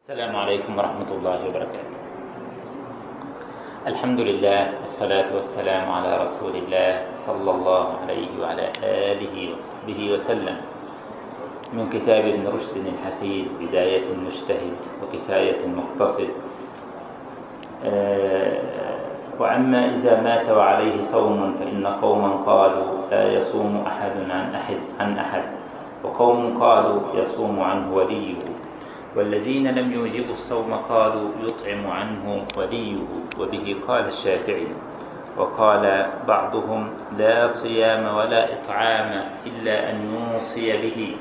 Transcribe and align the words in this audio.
السلام 0.00 0.36
عليكم 0.36 0.72
ورحمة 0.78 1.10
الله 1.12 1.38
وبركاته. 1.48 1.96
الحمد 3.86 4.20
لله 4.20 4.60
والصلاة 4.80 5.28
والسلام 5.36 5.84
على 5.92 6.10
رسول 6.24 6.54
الله 6.56 6.92
صلى 7.28 7.50
الله 7.50 7.84
عليه 8.02 8.28
وعلى 8.40 8.66
آله 8.84 9.36
وصحبه 9.52 10.00
وسلم. 10.12 10.56
من 11.76 11.84
كتاب 11.92 12.24
ابن 12.32 12.44
رشد 12.48 12.76
الحفيد 12.80 13.46
بداية 13.60 14.04
المجتهد 14.12 14.76
وكفاية 15.04 15.58
المقتصد 15.68 16.30
آه، 17.84 18.58
وأما 19.38 19.80
إذا 20.00 20.20
مات 20.20 20.48
وعليه 20.50 21.02
صوم 21.12 21.54
فإن 21.60 21.86
قوما 21.86 22.30
قالوا 22.48 22.88
لا 23.10 23.24
يصوم 23.32 23.84
أحد 23.86 24.16
عن 24.30 24.54
أحد 24.54 24.80
عن 25.00 25.10
أحد. 25.18 25.44
وقوم 26.04 26.56
قالوا 26.62 27.00
يصوم 27.14 27.60
عنه 27.60 27.94
وليه. 27.94 28.40
والذين 29.16 29.74
لم 29.74 29.92
يوجبوا 29.92 30.32
الصوم 30.32 30.74
قالوا 30.74 31.30
يطعم 31.42 31.86
عنه 31.86 32.46
وليه 32.56 32.96
وبه 33.38 33.76
قال 33.88 34.06
الشافعي 34.06 34.66
وقال 35.36 36.06
بعضهم 36.28 36.90
لا 37.18 37.48
صيام 37.48 38.14
ولا 38.14 38.44
إطعام 38.54 39.24
إلا 39.46 39.90
أن 39.90 39.96
يوصي 40.14 40.72
به 40.82 41.16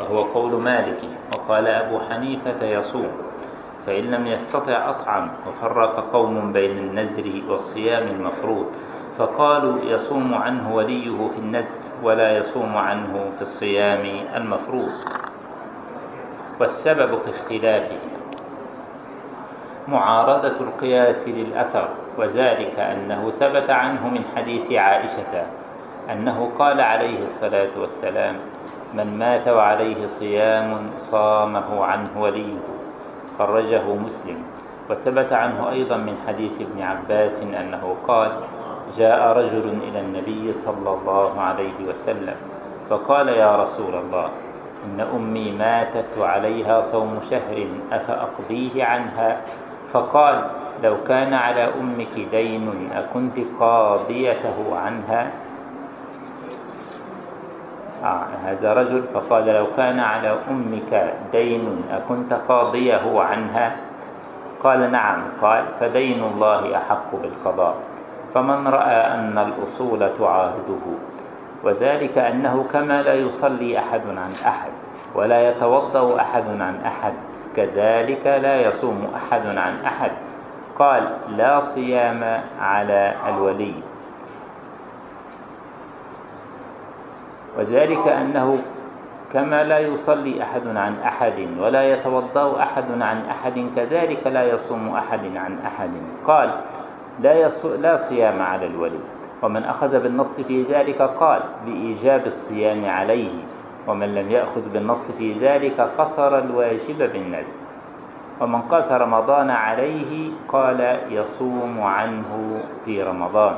وهو 0.00 0.22
قول 0.22 0.62
مالك 0.62 1.00
وقال 1.36 1.66
أبو 1.66 1.98
حنيفة 1.98 2.66
يصوم 2.66 3.08
فإن 3.86 4.04
لم 4.04 4.26
يستطع 4.26 4.90
أطعم 4.90 5.30
وفرق 5.48 6.12
قوم 6.12 6.52
بين 6.52 6.78
النزر 6.78 7.42
والصيام 7.48 8.08
المفروض 8.08 8.66
فقالوا 9.18 9.84
يصوم 9.84 10.34
عنه 10.34 10.74
وليه 10.74 11.28
في 11.28 11.38
النزر 11.38 11.80
ولا 12.02 12.38
يصوم 12.38 12.76
عنه 12.76 13.30
في 13.36 13.42
الصيام 13.42 14.26
المفروض. 14.36 14.90
والسبب 16.60 17.16
في 17.16 17.30
اختلافه. 17.30 17.98
معارضة 19.88 20.60
القياس 20.60 21.28
للأثر 21.28 21.88
وذلك 22.18 22.78
أنه 22.78 23.30
ثبت 23.30 23.70
عنه 23.70 24.08
من 24.08 24.24
حديث 24.36 24.72
عائشة 24.72 25.46
أنه 26.12 26.50
قال 26.58 26.80
عليه 26.80 27.24
الصلاة 27.24 27.80
والسلام 27.80 28.36
من 28.94 29.18
مات 29.18 29.48
وعليه 29.48 30.06
صيام 30.06 30.90
صامه 31.10 31.84
عنه 31.84 32.20
وليه 32.22 32.56
خرجه 33.38 33.94
مسلم. 33.94 34.42
وثبت 34.90 35.32
عنه 35.32 35.70
أيضا 35.70 35.96
من 35.96 36.16
حديث 36.26 36.60
ابن 36.60 36.82
عباس 36.82 37.42
أنه 37.42 37.96
قال 38.08 38.32
جاء 38.98 39.36
رجل 39.36 39.78
إلى 39.82 40.00
النبي 40.00 40.52
صلى 40.52 40.90
الله 40.90 41.40
عليه 41.40 41.88
وسلم 41.88 42.36
فقال 42.90 43.28
يا 43.28 43.56
رسول 43.56 43.94
الله 43.94 44.28
إن 44.84 45.00
أمي 45.00 45.52
ماتت 45.52 46.18
وعليها 46.20 46.82
صوم 46.82 47.20
شهر 47.30 47.66
أفأقضيه 47.92 48.84
عنها؟ 48.84 49.40
فقال 49.92 50.42
لو 50.82 50.96
كان 51.08 51.34
على 51.34 51.64
أمك 51.80 52.14
دين 52.30 52.90
أكنت 52.94 53.36
قاضيته 53.60 54.58
عنها؟ 54.76 55.30
آه 58.04 58.26
هذا 58.44 58.72
رجل. 58.72 59.02
فقال 59.14 59.46
لو 59.46 59.66
كان 59.76 60.00
على 60.00 60.36
أمك 60.50 61.14
دين 61.32 61.82
أكنت 61.90 62.32
قاضيه 62.32 63.20
عنها؟ 63.20 63.76
قال 64.62 64.92
نعم. 64.92 65.22
قال 65.42 65.64
فدين 65.80 66.24
الله 66.24 66.76
أحق 66.76 67.10
بالقضاء. 67.22 67.74
فمن 68.34 68.68
رأى 68.68 69.00
أن 69.14 69.38
الأصول 69.38 70.10
تعارضه. 70.18 71.13
وذلك 71.64 72.18
أنه 72.18 72.64
كما 72.72 73.02
لا 73.02 73.14
يصلي 73.14 73.78
أحد 73.78 74.02
عن 74.06 74.32
أحد 74.46 74.70
ولا 75.14 75.50
يتوضأ 75.50 76.20
أحد 76.20 76.44
عن 76.60 76.76
أحد 76.86 77.14
كذلك 77.56 78.26
لا 78.26 78.60
يصوم 78.60 79.08
أحد 79.16 79.46
عن 79.46 79.84
أحد. 79.84 80.10
قال 80.78 81.02
لا 81.38 81.60
صيام 81.60 82.40
على 82.60 83.14
الولي. 83.28 83.74
وذلك 87.58 88.08
أنه 88.08 88.58
كما 89.32 89.64
لا 89.64 89.78
يصلي 89.78 90.42
أحد 90.42 90.66
عن 90.76 90.94
أحد 91.06 91.48
ولا 91.58 91.92
يتوضأ 91.92 92.62
أحد 92.62 93.02
عن 93.02 93.18
أحد 93.30 93.66
كذلك 93.76 94.26
لا 94.26 94.42
يصوم 94.42 94.94
أحد 94.94 95.36
عن 95.36 95.58
أحد. 95.66 95.90
قال 96.26 96.50
لا, 97.20 97.50
لا 97.78 97.96
صيام 97.96 98.42
على 98.42 98.66
الولي. 98.66 99.13
ومن 99.44 99.64
أخذ 99.64 100.02
بالنص 100.02 100.40
في 100.40 100.62
ذلك 100.62 101.02
قال 101.02 101.40
بإيجاب 101.66 102.26
الصيام 102.26 102.84
عليه. 102.84 103.30
ومن 103.88 104.14
لم 104.14 104.30
يأخذ 104.30 104.72
بالنص 104.72 105.10
في 105.18 105.32
ذلك 105.32 105.80
قصر 105.98 106.38
الواجب 106.38 106.98
بالنزل 107.12 107.64
ومن 108.40 108.60
قاس 108.62 108.92
رمضان 108.92 109.50
عليه 109.50 110.30
قال 110.48 110.98
يصوم 111.10 111.80
عنه 111.80 112.60
في 112.84 113.02
رمضان. 113.02 113.54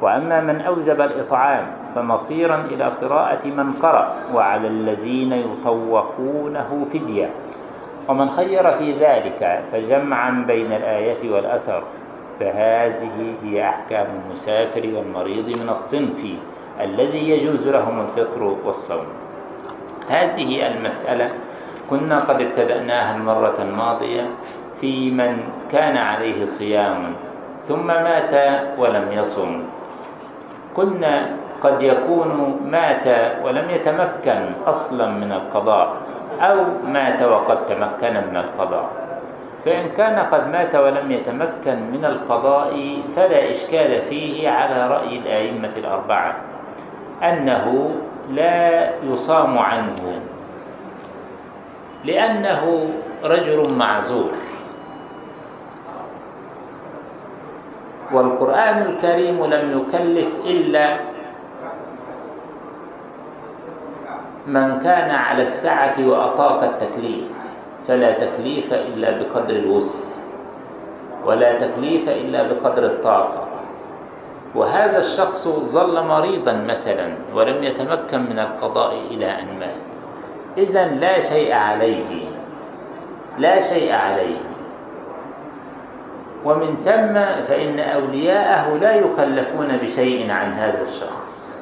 وأما 0.00 0.40
من 0.40 0.60
أوجب 0.60 1.00
الإطعام 1.00 1.66
فمصيرا 1.94 2.56
إلى 2.56 2.84
قراءة 2.84 3.46
من 3.46 3.72
قرأ 3.72 4.14
وعلى 4.34 4.68
الذين 4.68 5.32
يطوقونه 5.32 6.86
فدية. 6.92 7.30
ومن 8.08 8.28
خير 8.30 8.70
في 8.70 8.92
ذلك 8.92 9.64
فجمعا 9.72 10.44
بين 10.46 10.72
الآية 10.72 11.32
والأثر. 11.34 11.82
فهذه 12.40 13.34
هي 13.42 13.68
أحكام 13.68 14.06
المسافر 14.20 14.82
والمريض 14.96 15.58
من 15.58 15.68
الصنف 15.68 16.20
الذي 16.80 17.30
يجوز 17.30 17.68
لهم 17.68 18.00
الفطر 18.00 18.42
والصوم. 18.64 19.06
هذه 20.10 20.66
المسألة 20.66 21.30
كنا 21.90 22.18
قد 22.18 22.40
ابتدأناها 22.40 23.16
المرة 23.16 23.54
الماضية 23.62 24.22
في 24.80 25.10
من 25.10 25.38
كان 25.72 25.96
عليه 25.96 26.44
صيام 26.46 27.14
ثم 27.68 27.86
مات 27.86 28.34
ولم 28.78 29.12
يصم. 29.12 29.62
قلنا 30.74 31.36
قد 31.62 31.82
يكون 31.82 32.60
مات 32.70 33.06
ولم 33.44 33.70
يتمكن 33.70 34.40
أصلا 34.66 35.06
من 35.10 35.32
القضاء 35.32 35.96
أو 36.40 36.56
مات 36.86 37.22
وقد 37.22 37.58
تمكن 37.66 38.14
من 38.30 38.36
القضاء. 38.36 39.07
فإن 39.68 39.88
كان 40.00 40.18
قد 40.18 40.48
مات 40.48 40.74
ولم 40.74 41.12
يتمكن 41.12 41.78
من 41.92 42.04
القضاء 42.04 43.02
فلا 43.16 43.50
إشكال 43.50 44.00
فيه 44.08 44.48
على 44.48 44.88
رأي 44.88 45.18
الآئمة 45.18 45.72
الأربعة 45.76 46.36
أنه 47.22 47.90
لا 48.30 48.90
يصام 49.04 49.58
عنه 49.58 50.20
لأنه 52.04 52.88
رجل 53.24 53.74
معذور. 53.76 54.32
والقرآن 58.12 58.82
الكريم 58.82 59.44
لم 59.44 59.64
يكلف 59.78 60.28
إلا 60.44 60.96
من 64.46 64.80
كان 64.80 65.10
على 65.10 65.42
السعة 65.42 65.96
وأطاق 66.08 66.62
التكليف. 66.62 67.37
فلا 67.88 68.12
تكليف 68.12 68.74
إلا 68.74 69.10
بقدر 69.10 69.56
الوسع 69.56 70.04
ولا 71.24 71.58
تكليف 71.58 72.08
إلا 72.08 72.42
بقدر 72.42 72.84
الطاقة. 72.84 73.48
وهذا 74.54 74.98
الشخص 74.98 75.48
ظل 75.48 76.04
مريضا 76.04 76.52
مثلا 76.52 77.08
ولم 77.34 77.64
يتمكن 77.64 78.20
من 78.20 78.38
القضاء 78.38 78.92
إلى 79.10 79.26
أن 79.26 79.58
مات. 79.58 79.82
إذا 80.56 80.84
لا 80.88 81.22
شيء 81.22 81.52
عليه 81.52 82.24
لا 83.38 83.68
شيء 83.68 83.92
عليه. 83.92 84.40
ومن 86.44 86.76
ثم 86.76 87.14
فإن 87.48 87.78
أولياءه 87.78 88.74
لا 88.76 88.94
يكلفون 88.94 89.76
بشيء 89.76 90.30
عن 90.30 90.52
هذا 90.52 90.82
الشخص. 90.82 91.58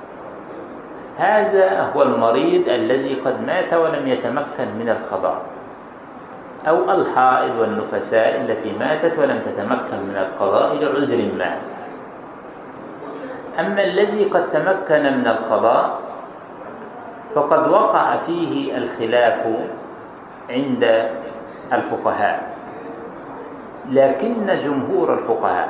هذا 1.16 1.82
هو 1.82 2.02
المريض 2.02 2.68
الذي 2.68 3.14
قد 3.14 3.46
مات 3.46 3.74
ولم 3.74 4.08
يتمكن 4.08 4.68
من 4.78 4.88
القضاء. 4.88 5.40
أو 6.68 6.90
الحائض 6.90 7.58
والنفساء 7.58 8.40
التي 8.40 8.72
ماتت 8.78 9.18
ولم 9.18 9.38
تتمكن 9.38 9.98
من 10.08 10.16
القضاء 10.16 10.74
لعذر 10.74 11.20
ما. 11.38 11.56
أما 13.60 13.84
الذي 13.84 14.24
قد 14.24 14.50
تمكن 14.50 15.02
من 15.02 15.26
القضاء 15.26 15.98
فقد 17.34 17.68
وقع 17.68 18.16
فيه 18.16 18.78
الخلاف 18.78 19.46
عند 20.50 20.82
الفقهاء. 21.72 22.56
لكن 23.90 24.46
جمهور 24.64 25.14
الفقهاء 25.14 25.68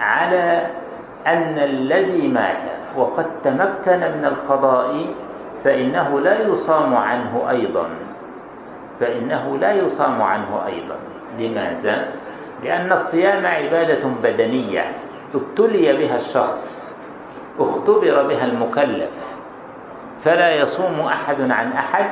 على 0.00 0.66
أن 1.26 1.58
الذي 1.58 2.28
مات 2.28 2.62
وقد 2.96 3.26
تمكن 3.44 4.00
من 4.00 4.24
القضاء 4.24 5.06
فإنه 5.64 6.20
لا 6.20 6.40
يصام 6.40 6.96
عنه 6.96 7.50
أيضا. 7.50 8.09
فإنه 9.00 9.58
لا 9.58 9.72
يصام 9.72 10.22
عنه 10.22 10.66
أيضا. 10.66 10.96
لماذا؟ 11.38 12.08
لأن 12.64 12.92
الصيام 12.92 13.46
عبادة 13.46 14.08
بدنية. 14.22 14.84
ابتلي 15.34 15.92
بها 15.92 16.16
الشخص 16.16 16.94
اختبر 17.58 18.22
بها 18.22 18.44
المكلف. 18.44 19.36
فلا 20.20 20.54
يصوم 20.54 21.00
أحد 21.00 21.40
عن 21.40 21.72
أحد 21.72 22.10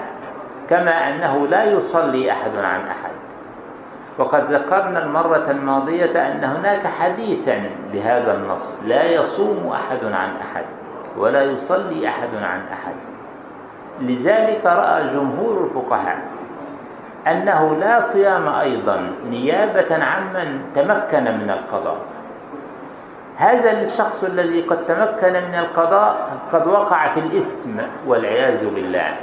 كما 0.70 1.08
أنه 1.08 1.46
لا 1.46 1.64
يصلي 1.64 2.32
أحد 2.32 2.56
عن 2.56 2.80
أحد. 2.80 3.10
وقد 4.18 4.52
ذكرنا 4.52 5.04
المرة 5.04 5.50
الماضية 5.50 6.32
أن 6.32 6.44
هناك 6.44 6.86
حديثا 6.86 7.70
بهذا 7.92 8.34
النص 8.34 8.80
لا 8.86 9.04
يصوم 9.04 9.72
أحد 9.72 10.04
عن 10.04 10.30
أحد 10.36 10.64
ولا 11.16 11.42
يصلي 11.42 12.08
أحد 12.08 12.34
عن 12.34 12.60
أحد. 12.72 12.94
لذلك 14.00 14.66
رأى 14.66 15.08
جمهور 15.14 15.64
الفقهاء 15.64 16.37
أنه 17.26 17.76
لا 17.80 18.00
صيام 18.00 18.48
أيضا 18.48 19.10
نيابة 19.30 20.04
عمن 20.04 20.60
تمكن 20.74 21.24
من 21.24 21.50
القضاء. 21.50 21.98
هذا 23.36 23.80
الشخص 23.80 24.24
الذي 24.24 24.60
قد 24.62 24.86
تمكن 24.86 25.32
من 25.32 25.54
القضاء 25.54 26.16
قد 26.52 26.66
وقع 26.66 27.08
في 27.08 27.20
الإثم 27.20 27.76
والعياذ 28.06 28.74
بالله 28.74 29.16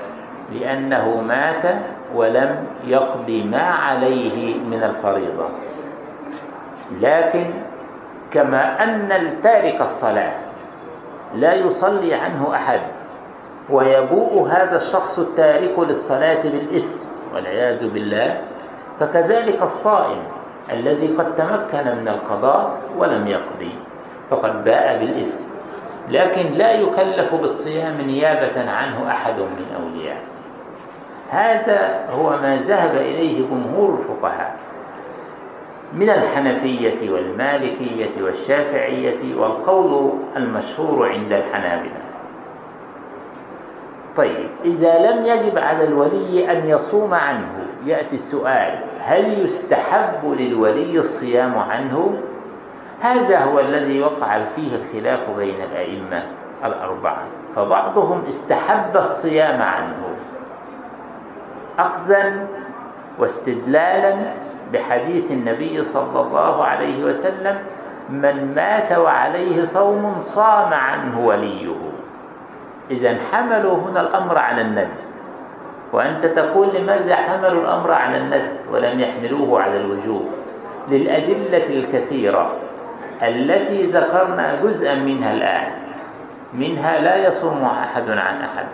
لأنه 0.52 1.22
مات 1.22 1.76
ولم 2.16 2.68
يقضي 2.86 3.44
ما 3.44 3.64
عليه 3.64 4.60
من 4.60 4.84
الفريضة. 4.84 5.50
لكن 7.02 7.46
كما 8.32 8.84
أن 8.84 9.12
التارك 9.12 9.82
الصلاة 9.82 10.34
لا 11.36 11.54
يصلي 11.54 12.14
عنه 12.14 12.56
أحد 12.56 12.82
ويبوء 13.70 14.48
هذا 14.48 14.76
الشخص 14.76 15.20
التارك 15.20 15.80
للصلاة 15.80 16.44
بالإثم 16.44 17.05
والعياذ 17.36 17.94
بالله 17.94 18.42
فكذلك 19.00 19.62
الصائم 19.62 20.24
الذي 20.72 21.08
قد 21.08 21.36
تمكن 21.36 21.98
من 21.98 22.08
القضاء 22.08 22.82
ولم 22.98 23.28
يقضي 23.28 23.72
فقد 24.30 24.64
باء 24.64 25.00
بالإثم. 25.00 25.46
لكن 26.10 26.52
لا 26.52 26.72
يكلف 26.72 27.36
بالصيام 27.36 28.02
نيابة 28.02 28.72
عنه 28.72 29.08
أحد 29.10 29.40
من 29.40 29.66
أوليائه. 29.82 30.26
هذا 31.30 32.10
هو 32.10 32.30
ما 32.30 32.56
ذهب 32.56 32.96
إليه 32.96 33.48
جمهور 33.48 34.00
الفقهاء 34.00 34.56
من 35.94 36.10
الحنفية 36.10 37.12
والمالكية 37.12 38.24
والشافعية 38.24 39.36
والقول 39.36 40.14
المشهور 40.36 41.10
عند 41.10 41.34
الحنابلة. 41.34 42.05
طيب 44.18 44.50
إذا 44.66 45.12
لم 45.12 45.26
يجب 45.26 45.58
على 45.58 45.84
الولي 45.84 46.52
أن 46.52 46.70
يصوم 46.70 47.14
عنه 47.14 47.68
يأتي 47.86 48.16
السؤال 48.16 48.80
هل 49.02 49.44
يستحب 49.44 50.36
للولي 50.40 51.00
الصيام 51.00 51.58
عنه؟ 51.58 52.22
هذا 53.02 53.40
هو 53.40 53.60
الذي 53.60 54.02
وقع 54.02 54.44
فيه 54.56 54.76
الخلاف 54.76 55.38
بين 55.38 55.62
الأئمة 55.62 56.24
الأربعة 56.66 57.24
فبعضهم 57.56 58.24
استحب 58.30 58.98
الصيام 58.98 59.62
عنه 59.62 60.18
أخذا 61.80 62.48
واستدلالا 63.20 64.16
بحديث 64.74 65.32
النبي 65.32 65.84
صلى 65.84 66.22
الله 66.22 66.64
عليه 66.64 67.04
وسلم 67.04 67.58
من 68.10 68.56
مات 68.56 68.92
وعليه 68.92 69.66
صوم 69.66 70.22
صام 70.22 70.74
عنه 70.74 71.26
وليه 71.26 71.95
إذا 72.92 73.18
حملوا 73.32 73.78
هنا 73.78 74.02
الأمر 74.02 74.38
على 74.38 74.62
الند. 74.62 74.90
وأنت 75.94 76.26
تقول 76.26 76.76
لماذا 76.76 77.16
حملوا 77.16 77.62
الأمر 77.62 77.92
على 77.92 78.18
الند 78.18 78.52
ولم 78.74 79.00
يحملوه 79.00 79.62
على 79.62 79.78
الوجوب 79.78 80.26
للأدلة 80.90 81.70
الكثيرة 81.70 82.52
التي 83.24 83.84
ذكرنا 83.84 84.62
جزءا 84.64 84.96
منها 84.96 85.34
الآن. 85.34 85.72
منها 86.54 87.00
لا 87.02 87.28
يصوم 87.28 87.64
أحد 87.64 88.10
عن 88.10 88.42
أحد. 88.42 88.66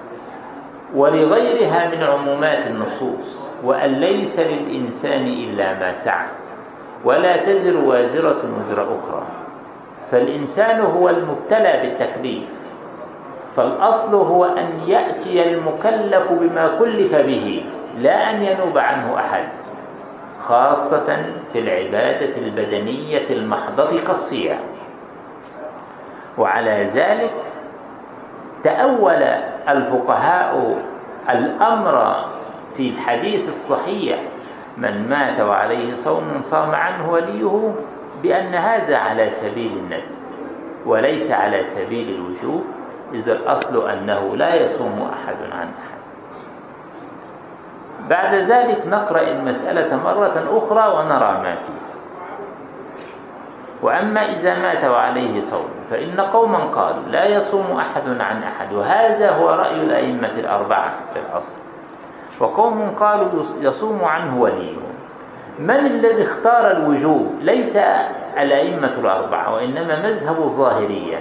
ولغيرها 0.96 1.96
من 1.96 2.04
عمومات 2.04 2.68
النصوص 2.68 3.52
وأن 3.64 3.90
ليس 3.90 4.40
للإنسان 4.40 5.26
إلا 5.28 5.74
ما 5.80 5.94
سعى. 5.94 6.28
ولا 7.04 7.38
تزر 7.38 7.78
وازرة 7.78 8.42
وزر 8.60 8.84
أخرى. 8.84 9.24
فالإنسان 10.12 10.82
هو 10.82 11.10
المبتلى 11.10 11.74
بالتكليف. 11.82 12.44
فالأصل 13.56 14.16
هو 14.16 14.46
أن 14.46 14.80
يأتي 14.88 15.54
المكلف 15.54 16.32
بما 16.32 16.78
كلف 16.80 17.16
به 17.16 17.66
لا 17.98 18.30
أن 18.30 18.44
ينوب 18.44 18.78
عنه 18.78 19.16
أحد 19.20 19.44
خاصة 20.48 21.26
في 21.54 21.60
العبادة 21.60 22.38
البدنية 22.38 23.30
المحضة 23.30 24.00
كالصيام 24.08 24.60
وعلى 26.38 26.90
ذلك 26.96 27.32
تأول 28.64 29.24
الفقهاء 29.70 30.78
الأمر 31.30 32.26
في 32.78 32.90
الحديث 32.90 33.50
الصحيح 33.50 34.20
من 34.78 35.10
مات 35.10 35.42
وعليه 35.42 35.96
صوم 35.96 36.42
صام 36.52 36.72
عنه 36.72 37.12
وليه 37.12 37.74
بأن 38.24 38.54
هذا 38.54 38.98
على 38.98 39.30
سبيل 39.30 39.72
الند 39.72 40.04
وليس 40.86 41.32
على 41.32 41.64
سبيل 41.64 42.16
الوجوب 42.16 42.64
إذا 43.14 43.32
الأصل 43.34 43.90
أنه 43.90 44.36
لا 44.36 44.56
يصوم 44.56 45.10
أحد 45.14 45.36
عن 45.52 45.68
أحد. 45.68 46.02
بعد 48.10 48.36
ذلك 48.36 48.88
نقرأ 48.88 49.22
المسألة 49.22 49.96
مرة 49.96 50.44
أخرى 50.58 50.98
ونرى 50.98 51.32
ما 51.44 51.56
فيه 51.56 51.82
وأما 53.82 54.26
إذا 54.26 54.60
مات 54.60 54.86
وعليه 54.86 55.42
صوم 55.42 55.70
فإن 55.90 56.22
قوما 56.22 56.58
قالوا 56.58 57.04
لا 57.12 57.26
يصوم 57.26 57.78
أحد 57.78 58.08
عن 58.08 58.44
أحد 58.44 58.74
وهذا 58.74 59.32
هو 59.32 59.50
رأي 59.50 59.82
الأئمة 59.82 60.40
الأربعة 60.40 60.94
في 61.14 61.20
الأصل 61.20 61.62
وقوم 62.40 62.96
قالوا 63.00 63.44
يصوم 63.60 64.04
عنه 64.04 64.42
وليه. 64.42 64.78
من 65.60 65.86
الذي 65.86 66.24
اختار 66.24 66.72
الوجوب؟ 66.72 67.36
ليس 67.42 67.76
الأئمة 68.38 68.94
الأربعة 69.00 69.54
وإنما 69.54 70.10
مذهب 70.10 70.38
الظاهرية. 70.44 71.18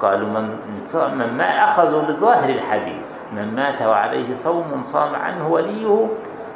قالوا 0.00 0.28
من, 0.28 0.56
من 0.94 1.36
ما 1.36 1.64
أخذوا 1.64 2.02
بظاهر 2.02 2.48
الحديث 2.48 3.06
من 3.32 3.54
مات 3.54 3.82
وعليه 3.82 4.34
صوم 4.34 4.82
صام 4.82 5.14
عنه 5.14 5.48
وليه 5.48 6.06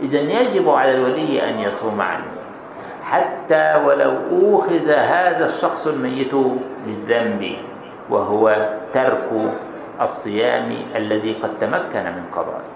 إذا 0.00 0.20
يجب 0.20 0.70
على 0.70 0.94
الولي 0.94 1.50
أن 1.50 1.58
يصوم 1.58 2.00
عنه. 2.00 2.24
حتى 3.04 3.82
ولو 3.86 4.12
أوخذ 4.30 4.90
هذا 4.90 5.46
الشخص 5.46 5.86
الميت 5.86 6.34
بالذنب 6.86 7.56
وهو 8.10 8.68
ترك 8.94 9.30
الصيام 10.00 10.76
الذي 10.96 11.32
قد 11.32 11.50
تمكن 11.60 12.04
من 12.04 12.24
قضائه. 12.32 12.72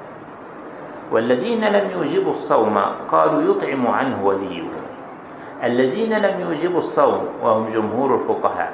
والذين 1.13 1.65
لم 1.65 1.91
يوجبوا 1.91 2.33
الصوم 2.33 2.79
قالوا 3.13 3.55
يطعم 3.55 3.87
عنه 3.87 4.27
وليه. 4.27 4.69
الذين 5.65 6.19
لم 6.19 6.41
يوجبوا 6.41 6.79
الصوم 6.79 7.29
وهم 7.43 7.73
جمهور 7.73 8.15
الفقهاء 8.15 8.73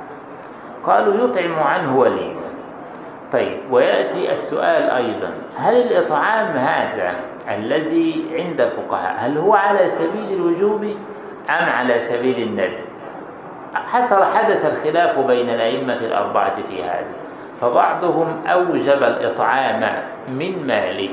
قالوا 0.86 1.28
يطعم 1.28 1.58
عنه 1.58 1.98
وليه 1.98 2.42
طيب 3.32 3.58
ويأتي 3.70 4.32
السؤال 4.32 4.90
أيضا. 4.90 5.30
هل 5.56 5.76
الإطعام 5.76 6.56
هذا 6.56 7.14
الذي 7.48 8.26
عند 8.32 8.60
الفقهاء 8.60 9.14
هل 9.18 9.38
هو 9.38 9.54
على 9.54 9.88
سبيل 9.88 10.32
الوجوب 10.32 10.84
أم 11.50 11.68
على 11.68 12.00
سبيل 12.00 12.48
الند؟ 12.48 12.72
حصل 13.74 14.24
حدث 14.24 14.64
الخلاف 14.64 15.18
بين 15.18 15.50
الأئمة 15.50 15.96
الأربعة 15.96 16.62
في 16.68 16.82
هذا 16.82 17.12
فبعضهم 17.60 18.42
أوجب 18.46 19.02
الإطعام 19.02 19.80
من 20.28 20.66
ماله. 20.66 21.10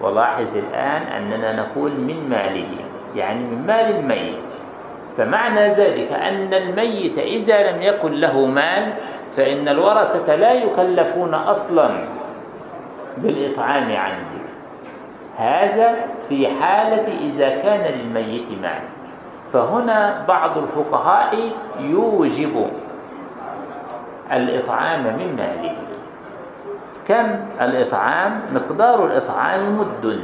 ولاحظ 0.00 0.56
الآن 0.56 1.02
أننا 1.02 1.56
نقول 1.56 1.90
من 1.90 2.28
ماله 2.30 2.68
يعني 3.16 3.38
من 3.38 3.66
مال 3.66 3.96
الميت. 3.96 4.53
فمعنى 5.16 5.68
ذلك 5.68 6.12
أن 6.12 6.54
الميت 6.54 7.18
إذا 7.18 7.70
لم 7.70 7.82
يكن 7.82 8.12
له 8.12 8.46
مال 8.46 8.92
فإن 9.36 9.68
الورثة 9.68 10.36
لا 10.36 10.52
يكلفون 10.52 11.34
أصلا 11.34 11.90
بالإطعام 13.16 13.92
عنه. 13.96 14.30
هذا 15.36 15.94
في 16.28 16.48
حالة 16.48 17.06
إذا 17.20 17.48
كان 17.48 17.94
للميت 17.94 18.48
مال. 18.62 18.82
فهنا 19.52 20.24
بعض 20.28 20.58
الفقهاء 20.58 21.50
يوجب 21.80 22.66
الإطعام 24.32 25.02
من 25.02 25.36
ماله. 25.36 25.76
كم 27.08 27.26
الإطعام؟ 27.62 28.40
مقدار 28.52 29.06
الإطعام 29.06 29.78
مد 29.78 30.20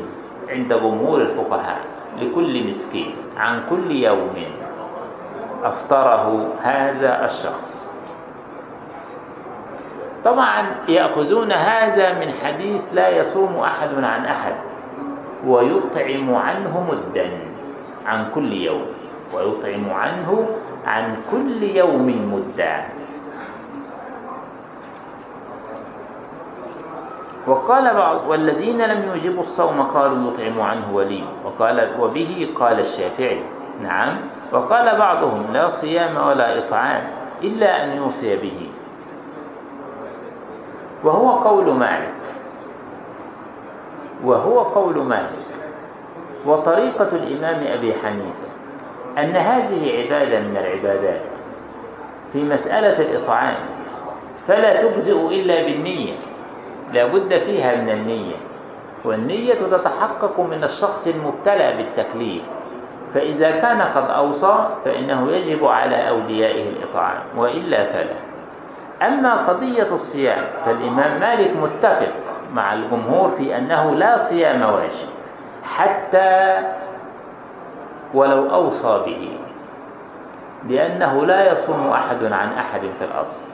عند 0.48 0.72
جمهور 0.72 1.20
الفقهاء 1.20 1.80
لكل 2.18 2.68
مسكين 2.68 3.14
عن 3.36 3.62
كل 3.70 3.90
يوم. 3.90 4.34
أفطره 5.64 6.48
هذا 6.62 7.24
الشخص. 7.24 7.90
طبعا 10.24 10.66
يأخذون 10.88 11.52
هذا 11.52 12.18
من 12.18 12.32
حديث 12.32 12.94
لا 12.94 13.08
يصوم 13.08 13.56
أحد 13.56 13.94
عن 14.04 14.24
أحد 14.24 14.54
ويطعم 15.46 16.34
عنه 16.34 16.86
مدا 16.90 17.30
عن 18.06 18.26
كل 18.34 18.52
يوم 18.52 18.86
ويطعم 19.34 19.90
عنه 19.90 20.48
عن 20.86 21.16
كل 21.30 21.62
يوم 21.62 22.34
مدا. 22.34 22.84
وقال 27.46 27.94
بعض 27.94 28.28
والذين 28.28 28.82
لم 28.82 29.08
يوجبوا 29.08 29.40
الصوم 29.40 29.82
قالوا 29.82 30.32
يطعم 30.32 30.60
عنه 30.60 30.94
ولي 30.94 31.24
وقال 31.44 31.90
وبه 32.00 32.48
قال 32.60 32.80
الشافعي 32.80 33.40
نعم 33.82 34.16
وقال 34.52 34.98
بعضهم 34.98 35.52
لا 35.52 35.68
صيام 35.68 36.16
ولا 36.16 36.58
إطعام 36.58 37.02
إلا 37.42 37.84
أن 37.84 37.96
يوصي 37.96 38.36
به. 38.36 38.68
وهو 41.04 41.30
قول 41.30 41.74
مالك. 41.74 42.14
وهو 44.24 44.60
قول 44.60 44.98
مالك. 44.98 45.50
وطريقة 46.46 47.08
الإمام 47.12 47.78
أبي 47.78 47.94
حنيفة 47.94 48.50
أن 49.18 49.36
هذه 49.36 49.98
عبادة 49.98 50.40
من 50.40 50.56
العبادات. 50.56 51.30
في 52.32 52.42
مسألة 52.42 53.00
الإطعام 53.00 53.56
فلا 54.46 54.82
تجزئ 54.82 55.40
إلا 55.40 55.62
بالنية. 55.62 56.14
لا 56.92 57.04
بد 57.04 57.34
فيها 57.38 57.76
من 57.76 57.90
النية. 57.90 58.36
والنية 59.04 59.54
تتحقق 59.54 60.40
من 60.40 60.64
الشخص 60.64 61.06
المبتلى 61.06 61.74
بالتكليف. 61.76 62.42
فإذا 63.14 63.50
كان 63.50 63.82
قد 63.82 64.10
أوصى 64.10 64.68
فإنه 64.84 65.32
يجب 65.32 65.64
على 65.64 66.08
أوليائه 66.08 66.68
الإطعام 66.68 67.22
وإلا 67.36 67.84
فلا 67.84 68.16
أما 69.02 69.46
قضية 69.46 69.94
الصيام 69.94 70.44
فالإمام 70.66 71.20
مالك 71.20 71.56
متفق 71.56 72.12
مع 72.52 72.74
الجمهور 72.74 73.30
في 73.30 73.56
أنه 73.56 73.94
لا 73.94 74.16
صيام 74.16 74.62
واجب 74.62 75.08
حتى 75.64 76.58
ولو 78.14 78.50
أوصى 78.50 79.02
به 79.06 79.38
لأنه 80.68 81.26
لا 81.26 81.52
يصوم 81.52 81.88
أحد 81.88 82.24
عن 82.24 82.48
أحد 82.52 82.80
في 82.80 83.04
الأصل 83.04 83.50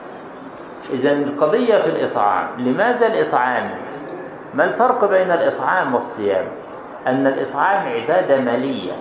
إذا 0.93 1.11
القضية 1.11 1.77
في 1.77 1.89
الإطعام 1.89 2.47
لماذا 2.57 3.07
الإطعام؟ 3.07 3.69
ما 4.53 4.63
الفرق 4.63 5.05
بين 5.05 5.31
الإطعام 5.31 5.95
والصيام؟ 5.95 6.45
أن 7.07 7.27
الإطعام 7.27 7.87
عبادة 7.87 8.41
مالية 8.41 8.93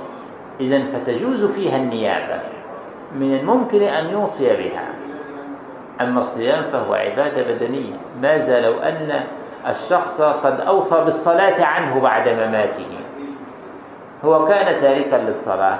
إذا 0.60 0.86
فتجوز 0.86 1.44
فيها 1.44 1.76
النيابة 1.76 2.40
من 3.14 3.36
الممكن 3.36 3.82
أن 3.82 4.10
يوصي 4.10 4.48
بها. 4.56 4.88
أما 6.00 6.20
الصيام 6.20 6.64
فهو 6.64 6.94
عبادة 6.94 7.54
بدنية. 7.54 7.94
ماذا 8.22 8.60
لو 8.60 8.78
أن 8.78 9.20
الشخص 9.68 10.20
قد 10.20 10.60
أوصى 10.60 11.04
بالصلاة 11.04 11.64
عنه 11.64 12.00
بعد 12.00 12.28
مماته. 12.28 12.98
هو 14.24 14.44
كان 14.44 14.80
تاركا 14.80 15.16
للصلاة 15.16 15.78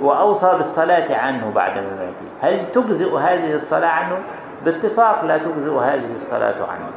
وأوصى 0.00 0.52
بالصلاة 0.56 1.16
عنه 1.16 1.52
بعد 1.54 1.78
مماته. 1.78 2.26
هل 2.40 2.72
تجزئ 2.72 3.16
هذه 3.16 3.54
الصلاة 3.54 3.88
عنه؟ 3.88 4.18
باتفاق 4.64 5.24
لا 5.24 5.38
تجزئ 5.38 5.70
هذه 5.70 6.14
الصلاة 6.16 6.66
عنه. 6.66 6.90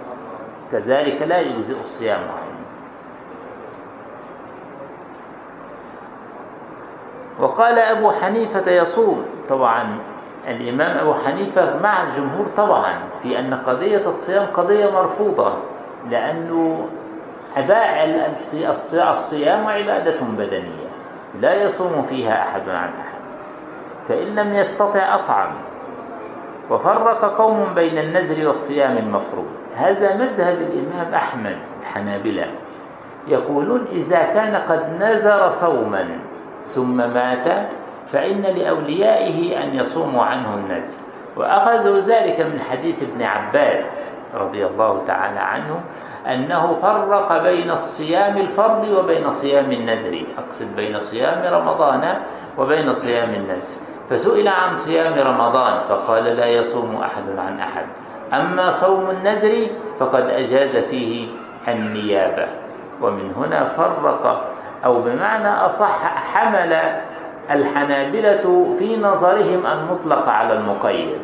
كذلك 0.72 1.22
لا 1.22 1.40
يجزئ 1.40 1.82
الصيام 1.82 2.20
عنه. 2.20 2.53
وقال 7.40 7.80
أبو 7.80 8.12
حنيفة 8.12 8.72
يصوم. 8.72 9.26
طبعا 9.50 9.98
الإمام 10.48 10.98
أبو 10.98 11.14
حنيفة 11.14 11.80
مع 11.80 12.04
الجمهور 12.04 12.46
طبعا 12.58 12.96
في 13.24 13.40
أن 13.40 13.54
قضية 13.54 14.08
الصيام 14.08 14.46
قضية 14.46 14.92
مرفوضة 14.92 15.54
لأنه 16.10 16.88
الصيام 19.12 19.68
عبادة 19.68 20.22
بدنية 20.22 20.90
لا 21.42 21.64
يصوم 21.64 22.02
فيها 22.02 22.42
أحد 22.42 22.70
عن 22.70 22.90
أحد. 22.90 23.22
فإن 24.08 24.36
لم 24.36 24.56
يستطع 24.56 25.16
أطعم 25.16 25.52
وفرق 26.70 27.38
قوم 27.38 27.74
بين 27.76 27.98
النذر 27.98 28.48
والصيام 28.48 28.98
المفروض. 28.98 29.48
هذا 29.76 30.16
مذهب 30.16 30.58
الإمام 30.62 31.14
أحمد 31.14 31.58
الحنابلة. 31.82 32.48
يقولون 33.28 33.86
إذا 33.92 34.24
كان 34.24 34.56
قد 34.56 34.98
نذر 35.00 35.50
صوما 35.50 36.20
ثم 36.66 36.98
مات 36.98 37.50
فإن 38.12 38.42
لأوليائه 38.42 39.64
أن 39.64 39.76
يصوموا 39.76 40.24
عنه 40.24 40.54
النذر 40.54 40.94
وأخذوا 41.38 42.00
ذلك 42.00 42.40
من 42.40 42.60
حديث 42.60 43.04
ابن 43.04 43.24
عباس 43.24 44.04
رضي 44.34 44.66
الله 44.66 45.02
تعالى 45.08 45.40
عنه 45.40 45.80
أنه 46.28 46.74
فرق 46.82 47.44
بين 47.44 47.72
الصيام 47.72 48.38
الفرض 48.38 48.88
وبين 48.88 49.32
صيام 49.32 49.72
النذر. 49.72 50.26
أقصد 50.38 50.76
بين 50.76 51.00
صيام 51.00 51.54
رمضان 51.54 52.16
وبين 52.58 52.94
صيام 52.94 53.30
النذر. 53.30 53.76
فسئل 54.10 54.48
عن 54.48 54.76
صيام 54.76 55.14
رمضان 55.14 55.80
فقال 55.80 56.24
لا 56.24 56.46
يصوم 56.46 56.96
أحد 56.96 57.24
عن 57.38 57.60
أحد. 57.60 57.86
أما 58.34 58.72
صوم 58.72 59.10
النذر 59.10 59.68
فقد 60.00 60.30
أجاز 60.30 60.78
فيه 60.78 61.28
النيابة. 61.68 62.48
ومن 63.02 63.34
هنا 63.34 63.64
فرق 63.64 64.53
أو 64.86 65.02
بمعنى 65.02 65.50
أصح 65.50 66.18
حمل 66.34 66.80
الحنابلة 67.52 68.76
في 68.80 68.98
نظرهم 68.98 69.68
المطلق 69.68 70.30
على 70.30 70.54
المقيد 70.54 71.18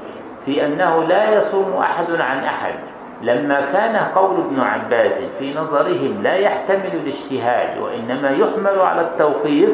في 0.45 0.65
أنه 0.65 1.03
لا 1.03 1.37
يصوم 1.37 1.73
أحد 1.73 2.11
عن 2.11 2.43
أحد. 2.43 2.73
لما 3.21 3.61
كان 3.61 3.95
قول 4.15 4.39
ابن 4.39 4.59
عباس 4.61 5.13
في 5.39 5.53
نظرهم 5.53 6.23
لا 6.23 6.35
يحتمل 6.35 6.91
الاجتهاد 6.93 7.77
وإنما 7.81 8.29
يحمل 8.29 8.79
على 8.79 9.01
التوقيف 9.01 9.71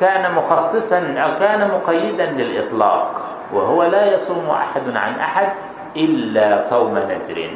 كان 0.00 0.34
مخصصا 0.34 0.98
أو 0.98 1.36
كان 1.38 1.70
مقيدا 1.70 2.26
للإطلاق 2.26 3.20
وهو 3.52 3.84
لا 3.84 4.14
يصوم 4.14 4.50
أحد 4.50 4.96
عن 4.96 5.14
أحد 5.14 5.48
إلا 5.96 6.60
صوم 6.60 6.98
نذر. 6.98 7.50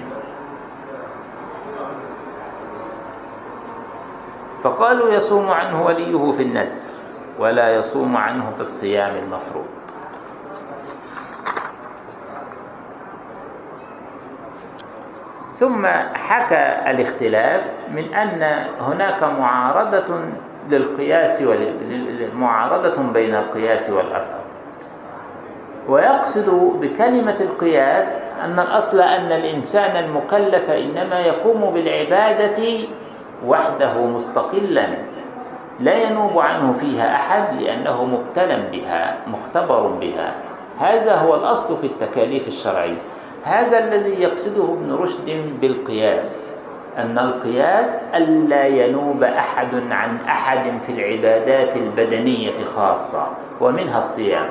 فقالوا 4.62 5.12
يصوم 5.12 5.50
عنه 5.50 5.84
وليه 5.86 6.32
في 6.32 6.42
النذر 6.42 6.90
ولا 7.38 7.74
يصوم 7.74 8.16
عنه 8.16 8.50
في 8.50 8.60
الصيام 8.60 9.16
المفروض. 9.16 9.66
ثم 15.60 15.86
حكى 16.14 16.90
الاختلاف 16.90 17.64
من 17.94 18.14
أن 18.14 18.66
هناك 18.80 19.22
معارضة 19.22 20.20
للقياس 20.68 21.42
معارضة 22.34 23.02
بين 23.12 23.34
القياس 23.34 23.90
والأثر 23.90 24.40
ويقصد 25.88 26.50
بكلمة 26.80 27.36
القياس 27.40 28.06
أن 28.44 28.58
الأصل 28.58 29.00
أن 29.00 29.32
الإنسان 29.32 30.04
المكلف 30.04 30.70
إنما 30.70 31.20
يقوم 31.20 31.74
بالعبادة 31.74 32.78
وحده 33.46 34.06
مستقلا 34.06 34.86
لا 35.80 35.94
ينوب 35.94 36.38
عنه 36.38 36.72
فيها 36.72 37.14
أحد 37.14 37.62
لأنه 37.62 38.04
مبتلى 38.04 38.62
بها 38.72 39.16
مختبر 39.26 39.86
بها. 39.86 40.34
هذا 40.78 41.14
هو 41.14 41.34
الأصل 41.34 41.76
في 41.76 41.86
التكاليف 41.86 42.48
الشرعية. 42.48 42.98
هذا 43.44 43.78
الذي 43.78 44.22
يقصده 44.22 44.64
ابن 44.64 44.92
رشد 44.92 45.56
بالقياس 45.60 46.54
أن 46.98 47.18
القياس 47.18 48.00
ألا 48.14 48.66
ينوب 48.66 49.22
أحد 49.22 49.74
عن 49.90 50.18
أحد 50.28 50.80
في 50.86 50.92
العبادات 50.92 51.76
البدنية 51.76 52.64
خاصة 52.76 53.26
ومنها 53.60 53.98
الصيام. 53.98 54.48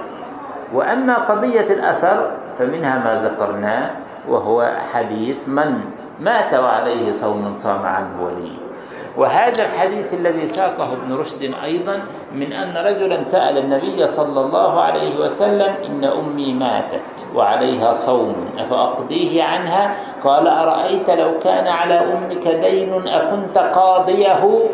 وأما 0.74 1.18
قضية 1.18 1.74
الأثر 1.74 2.32
فمنها 2.60 3.00
ما 3.00 3.30
ذكرناه 3.30 3.90
وهو 4.28 4.72
حديث 4.94 5.48
من 5.48 5.82
مات 6.20 6.54
وعليه 6.54 7.12
صوم 7.12 7.56
صام 7.56 7.86
عنه 7.86 8.24
وليه 8.24 8.69
وهذا 9.18 9.64
الحديث 9.66 10.14
الذي 10.14 10.46
ساقه 10.46 10.94
ابن 10.94 11.14
رشد 11.14 11.54
أيضا 11.64 12.02
من 12.34 12.54
أن 12.54 12.78
رجلا 12.78 13.24
سأل 13.24 13.58
النبي 13.58 14.08
صلى 14.08 14.40
الله 14.42 14.82
عليه 14.82 15.20
وسلم 15.20 15.74
إن 15.86 16.04
أمي 16.04 16.54
ماتت 16.54 17.26
وعليها 17.36 17.94
صوم 17.94 18.36
أفأقضيه 18.60 19.44
عنها؟ 19.44 19.96
قال 20.24 20.48
أرأيت 20.48 21.10
لو 21.10 21.40
كان 21.40 21.68
على 21.68 22.14
أمك 22.14 22.48
دين 22.48 23.08
أكنت 23.08 23.58
قاضيه؟ 23.58 24.70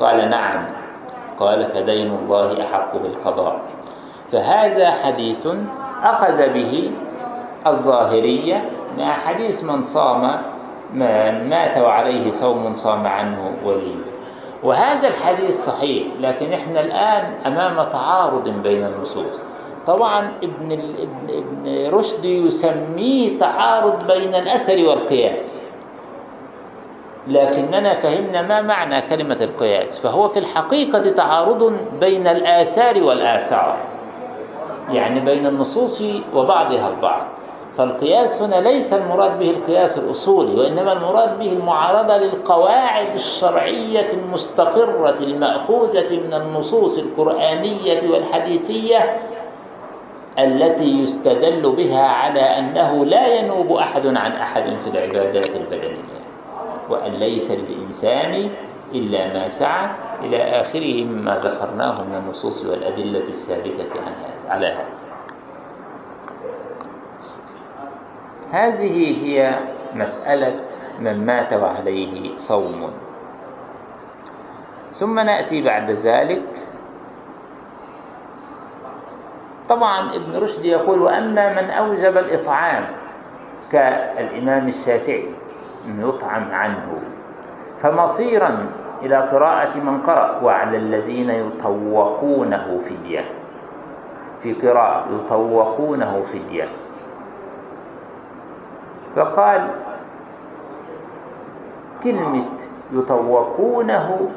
قال 0.00 0.30
نعم. 0.30 0.64
قال 1.40 1.64
فدين 1.64 2.14
الله 2.14 2.62
أحق 2.62 2.96
بالقضاء. 2.96 3.60
فهذا 4.32 4.90
حديث 4.90 5.46
أخذ 6.02 6.48
به 6.48 6.90
الظاهرية 7.66 8.70
مع 8.98 9.12
حديث 9.12 9.64
من 9.64 9.82
صام 9.82 10.42
من 10.92 11.48
مات 11.48 11.78
وعليه 11.78 12.30
صوم 12.30 12.74
صام 12.74 13.06
عنه 13.06 13.52
ولي 13.64 13.94
وهذا 14.62 15.08
الحديث 15.08 15.66
صحيح 15.66 16.06
لكن 16.20 16.52
إحنا 16.52 16.80
الآن 16.80 17.32
أمام 17.46 17.88
تعارض 17.92 18.48
بين 18.48 18.86
النصوص. 18.86 19.40
طبعا 19.86 20.32
ابن 20.42 20.72
ابن 20.72 21.28
ابن 21.28 21.94
رشد 21.94 22.24
يسميه 22.24 23.38
تعارض 23.38 24.06
بين 24.06 24.34
الأثر 24.34 24.88
والقياس. 24.88 25.64
لكننا 27.28 27.94
فهمنا 27.94 28.42
ما 28.42 28.62
معنى 28.62 29.00
كلمة 29.00 29.38
القياس 29.40 29.98
فهو 29.98 30.28
في 30.28 30.38
الحقيقة 30.38 31.10
تعارض 31.10 31.72
بين 32.00 32.26
الآثار 32.26 33.02
والآثار. 33.02 33.76
يعني 34.90 35.20
بين 35.20 35.46
النصوص 35.46 36.02
وبعضها 36.34 36.88
البعض. 36.88 37.26
فالقياس 37.78 38.42
هنا 38.42 38.56
ليس 38.56 38.92
المراد 38.92 39.38
به 39.38 39.50
القياس 39.50 39.98
الأصولي 39.98 40.54
وإنما 40.60 40.92
المراد 40.92 41.38
به 41.38 41.52
المعارضة 41.52 42.16
للقواعد 42.16 43.14
الشرعية 43.14 44.12
المستقرة 44.12 45.18
المأخوذة 45.20 46.16
من 46.16 46.34
النصوص 46.34 46.98
القرآنية 46.98 48.10
والحديثية 48.10 49.20
التي 50.38 51.02
يستدل 51.02 51.70
بها 51.76 52.02
على 52.02 52.40
أنه 52.40 53.04
لا 53.04 53.26
ينوب 53.26 53.72
أحد 53.72 54.06
عن 54.06 54.32
أحد 54.32 54.62
في 54.62 54.90
العبادات 54.90 55.56
البدنية 55.56 56.18
وأن 56.90 57.12
ليس 57.12 57.50
للإنسان 57.50 58.50
إلا 58.94 59.26
ما 59.34 59.48
سعى 59.48 59.90
إلى 60.24 60.42
آخره 60.42 61.04
مما 61.04 61.36
ذكرناه 61.36 61.94
من 62.04 62.14
النصوص 62.14 62.64
والأدلة 62.64 63.18
الثابتة 63.18 63.84
على 64.48 64.66
هذا. 64.66 65.07
هذه 68.52 69.24
هي 69.24 69.54
مسألة 69.94 70.56
من 71.00 71.26
مات 71.26 71.52
وعليه 71.52 72.36
صوم. 72.36 72.90
ثم 74.94 75.18
نأتي 75.18 75.62
بعد 75.62 75.90
ذلك. 75.90 76.42
طبعا 79.68 80.14
ابن 80.14 80.36
رشد 80.36 80.64
يقول 80.64 81.02
وأما 81.02 81.62
من 81.62 81.70
أوجب 81.70 82.16
الإطعام 82.16 82.84
كالإمام 83.72 84.68
الشافعي 84.68 85.30
يطعم 85.88 86.50
عنه 86.52 87.02
فمصيرا 87.78 88.66
إلى 89.02 89.16
قراءة 89.16 89.78
من 89.78 90.02
قرأ 90.02 90.40
وعلى 90.42 90.76
الذين 90.76 91.30
يطوقونه 91.30 92.80
فدية. 92.84 93.24
في 94.42 94.52
قراءة 94.52 95.06
يطوقونه 95.14 96.24
فدية. 96.32 96.68
فقال 99.16 99.68
كلمة 102.04 102.44
يطوقونه 102.92 104.28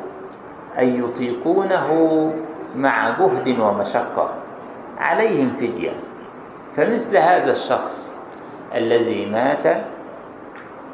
أي 0.80 1.00
يطيقونه 1.00 1.88
مع 2.76 3.10
جهد 3.10 3.60
ومشقة 3.60 4.30
عليهم 4.98 5.50
فدية. 5.50 5.92
فمثل 6.74 7.18
هذا 7.18 7.52
الشخص 7.52 8.12
الذي 8.76 9.26
مات 9.26 9.84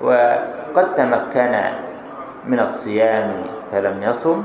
وقد 0.01 0.95
تمكن 0.95 1.61
من 2.47 2.59
الصيام 2.59 3.33
فلم 3.71 4.03
يصم 4.03 4.43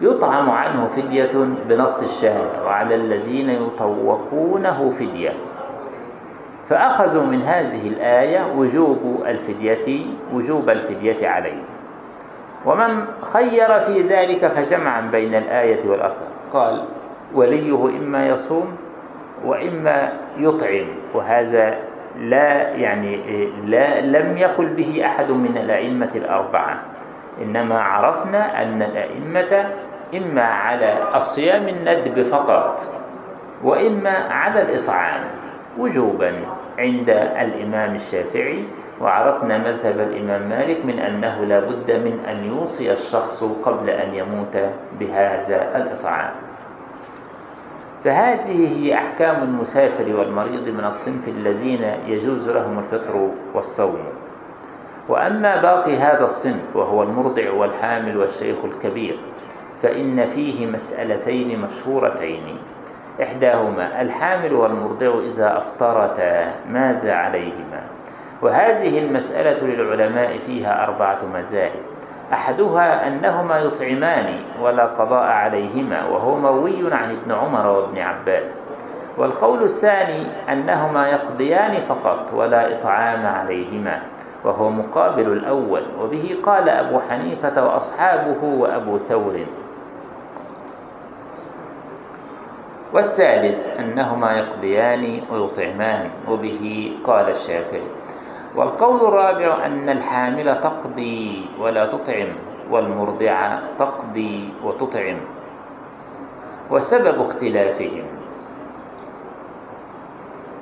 يطعم 0.00 0.50
عنه 0.50 0.88
فدية 0.96 1.32
بنص 1.68 2.02
الشارع 2.02 2.62
وعلى 2.64 2.94
الذين 2.94 3.50
يطوقونه 3.50 4.92
فدية. 4.98 5.32
فأخذوا 6.70 7.22
من 7.22 7.42
هذه 7.42 7.88
الآية 7.88 8.52
وجوب 8.56 9.22
الفدية 9.26 10.06
وجوب 10.32 10.70
الفدية 10.70 11.28
عليه. 11.28 11.62
ومن 12.66 13.04
خير 13.32 13.80
في 13.80 14.02
ذلك 14.02 14.46
فجمعا 14.46 15.00
بين 15.00 15.34
الآية 15.34 15.88
والأثر. 15.88 16.26
قال 16.52 16.84
وليه 17.34 17.88
إما 17.88 18.28
يصوم 18.28 18.76
وإما 19.44 20.12
يطعم 20.38 20.86
وهذا 21.14 21.78
لا 22.18 22.68
يعني 22.68 23.16
لا 23.66 24.00
لم 24.00 24.38
يقل 24.38 24.66
به 24.66 25.02
أحد 25.04 25.30
من 25.30 25.56
الأئمة 25.56 26.10
الأربعة. 26.14 26.82
إنما 27.42 27.82
عرفنا 27.82 28.62
أن 28.62 28.82
الأئمة 28.82 29.66
إما 30.14 30.42
على 30.44 30.98
الصيام 31.14 31.68
الندب 31.68 32.22
فقط 32.22 32.80
وإما 33.64 34.10
على 34.10 34.62
الإطعام 34.62 35.24
وجوبا. 35.78 36.59
عند 36.80 37.10
الإمام 37.44 37.94
الشافعي 37.94 38.64
وعرفنا 39.00 39.58
مذهب 39.58 40.00
الإمام 40.00 40.48
مالك 40.48 40.84
من 40.84 40.98
أنه 40.98 41.44
لا 41.44 41.60
بد 41.60 41.90
من 41.90 42.24
أن 42.28 42.44
يوصي 42.44 42.92
الشخص 42.92 43.44
قبل 43.44 43.90
أن 43.90 44.14
يموت 44.14 44.56
بهذا 45.00 45.76
الإطعام. 45.76 46.32
فهذه 48.04 48.76
هي 48.76 48.94
أحكام 48.94 49.42
المسافر 49.42 50.16
والمريض 50.16 50.68
من 50.68 50.84
الصنف 50.84 51.28
الذين 51.28 51.84
يجوز 52.06 52.48
لهم 52.48 52.78
الفطر 52.78 53.30
والصوم. 53.54 54.04
وأما 55.08 55.62
باقي 55.62 55.96
هذا 55.96 56.24
الصنف 56.24 56.76
وهو 56.76 57.02
المرضع 57.02 57.52
والحامل 57.52 58.16
والشيخ 58.16 58.56
الكبير 58.64 59.18
فإن 59.82 60.26
فيه 60.26 60.66
مسألتين 60.66 61.60
مشهورتين. 61.60 62.56
إحداهما 63.22 64.02
الحامل 64.02 64.52
والمرضع 64.52 65.18
إذا 65.18 65.58
أفطرتا 65.58 66.52
ماذا 66.68 67.12
عليهما؟ 67.12 67.82
وهذه 68.42 68.98
المسألة 68.98 69.66
للعلماء 69.66 70.38
فيها 70.46 70.84
أربعة 70.84 71.18
مذاهب. 71.34 71.80
أحدها 72.32 73.08
أنهما 73.08 73.58
يطعمان 73.58 74.34
ولا 74.62 74.86
قضاء 74.86 75.24
عليهما 75.24 76.08
وهو 76.08 76.38
مروي 76.38 76.94
عن 76.94 77.16
ابن 77.16 77.32
عمر 77.32 77.66
وابن 77.66 77.98
عباس. 77.98 78.62
والقول 79.18 79.62
الثاني 79.62 80.26
أنهما 80.52 81.08
يقضيان 81.08 81.80
فقط 81.80 82.30
ولا 82.34 82.78
إطعام 82.78 83.26
عليهما 83.26 83.98
وهو 84.44 84.70
مقابل 84.70 85.32
الأول. 85.32 85.82
وبه 86.00 86.36
قال 86.42 86.68
أبو 86.68 87.00
حنيفة 87.10 87.66
وأصحابه 87.66 88.44
وأبو 88.44 88.98
ثور. 88.98 89.34
والثالث 92.94 93.68
أنهما 93.78 94.32
يقضيان 94.32 95.20
ويطعمان 95.32 96.10
وبه 96.28 96.92
قال 97.04 97.30
الشافعي. 97.30 97.90
والقول 98.56 99.08
الرابع 99.08 99.66
أن 99.66 99.88
الحامل 99.88 100.60
تقضي 100.60 101.46
ولا 101.60 101.86
تطعم 101.86 102.28
والمرضع 102.70 103.58
تقضي 103.78 104.48
وتطعم. 104.64 105.18
وسبب 106.70 107.20
اختلافهم. 107.20 108.04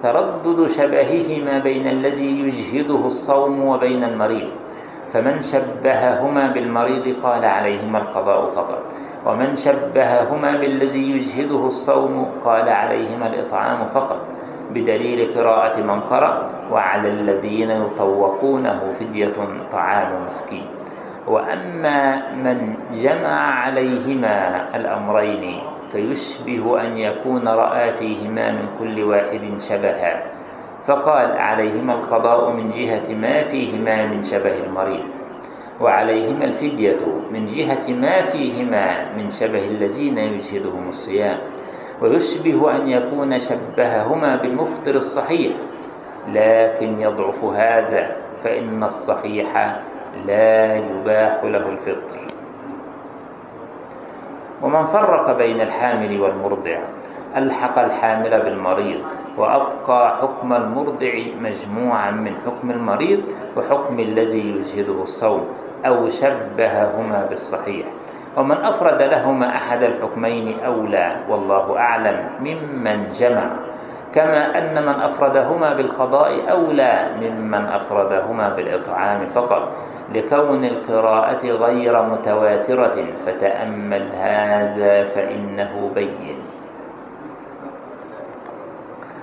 تردد 0.03 0.67
شبههما 0.67 1.59
بين 1.59 1.87
الذي 1.87 2.41
يجهده 2.41 3.07
الصوم 3.07 3.65
وبين 3.65 4.05
المريض. 4.05 4.49
فمن 5.13 5.43
شبههما 5.43 6.49
بالمريض 6.53 7.17
قال 7.23 7.45
عليهما 7.45 7.99
القضاء 7.99 8.51
فقط. 8.51 8.83
ومن 9.27 9.57
شبههما 9.57 10.51
بالذي 10.57 11.11
يجهده 11.11 11.67
الصوم 11.67 12.29
قال 12.45 12.69
عليهما 12.69 13.27
الإطعام 13.27 13.87
فقط 13.89 14.21
بدليل 14.71 15.35
قراءة 15.35 15.81
من 15.83 16.01
قرأ 16.01 16.49
وعلى 16.73 17.09
الذين 17.09 17.71
يطوقونه 17.71 18.93
فدية 19.01 19.37
طعام 19.73 20.25
مسكين. 20.27 20.67
وأما 21.29 22.33
من 22.35 22.77
جمع 22.93 23.37
عليهما 23.65 24.37
الأمرين 24.77 25.61
فيشبه 25.93 26.81
أن 26.81 26.99
يكون 26.99 27.49
رأى 27.49 27.93
فيهما 27.93 28.53
من 28.53 28.67
كل 28.79 29.03
واحد 29.03 29.45
شبها 29.61 30.23
فقال 30.85 31.39
عليهما 31.39 31.93
القضاء 31.93 32.51
من 32.53 32.69
جهة 32.69 33.15
ما 33.15 33.43
فيهما 33.43 34.07
من 34.07 34.23
شبه 34.25 34.59
المريض. 34.65 35.05
وعليهما 35.81 36.45
الفدية 36.45 36.99
من 37.31 37.47
جهة 37.47 37.87
ما 37.95 38.23
فيهما 38.23 39.15
من 39.17 39.31
شبه 39.31 39.65
الذين 39.67 40.19
يجهدهم 40.19 40.89
الصيام. 40.89 41.39
ويشبه 42.03 42.77
أن 42.77 42.89
يكون 42.89 43.39
شبههما 43.39 44.37
بالمفطر 44.37 44.95
الصحيح 44.95 45.53
لكن 46.29 47.01
يضعف 47.01 47.45
هذا 47.45 48.17
فإن 48.43 48.83
الصحيح 48.85 49.81
لا 50.27 50.77
يباح 50.77 51.45
له 51.45 51.69
الفطر. 51.69 52.19
ومن 54.63 54.85
فرق 54.87 55.37
بين 55.39 55.61
الحامل 55.61 56.21
والمرضع 56.21 56.79
ألحق 57.37 57.79
الحامل 57.79 58.31
بالمريض 58.43 59.01
وأبقى 59.39 60.17
حكم 60.17 60.53
المرضع 60.53 61.13
مجموعا 61.41 62.11
من 62.11 62.35
حكم 62.47 62.71
المريض 62.71 63.21
وحكم 63.57 64.01
الذي 64.01 64.49
يجهده 64.49 65.03
الصوم. 65.03 65.45
أو 65.87 66.09
شبههما 66.09 67.27
بالصحيح. 67.31 67.87
ومن 68.37 68.57
أفرد 68.57 69.03
لهما 69.03 69.57
أحد 69.57 69.83
الحكمين 69.83 70.61
أولى 70.61 71.17
والله 71.29 71.79
أعلم 71.79 72.19
ممن 72.41 73.13
جمع. 73.13 73.51
كما 74.15 74.59
أن 74.59 74.83
من 74.83 74.95
أفردهما 75.01 75.75
بالقضاء 75.75 76.51
أولى 76.51 77.09
ممن 77.21 77.67
أفردهما 77.67 78.49
بالإطعام 78.49 79.27
فقط. 79.27 79.75
لكون 80.15 80.65
القراءة 80.65 81.47
غير 81.47 82.03
متواترة 82.03 83.05
فتأمل 83.27 84.03
هذا 84.13 85.05
فإنه 85.05 85.91
بين. 85.95 86.37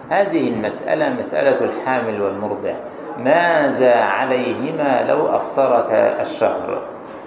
هذه 0.10 0.50
المسألة 0.54 1.10
مسألة 1.10 1.66
الحامل 1.66 2.22
والمرضع. 2.22 2.74
ماذا 3.18 3.96
عليهما 3.96 5.06
لو 5.08 5.28
أفطرتا 5.36 6.22
الشهر؟ 6.22 6.82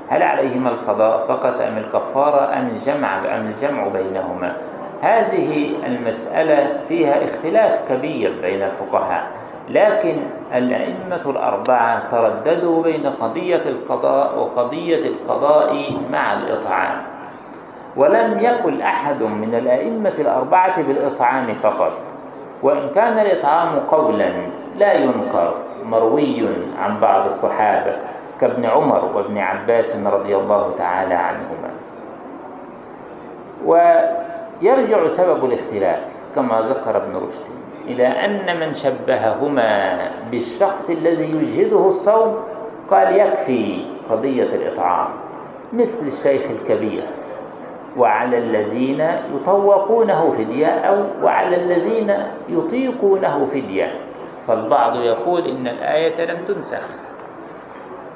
هل 0.09 0.23
عليهما 0.23 0.71
القضاء 0.71 1.27
فقط 1.27 1.61
أم 1.61 1.79
الكفارة 1.79 2.59
أم 2.59 2.69
الجمع 2.69 3.19
أم 3.37 3.47
الجمع 3.47 3.89
بينهما؟ 3.89 4.57
هذه 5.03 5.71
المسألة 5.87 6.81
فيها 6.89 7.25
اختلاف 7.25 7.93
كبير 7.93 8.33
بين 8.43 8.63
الفقهاء 8.63 9.27
لكن 9.69 10.17
الأئمة 10.55 11.31
الأربعة 11.31 12.11
ترددوا 12.11 12.83
بين 12.83 13.07
قضية 13.07 13.63
القضاء 13.67 14.39
وقضية 14.39 15.09
القضاء 15.09 15.93
مع 16.13 16.33
الإطعام. 16.33 17.03
ولم 17.97 18.39
يقل 18.41 18.83
أحد 18.83 19.23
من 19.23 19.55
الأئمة 19.55 20.15
الأربعة 20.19 20.83
بالإطعام 20.83 21.55
فقط 21.55 21.93
وإن 22.63 22.91
كان 22.95 23.19
الإطعام 23.19 23.79
قولا 23.79 24.31
لا 24.77 24.93
ينكر. 24.93 25.55
مروي 25.91 26.49
عن 26.79 27.01
بعض 27.01 27.27
الصحابة 27.27 27.97
كابن 28.41 28.65
عمر 28.65 29.05
وابن 29.05 29.39
عباس 29.39 29.97
رضي 29.97 30.37
الله 30.37 30.75
تعالى 30.79 31.15
عنهما. 31.15 31.71
ويرجع 33.67 35.09
سبب 35.09 35.45
الاختلاف 35.45 36.03
كما 36.35 36.61
ذكر 36.61 36.97
ابن 36.97 37.17
رشد 37.17 37.47
إلى 37.89 38.07
أن 38.07 38.61
من 38.61 38.75
شبههما 38.75 39.99
بالشخص 40.31 40.91
الذي 40.91 41.25
يجهده 41.25 41.89
الصوم 41.89 42.37
قال 42.91 43.17
يكفي 43.17 43.85
قضية 44.11 44.49
الإطعام 44.55 45.09
مثل 45.73 46.07
الشيخ 46.07 46.43
الكبير 46.51 47.03
وعلى 47.97 48.39
الذين 48.39 49.01
يطوقونه 49.35 50.35
فدية 50.39 50.67
أو 50.67 51.05
وعلى 51.23 51.57
الذين 51.57 52.15
يطيقونه 52.49 53.47
فدية. 53.53 54.08
فالبعض 54.49 54.97
يقول 54.97 55.47
إن 55.47 55.67
الآية 55.67 56.25
لم 56.25 56.45
تنسخ. 56.45 56.87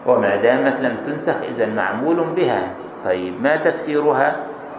وما 0.07 0.37
دامت 0.37 0.81
لم 0.81 0.97
تنسخ 1.07 1.43
إذا 1.43 1.67
معمول 1.67 2.17
بها. 2.17 2.73
طيب 3.05 3.43
ما 3.43 3.57
تفسيرها؟ 3.57 4.37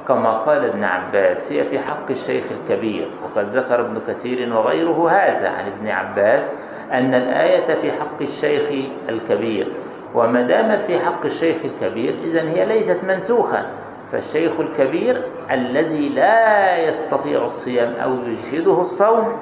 كما 0.08 0.38
قال 0.38 0.66
ابن 0.66 0.84
عباس 0.84 1.52
هي 1.52 1.64
في 1.64 1.80
حق 1.80 2.10
الشيخ 2.10 2.46
الكبير. 2.52 3.08
وقد 3.24 3.58
ذكر 3.58 3.82
ابن 3.82 4.02
كثير 4.08 4.56
وغيره 4.58 5.10
هذا 5.10 5.50
عن 5.50 5.66
ابن 5.68 5.88
عباس 5.88 6.50
أن 6.92 7.14
الآية 7.14 7.74
في 7.74 7.92
حق 7.92 8.22
الشيخ 8.22 8.90
الكبير. 9.10 9.68
وما 10.16 10.42
دامت 10.42 10.82
في 10.82 11.00
حق 11.00 11.26
الشيخ 11.26 11.58
الكبير 11.66 12.14
إذا 12.24 12.42
هي 12.42 12.66
ليست 12.66 13.04
منسوخة. 13.04 13.66
فالشيخ 14.12 14.60
الكبير 14.60 15.22
الذي 15.52 16.10
لا 16.10 16.78
يستطيع 16.78 17.44
الصيام 17.44 17.94
أو 17.94 18.12
يجهده 18.26 18.82
الصوم 18.82 19.34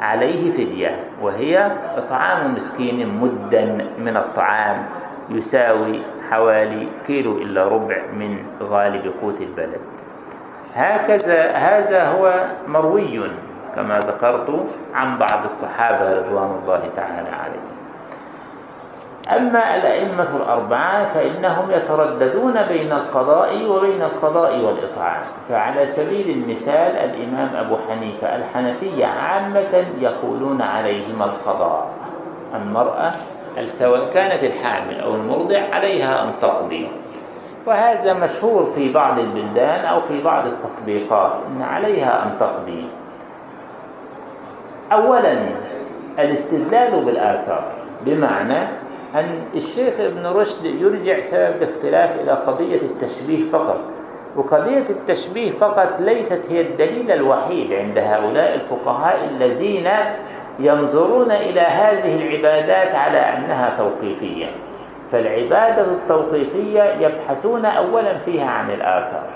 عليه 0.00 0.50
فدية. 0.50 1.04
وهي 1.22 1.72
إطعام 1.96 2.54
مسكين 2.54 3.20
مدا 3.20 3.64
من 3.98 4.16
الطعام 4.16 4.86
يساوي 5.30 6.02
حوالي 6.30 6.88
كيلو 7.06 7.38
إلا 7.38 7.68
ربع 7.68 8.02
من 8.12 8.38
غالب 8.62 9.12
قوت 9.22 9.40
البلد. 9.40 9.80
هكذا 10.74 11.50
هذا 11.52 12.08
هو 12.08 12.44
مروي 12.68 13.30
كما 13.76 13.98
ذكرت 13.98 14.66
عن 14.94 15.18
بعض 15.18 15.44
الصحابة 15.44 16.12
رضوان 16.12 16.50
الله 16.62 16.82
تعالى 16.96 17.28
عليهم. 17.28 17.76
أما 19.30 19.76
الأئمة 19.76 20.36
الأربعة 20.36 21.04
فإنهم 21.04 21.70
يترددون 21.70 22.62
بين 22.62 22.92
القضاء 22.92 23.66
وبين 23.66 24.02
القضاء 24.02 24.60
والإطعام. 24.60 25.24
فعلى 25.48 25.86
سبيل 25.86 26.30
المثال 26.30 26.96
الإمام 26.96 27.56
أبو 27.56 27.76
حنيفة 27.88 28.36
الحنفية 28.36 29.06
عامة 29.06 29.84
يقولون 29.98 30.62
عليهما 30.62 31.24
القضاء. 31.24 31.90
المرأة 32.54 33.12
سواء 33.64 34.10
كانت 34.10 34.44
الحامل 34.44 35.00
أو 35.00 35.14
المرضع 35.14 35.60
عليها 35.72 36.24
أن 36.24 36.32
تقضي. 36.42 36.88
وهذا 37.66 38.12
مشهور 38.12 38.66
في 38.66 38.92
بعض 38.92 39.18
البلدان 39.18 39.84
أو 39.84 40.00
في 40.00 40.22
بعض 40.22 40.46
التطبيقات 40.46 41.42
أن 41.42 41.62
عليها 41.62 42.26
أن 42.26 42.38
تقضي. 42.38 42.88
أولا 44.92 45.48
الاستدلال 46.18 47.04
بالآثار 47.04 47.64
بمعنى 48.04 48.85
أن 49.16 49.44
الشيخ 49.54 50.00
ابن 50.00 50.26
رشد 50.26 50.64
يرجع 50.64 51.20
سبب 51.20 51.62
الاختلاف 51.62 52.20
إلى 52.20 52.32
قضية 52.32 52.82
التشبيه 52.82 53.50
فقط. 53.50 53.80
وقضية 54.36 54.90
التشبيه 54.90 55.50
فقط 55.50 56.00
ليست 56.00 56.42
هي 56.48 56.60
الدليل 56.60 57.10
الوحيد 57.10 57.72
عند 57.72 57.98
هؤلاء 57.98 58.54
الفقهاء 58.54 59.24
الذين 59.24 59.88
ينظرون 60.58 61.30
إلى 61.30 61.60
هذه 61.60 62.16
العبادات 62.16 62.94
على 62.94 63.18
أنها 63.18 63.76
توقيفية. 63.76 64.46
فالعبادة 65.10 65.92
التوقيفية 65.92 66.82
يبحثون 66.82 67.64
أولا 67.64 68.18
فيها 68.18 68.50
عن 68.50 68.70
الآثار. 68.70 69.30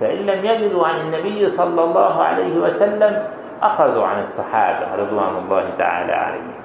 فإن 0.00 0.16
لم 0.18 0.44
يجدوا 0.44 0.86
عن 0.86 1.00
النبي 1.00 1.48
صلى 1.48 1.84
الله 1.84 2.22
عليه 2.22 2.58
وسلم 2.58 3.22
أخذوا 3.62 4.06
عن 4.06 4.20
الصحابة 4.20 4.94
رضوان 4.94 5.36
الله 5.44 5.64
تعالى 5.78 6.12
عليهم. 6.12 6.57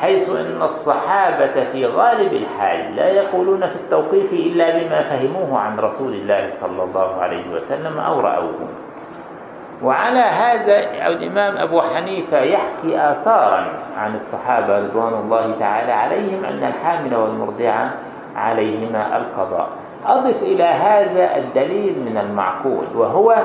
حيث 0.00 0.28
أن 0.28 0.62
الصحابة 0.62 1.64
في 1.64 1.86
غالب 1.86 2.32
الحال 2.32 2.96
لا 2.96 3.08
يقولون 3.08 3.66
في 3.66 3.76
التوقيف 3.76 4.32
إلا 4.32 4.78
بما 4.78 5.02
فهموه 5.02 5.58
عن 5.58 5.78
رسول 5.78 6.14
الله 6.14 6.50
صلى 6.50 6.82
الله 6.82 7.22
عليه 7.22 7.50
وسلم 7.54 7.98
أو 7.98 8.20
رأوه. 8.20 8.68
وعلى 9.82 10.20
هذا 10.20 10.78
الإمام 11.06 11.56
أبو 11.56 11.80
حنيفة 11.80 12.40
يحكي 12.40 13.10
آثارا 13.10 13.66
عن 13.96 14.14
الصحابة 14.14 14.78
رضوان 14.78 15.14
الله 15.14 15.58
تعالى 15.58 15.92
عليهم 15.92 16.44
أن 16.44 16.64
الحامل 16.64 17.14
والمرضعة 17.14 17.90
عليهما 18.36 19.16
القضاء. 19.16 19.68
أضف 20.06 20.42
إلى 20.42 20.64
هذا 20.64 21.36
الدليل 21.36 21.98
من 21.98 22.18
المعقول 22.18 22.86
وهو 22.94 23.36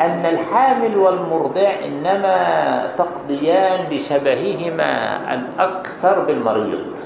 أن 0.00 0.26
الحامل 0.26 0.96
والمرضع 0.96 1.68
إنما 1.84 2.36
تقضيان 2.96 3.86
بشبههما 3.90 4.92
الأكثر 5.34 6.24
بالمريض 6.24 6.98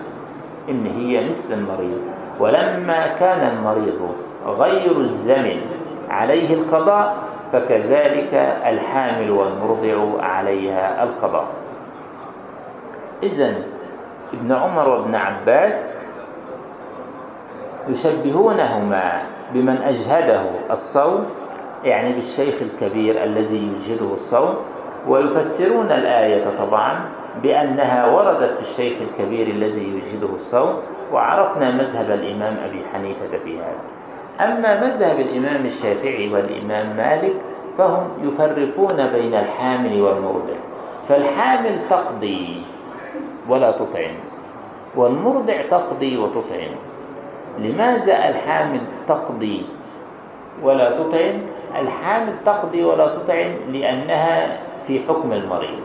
إن 0.68 0.86
هي 0.86 1.28
مثل 1.28 1.52
المريض. 1.52 2.02
ولما 2.40 3.06
كان 3.06 3.56
المريض 3.56 4.00
غير 4.46 4.96
الزمن 5.00 5.60
عليه 6.10 6.54
القضاء 6.54 7.16
فكذلك 7.52 8.34
الحامل 8.66 9.30
والمرضع 9.30 10.22
عليها 10.22 11.02
القضاء. 11.02 11.46
إذن 13.22 13.62
ابن 14.34 14.52
عمر 14.52 14.88
وابن 14.88 15.14
عباس 15.14 15.90
يشبهونهما 17.88 19.22
بمن 19.54 19.76
أجهده 19.82 20.42
الصوم 20.70 21.26
يعني 21.84 22.12
بالشيخ 22.12 22.62
الكبير 22.62 23.24
الذي 23.24 23.56
يجهده 23.56 24.12
الصوم 24.12 24.54
ويفسرون 25.08 25.86
الآية 25.86 26.44
طبعا 26.58 27.08
بأنها 27.42 28.06
وردت 28.06 28.54
في 28.54 28.60
الشيخ 28.60 28.94
الكبير 29.02 29.46
الذي 29.46 29.82
يجهده 29.82 30.34
الصوم 30.34 30.82
وعرفنا 31.12 31.70
مذهب 31.70 32.10
الإمام 32.10 32.56
أبي 32.64 32.84
حنيفة 32.92 33.38
في 33.38 33.58
هذا. 33.58 33.84
أما 34.40 34.80
مذهب 34.80 35.20
الإمام 35.20 35.64
الشافعي 35.64 36.32
والإمام 36.32 36.96
مالك 36.96 37.34
فهم 37.78 38.08
يفرقون 38.22 39.06
بين 39.12 39.34
الحامل 39.34 40.02
والمرضع. 40.02 40.54
فالحامل 41.08 41.88
تقضي 41.88 42.62
ولا 43.48 43.70
تطعم 43.70 44.14
والمرضع 44.96 45.62
تقضي 45.62 46.16
وتطعم. 46.16 46.74
لماذا 47.58 48.28
الحامل 48.28 48.80
تقضي 49.08 49.66
ولا 50.62 50.90
تطعم؟ 50.90 51.42
الحامل 51.80 52.32
تقضي 52.44 52.84
ولا 52.84 53.06
تطعم 53.06 53.52
لأنها 53.72 54.58
في 54.86 55.00
حكم 55.08 55.32
المريض 55.32 55.80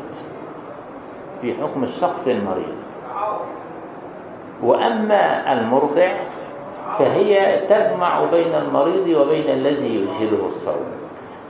في 1.41 1.53
حكم 1.53 1.83
الشخص 1.83 2.27
المريض. 2.27 2.75
وأما 4.63 5.53
المرضع 5.53 6.11
فهي 6.99 7.59
تجمع 7.69 8.25
بين 8.25 8.55
المريض 8.55 9.07
وبين 9.07 9.49
الذي 9.49 9.95
يجهده 9.95 10.45
الصوم. 10.45 10.85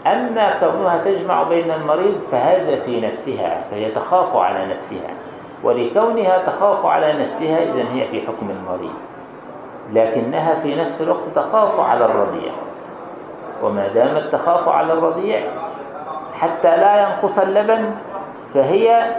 أما 0.08 0.60
كونها 0.60 0.98
تجمع 0.98 1.44
بين 1.44 1.72
المريض 1.72 2.20
فهذا 2.32 2.76
في 2.80 3.02
نفسها 3.02 3.64
فهي 3.72 3.92
تخاف 3.92 4.36
على 4.36 4.66
نفسها. 4.66 5.10
ولكونها 5.64 6.38
تخاف 6.46 6.86
على 6.86 7.14
نفسها 7.14 7.64
إذن 7.64 7.88
هي 7.88 8.08
في 8.08 8.22
حكم 8.22 8.50
المريض. 8.50 8.96
لكنها 9.94 10.56
في 10.56 10.76
نفس 10.76 11.02
الوقت 11.02 11.28
تخاف 11.36 11.80
على 11.80 12.06
الرضيع. 12.06 12.52
وما 13.64 13.88
دامت 13.88 14.32
تخاف 14.32 14.70
على 14.70 14.94
الرضيع 14.94 15.42
حتى 16.34 16.78
لا 16.78 17.02
ينقص 17.02 17.40
اللبن 17.40 17.92
فهي 18.54 19.16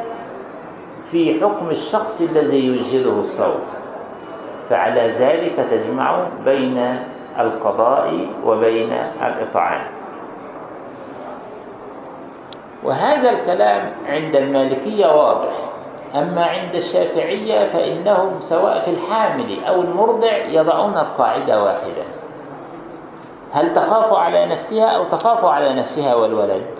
في 1.11 1.40
حكم 1.40 1.70
الشخص 1.70 2.20
الذي 2.20 2.66
يجهده 2.66 3.20
الصوم. 3.20 3.61
فعلى 4.70 5.00
ذلك 5.00 5.57
تجمع 5.70 6.26
بين 6.44 6.98
القضاء 7.38 8.26
وبين 8.44 8.92
الإطعام. 9.22 9.83
وهذا 12.85 13.31
الكلام 13.31 13.92
عند 14.09 14.37
المالكية 14.37 15.07
واضح. 15.07 15.52
أما 16.14 16.44
عند 16.44 16.74
الشافعية 16.74 17.68
فإنهم 17.68 18.40
سواء 18.40 18.81
في 18.81 18.90
الحامل 18.90 19.64
أو 19.64 19.81
المرضع 19.81 20.37
يضعون 20.37 20.96
القاعدة 20.96 21.64
واحدة. 21.64 22.21
هل 23.53 23.75
تخاف 23.75 24.12
على 24.12 24.47
نفسها 24.47 24.88
أو 24.88 25.05
تخاف 25.05 25.45
على 25.45 25.73
نفسها 25.73 26.15
والولد؟ 26.15 26.79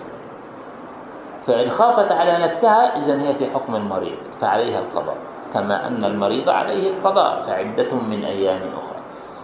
فإن 1.43 1.69
خافت 1.69 2.11
على 2.11 2.37
نفسها 2.37 2.97
إذن 2.97 3.19
هي 3.19 3.33
في 3.33 3.49
حكم 3.49 3.75
المريض 3.75 4.17
فعليها 4.41 4.79
القضاء 4.79 5.17
كما 5.53 5.87
أن 5.87 6.05
المريض 6.05 6.49
عليه 6.49 6.89
القضاء 6.89 7.41
فعدة 7.41 7.95
من 7.95 8.25
أيام 8.25 8.61
أخرى. 8.77 8.99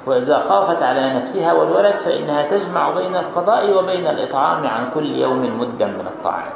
وإذا 0.06 0.39
خافت 0.39 0.84
على 0.84 1.13
نفسها 1.13 1.54
والولد 1.54 1.98
فإنها 1.98 2.44
تجمع 2.44 2.89
بين 2.89 3.15
القضاء 3.15 3.78
وبين 3.78 4.08
الإطعام 4.08 4.68
عن 4.68 4.92
كل 4.92 5.12
يوم 5.12 5.60
مدا 5.60 5.86
من 5.86 6.08
الطعام. 6.08 6.52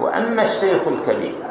وأما 0.00 0.42
الشيخ 0.42 0.82
الكبير 0.86 1.43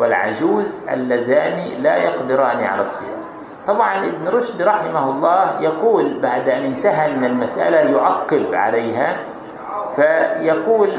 والعجوز 0.00 0.66
اللذان 0.90 1.82
لا 1.82 1.96
يقدران 1.96 2.64
على 2.64 2.82
الصيام. 2.82 3.20
طبعا 3.66 4.06
ابن 4.06 4.28
رشد 4.28 4.62
رحمه 4.62 5.10
الله 5.10 5.60
يقول 5.60 6.20
بعد 6.22 6.48
أن 6.48 6.64
انتهى 6.64 7.12
من 7.12 7.24
المسألة 7.24 7.76
يعقب 7.76 8.54
عليها 8.54 9.16
فيقول 9.96 10.90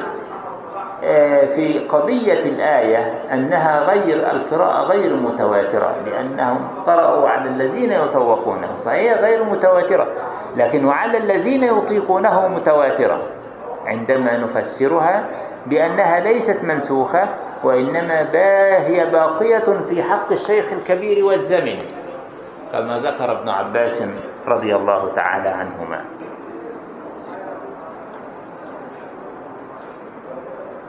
آه، 1.03 1.45
في 1.45 1.79
قضية 1.79 2.39
الآية 2.45 3.13
أنها 3.33 3.79
غير 3.79 4.31
القراءة 4.31 4.83
غير 4.83 5.15
متواترة 5.15 5.95
لأنهم 6.05 6.67
قرأوا 6.87 7.29
على 7.29 7.49
الذين 7.49 7.91
يطوقونه 7.91 8.67
صحيح 8.77 9.19
غير 9.19 9.43
متواترة 9.43 10.07
لكن 10.57 10.85
وعلى 10.85 11.17
الذين 11.17 11.63
يطيقونه 11.63 12.47
متواترة. 12.47 13.21
عندما 13.85 14.37
نفسرها 14.37 15.23
بأنها 15.65 16.19
ليست 16.19 16.63
منسوخة 16.63 17.23
وإنما 17.63 18.21
هي 18.87 19.05
باقية 19.11 19.83
في 19.89 20.03
حق 20.03 20.31
الشيخ 20.31 20.65
الكبير 20.71 21.25
والزمن 21.25 21.77
كما 22.71 22.99
ذكر 22.99 23.31
ابن 23.31 23.49
عباس 23.49 24.03
رضي 24.47 24.75
الله 24.75 25.07
تعالى 25.15 25.49
عنهما. 25.49 26.01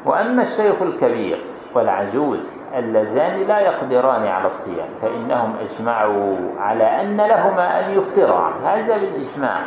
وأما 0.05 0.43
الشيخ 0.43 0.83
الكبير 0.83 1.45
والعجوز 1.75 2.51
اللذان 2.75 3.41
لا 3.41 3.61
يقدران 3.61 4.27
على 4.27 4.47
الصيام 4.47 4.89
فإنهم 5.03 5.57
أجمعوا 5.57 6.37
على 6.59 6.85
أن 6.85 7.17
لهما 7.17 7.81
أن 7.81 7.99
يفطرا 7.99 8.53
هذا 8.65 8.97
بالإجماع. 8.99 9.61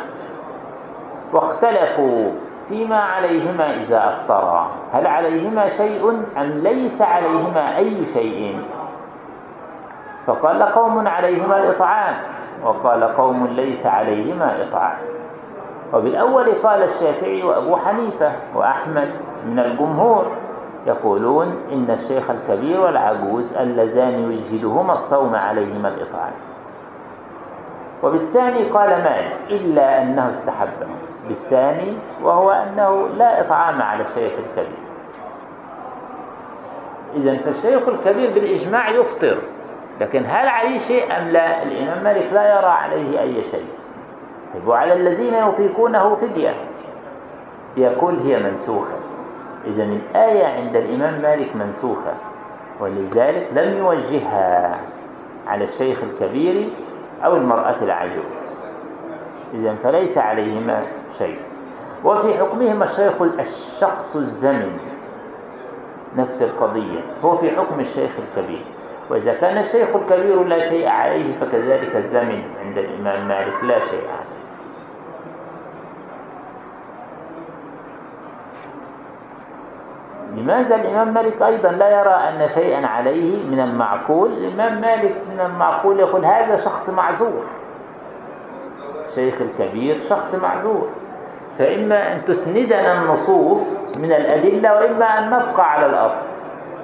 واختلفوا 1.32 2.30
فيما 2.68 3.00
عليهما 3.00 3.74
إذا 3.74 4.08
أفطرا. 4.08 4.70
هل 4.92 5.06
عليهما 5.06 5.68
شيء 5.68 6.10
أم 6.36 6.50
ليس 6.50 7.02
عليهما 7.02 7.76
أي 7.76 8.06
شيء؟ 8.06 8.60
فقال 10.26 10.62
قوم 10.62 11.08
عليهما 11.08 11.56
الإطعام 11.56 12.14
وقال 12.64 13.04
قوم 13.04 13.46
ليس 13.46 13.86
عليهما 13.86 14.68
إطعام. 14.68 14.98
وبالأول 15.92 16.52
قال 16.62 16.82
الشافعي 16.82 17.42
وأبو 17.42 17.76
حنيفة 17.76 18.32
وأحمد 18.54 19.10
من 19.46 19.60
الجمهور 19.60 20.26
يقولون 20.86 21.46
إن 21.72 21.90
الشيخ 21.90 22.30
الكبير 22.30 22.80
والعجوز 22.80 23.52
اللذان 23.52 24.32
يجهدهما 24.32 24.92
الصوم 24.92 25.34
عليهما 25.34 25.88
الإطعام. 25.88 26.32
وبالثاني 28.02 28.70
قال 28.70 28.88
مالك 28.88 29.36
إلا 29.50 30.02
أنه 30.02 30.30
استحبه 30.30 30.86
بالثاني 31.28 31.98
وهو 32.22 32.50
أنه 32.50 33.08
لا 33.08 33.40
إطعام 33.40 33.82
على 33.82 34.02
الشيخ 34.02 34.32
الكبير. 34.32 34.86
إذا 37.16 37.36
فالشيخ 37.36 37.88
الكبير 37.88 38.34
بالإجماع 38.34 38.88
يفطر 38.88 39.38
لكن 40.00 40.24
هل 40.26 40.48
عليه 40.48 40.78
شيء 40.78 41.16
أم 41.18 41.28
لا؟ 41.28 41.62
الإمام 41.62 42.04
مالك 42.04 42.32
لا 42.32 42.56
يرى 42.58 42.66
عليه 42.66 43.20
أي 43.20 43.42
شيء. 43.42 43.68
طيب 44.54 44.68
وعلى 44.68 44.92
الذين 44.92 45.34
يطيقونه 45.34 46.14
فدية. 46.14 46.54
يقول 47.76 48.18
هي 48.18 48.42
منسوخة. 48.42 48.96
إذا 49.66 49.84
الآية 49.84 50.46
عند 50.46 50.76
الإمام 50.76 51.22
مالك 51.22 51.56
منسوخة 51.56 52.14
ولذلك 52.80 53.48
لم 53.52 53.78
يوجهها 53.78 54.80
على 55.46 55.64
الشيخ 55.64 55.98
الكبير 56.02 56.68
أو 57.24 57.36
المرأة 57.36 57.76
العجوز. 57.82 58.56
إذا 59.54 59.74
فليس 59.74 60.18
عليهما 60.18 60.82
شيء. 61.18 61.38
وفي 62.04 62.38
حكمهما 62.38 62.84
الشيخ 62.84 63.22
الشخص 63.22 64.16
الزمن. 64.16 64.78
نفس 66.16 66.42
القضية. 66.42 67.00
هو 67.24 67.36
في 67.36 67.50
حكم 67.50 67.80
الشيخ 67.80 68.10
الكبير. 68.18 68.64
وإذا 69.10 69.34
كان 69.34 69.58
الشيخ 69.58 69.88
الكبير 69.96 70.44
لا 70.44 70.60
شيء 70.60 70.88
عليه 70.88 71.40
فكذلك 71.40 71.96
الزمن 71.96 72.42
عند 72.64 72.78
الإمام 72.78 73.28
مالك 73.28 73.64
لا 73.64 73.78
شيء 73.78 74.08
عليه. 74.08 74.35
لماذا 80.36 80.76
الإمام 80.76 81.14
مالك 81.14 81.42
أيضا 81.42 81.68
لا 81.68 82.00
يرى 82.00 82.10
أن 82.10 82.48
شيئا 82.48 82.86
عليه 82.86 83.46
من 83.50 83.60
المعقول؟ 83.60 84.32
الإمام 84.32 84.80
مالك 84.80 85.16
من 85.32 85.40
المعقول 85.40 86.00
يقول 86.00 86.24
هذا 86.24 86.56
شخص 86.56 86.90
معذور. 86.90 87.44
الشيخ 89.08 89.34
الكبير 89.40 90.00
شخص 90.08 90.34
معذور. 90.34 90.88
فإما 91.58 92.12
أن 92.12 92.24
تسندنا 92.24 93.02
النصوص 93.02 93.96
من 93.96 94.12
الأدلة 94.12 94.74
وإما 94.74 95.18
أن 95.18 95.26
نبقى 95.26 95.72
على 95.72 95.86
الأصل. 95.86 96.26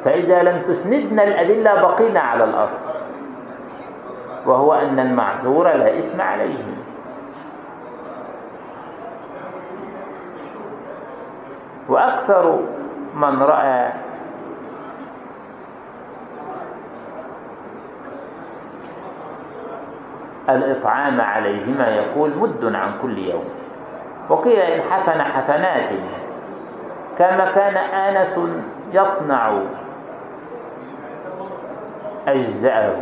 فإذا 0.04 0.42
لم 0.42 0.62
تسندنا 0.62 1.24
الأدلة 1.24 1.82
بقينا 1.82 2.20
على 2.20 2.44
الأصل. 2.44 2.90
وهو 4.46 4.74
أن 4.74 5.00
المعذور 5.00 5.68
لا 5.68 5.98
إثم 5.98 6.20
عليه. 6.20 6.64
وأكثر 11.88 12.60
من 13.14 13.42
رأى 13.42 13.92
الإطعام 20.50 21.20
عليهما 21.20 21.88
يقول 21.88 22.30
مد 22.38 22.76
عن 22.76 22.92
كل 23.02 23.18
يوم. 23.18 23.44
وقيل 24.28 24.58
إن 24.58 24.82
حفن 24.82 25.22
حفنات 25.22 25.90
كما 27.18 27.52
كان 27.54 27.76
آنس 27.76 28.38
يصنع 28.92 29.62
أجزاءه 32.28 32.96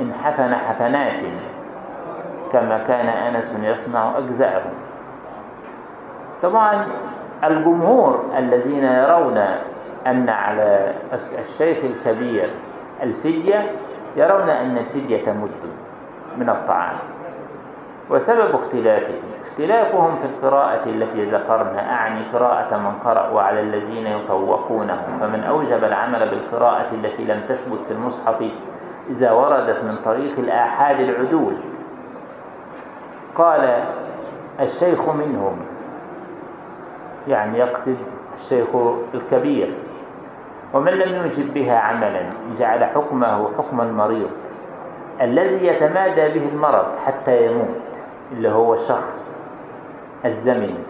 إن 0.00 0.12
حفن 0.24 0.54
حفنات 0.54 1.22
كما 2.52 2.78
كان 2.78 3.06
أنس 3.08 3.56
يصنع 3.62 4.18
أجزاءه 4.18 4.70
طبعا 6.42 6.86
الجمهور 7.44 8.24
الذين 8.38 8.84
يرون 8.84 9.38
أن 10.06 10.30
على 10.30 10.94
الشيخ 11.38 11.78
الكبير 11.84 12.50
الفدية 13.02 13.70
يرون 14.16 14.48
أن 14.48 14.78
الفدية 14.78 15.32
مد 15.32 15.50
من 16.36 16.48
الطعام. 16.48 16.96
وسبب 18.10 18.54
اختلافهم 18.54 19.22
اختلافهم 19.40 20.16
في 20.16 20.24
القراءة 20.24 20.86
التي 20.86 21.24
ذكرنا. 21.24 21.92
أعني 21.92 22.20
قراءة 22.32 22.76
من 22.76 22.92
قرأ 23.04 23.30
وعلى 23.30 23.60
الذين 23.60 24.06
يطوقونهم. 24.06 25.18
فمن 25.20 25.44
أوجب 25.44 25.84
العمل 25.84 26.28
بالقراءة 26.28 26.94
التي 26.94 27.24
لم 27.24 27.40
تثبت 27.48 27.84
في 27.84 27.90
المصحف 27.90 28.42
إذا 29.10 29.32
وردت 29.32 29.84
من 29.84 29.96
طريق 30.04 30.38
الآحاد 30.38 31.00
العدول 31.00 31.54
قال 33.34 33.84
الشيخ 34.60 35.08
منهم 35.08 35.56
يعني 37.28 37.58
يقصد 37.58 37.96
الشيخ 38.38 38.66
الكبير. 39.14 39.74
ومن 40.74 40.92
لم 40.92 41.14
يوجب 41.14 41.54
بها 41.54 41.78
عملا 41.78 42.30
جعل 42.58 42.84
حكمه 42.84 43.56
حكم 43.58 43.80
المريض 43.80 44.30
الذي 45.20 45.66
يتمادى 45.66 46.28
به 46.38 46.48
المرض 46.48 46.86
حتى 47.06 47.46
يموت 47.46 47.66
اللي 48.32 48.48
هو 48.48 48.74
الشخص 48.74 49.30
الزمن 50.24 50.84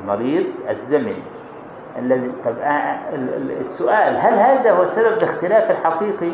المريض 0.00 0.46
الزمن 0.70 1.22
الذي 1.98 2.32
طب 2.44 2.58
آه، 2.62 2.98
السؤال 3.60 4.16
هل 4.16 4.34
هذا 4.34 4.72
هو 4.72 4.84
سبب 4.84 5.12
الاختلاف 5.12 5.70
الحقيقي؟ 5.70 6.32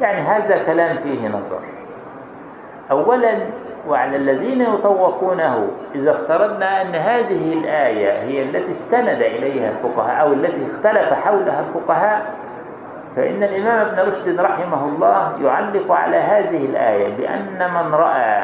يعني 0.00 0.20
هذا 0.20 0.64
كلام 0.64 0.96
فيه 0.96 1.28
نظر. 1.28 1.60
أولا 2.90 3.38
وعلى 3.88 4.16
الذين 4.16 4.62
يطوقونه. 4.62 5.68
إذا 5.94 6.10
افترضنا 6.10 6.82
أن 6.82 6.94
هذه 6.94 7.52
الآية 7.52 8.22
هي 8.22 8.42
التي 8.42 8.70
استند 8.70 9.22
إليها 9.22 9.70
الفقهاء 9.70 10.20
أو 10.20 10.32
التي 10.32 10.66
اختلف 10.66 11.12
حولها 11.12 11.60
الفقهاء 11.60 12.34
فإن 13.16 13.42
الإمام 13.42 13.86
ابن 13.86 14.08
رشد 14.08 14.40
رحمه 14.40 14.84
الله 14.84 15.32
يعلق 15.42 15.92
على 15.92 16.16
هذه 16.16 16.66
الآية 16.66 17.16
بأن 17.16 17.70
من 17.74 17.94
رأى 17.94 18.42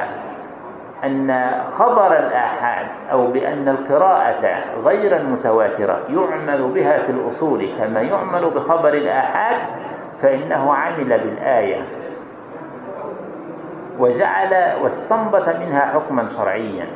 أن 1.04 1.50
خبر 1.72 2.18
الآحاد 2.18 2.86
أو 3.12 3.26
بأن 3.26 3.68
القراءة 3.68 4.64
غير 4.84 5.16
المتواترة 5.16 6.00
يعمل 6.08 6.62
بها 6.74 6.98
في 6.98 7.12
الأصول 7.12 7.68
كما 7.78 8.00
يعمل 8.00 8.50
بخبر 8.50 8.94
الآحاد 8.94 9.56
فإنه 10.22 10.74
عمل 10.74 11.08
بالآية. 11.08 11.82
وجعل 13.98 14.74
واستنبط 14.82 15.48
منها 15.48 15.80
حكما 15.80 16.28
شرعيا 16.28 16.86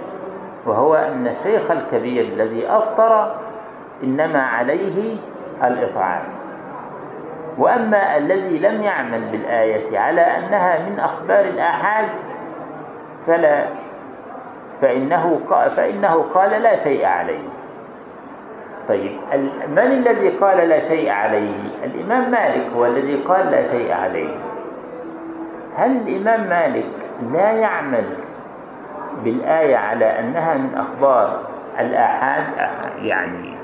وهو 0.67 0.95
أن 0.95 1.27
الشيخ 1.27 1.71
الكبير 1.71 2.25
الذي 2.25 2.69
أفطر 2.69 3.35
إنما 4.03 4.41
عليه 4.41 5.17
الإطعام. 5.65 6.23
وأما 7.59 8.17
الذي 8.17 8.59
لم 8.59 8.83
يعمل 8.83 9.21
بالآية 9.33 9.99
على 9.99 10.21
أنها 10.21 10.79
من 10.89 11.01
أخبار 11.01 11.41
الآحاد 11.41 12.09
فلا 13.27 13.65
فإنه 14.81 15.41
فإنه 15.77 16.25
قال 16.35 16.63
لا 16.63 16.77
شيء 16.77 17.07
عليه. 17.07 17.49
طيب 18.89 19.13
من 19.69 19.79
الذي 19.79 20.29
قال 20.29 20.69
لا 20.69 20.79
شيء 20.81 21.11
عليه؟ 21.11 21.55
الإمام 21.85 22.31
مالك 22.31 22.67
هو 22.77 22.87
الذي 22.87 23.15
قال 23.15 23.51
لا 23.51 23.63
شيء 23.63 23.93
عليه. 23.93 24.52
هل 25.77 25.91
الإمام 25.97 26.49
مالك 26.49 26.87
لا 27.33 27.51
يعمل 27.51 28.05
بالآية 29.25 29.77
على 29.77 30.21
أنها 30.21 30.55
من 30.55 30.75
أخبار 30.75 31.41
الآحاد؟ 31.81 32.45
يعني 32.99 33.55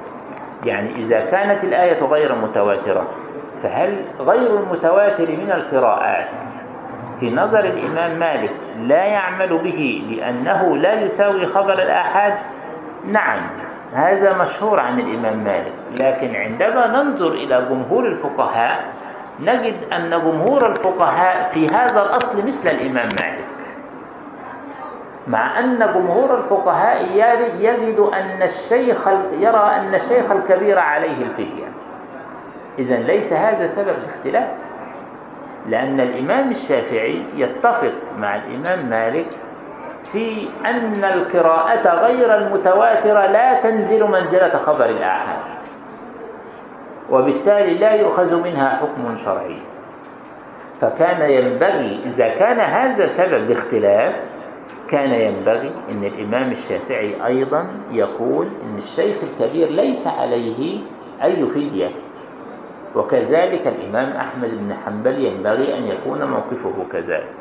يعني 0.65 0.93
إذا 0.97 1.21
كانت 1.21 1.65
الآية 1.65 2.05
غير 2.05 2.35
متواترة 2.35 3.09
فهل 3.63 4.05
غير 4.21 4.59
المتواتر 4.61 5.31
من 5.31 5.53
القراءات؟ 5.53 6.29
في 7.21 7.31
نظر 7.31 7.65
الإمام 7.65 8.19
مالك 8.19 8.51
لا 8.79 9.05
يعمل 9.05 9.59
به 9.59 10.05
لأنه 10.11 10.77
لا 10.77 11.01
يساوي 11.01 11.47
خبر 11.47 11.73
الآحاد؟ 11.73 12.35
نعم 13.05 13.41
هذا 13.95 14.37
مشهور 14.37 14.81
عن 14.81 15.01
الإمام 15.01 15.45
مالك 15.45 15.73
لكن 16.01 16.35
عندما 16.35 16.87
ننظر 16.87 17.33
إلى 17.33 17.67
جمهور 17.71 18.07
الفقهاء 18.07 18.85
نجد 19.41 19.93
أن 19.93 20.11
جمهور 20.11 20.71
الفقهاء 20.71 21.49
في 21.49 21.67
هذا 21.67 22.03
الأصل 22.03 22.47
مثل 22.47 22.69
الإمام 22.69 23.09
مالك. 23.23 23.45
مع 25.27 25.59
أن 25.59 25.79
جمهور 25.79 26.39
الفقهاء 26.39 27.05
يجد 27.61 27.99
أن 27.99 28.43
الشيخ 28.43 29.09
يرى 29.33 29.71
أن 29.77 29.95
الشيخ 29.95 30.31
الكبير 30.31 30.79
عليه 30.79 31.23
الفدية. 31.23 31.67
إذا 32.79 32.97
ليس 32.97 33.33
هذا 33.33 33.67
سبب 33.67 33.89
الاختلاف. 33.89 34.49
لأن 35.67 36.01
الإمام 36.01 36.51
الشافعي 36.51 37.23
يتفق 37.37 37.93
مع 38.19 38.37
الإمام 38.37 38.87
مالك 38.87 39.27
في 40.13 40.49
أن 40.67 41.05
القراءة 41.05 41.95
غير 41.95 42.35
المتواترة 42.35 43.27
لا 43.27 43.61
تنزل 43.61 44.05
منزلة 44.05 44.59
خبر 44.59 44.85
الآحاد 44.85 45.58
وبالتالي 47.11 47.75
لا 47.75 47.93
يؤخذ 47.95 48.43
منها 48.43 48.69
حكم 48.69 49.17
شرعي. 49.17 49.57
فكان 50.81 51.31
ينبغي 51.31 52.01
إذا 52.07 52.29
كان 52.29 52.61
هذا 52.61 53.07
سبب 53.07 53.51
الاختلاف 53.51 54.15
كان 54.89 55.11
ينبغي 55.11 55.73
أن 55.91 56.05
الإمام 56.05 56.53
الشافعي 56.53 57.27
أيضا 57.27 57.67
يقول 57.93 58.47
أن 58.47 58.79
الشيخ 58.79 59.17
الكبير 59.23 59.69
ليس 59.69 60.07
عليه 60.07 60.81
أي 61.23 61.47
فدية. 61.47 61.91
وكذلك 62.97 63.67
الإمام 63.67 64.17
أحمد 64.17 64.51
بن 64.51 64.75
حنبل 64.87 65.25
ينبغي 65.25 65.79
أن 65.79 65.87
يكون 65.87 66.25
موقفه 66.25 66.87
كذلك. 66.93 67.35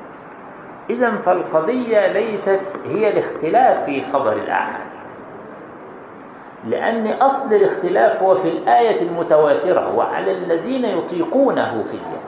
إذا 0.89 1.11
فالقضية 1.11 2.07
ليست 2.07 2.61
هي 2.85 3.09
الاختلاف 3.11 3.85
في 3.85 4.01
خبر 4.13 4.33
الأعمال 4.33 4.96
لأن 6.69 7.07
أصل 7.07 7.53
الاختلاف 7.53 8.23
هو 8.23 8.35
في 8.35 8.49
الآية 8.49 9.01
المتواترة 9.01 9.95
وعلى 9.95 10.31
الذين 10.31 10.85
يطيقونه 10.85 11.83
فدية 11.83 12.21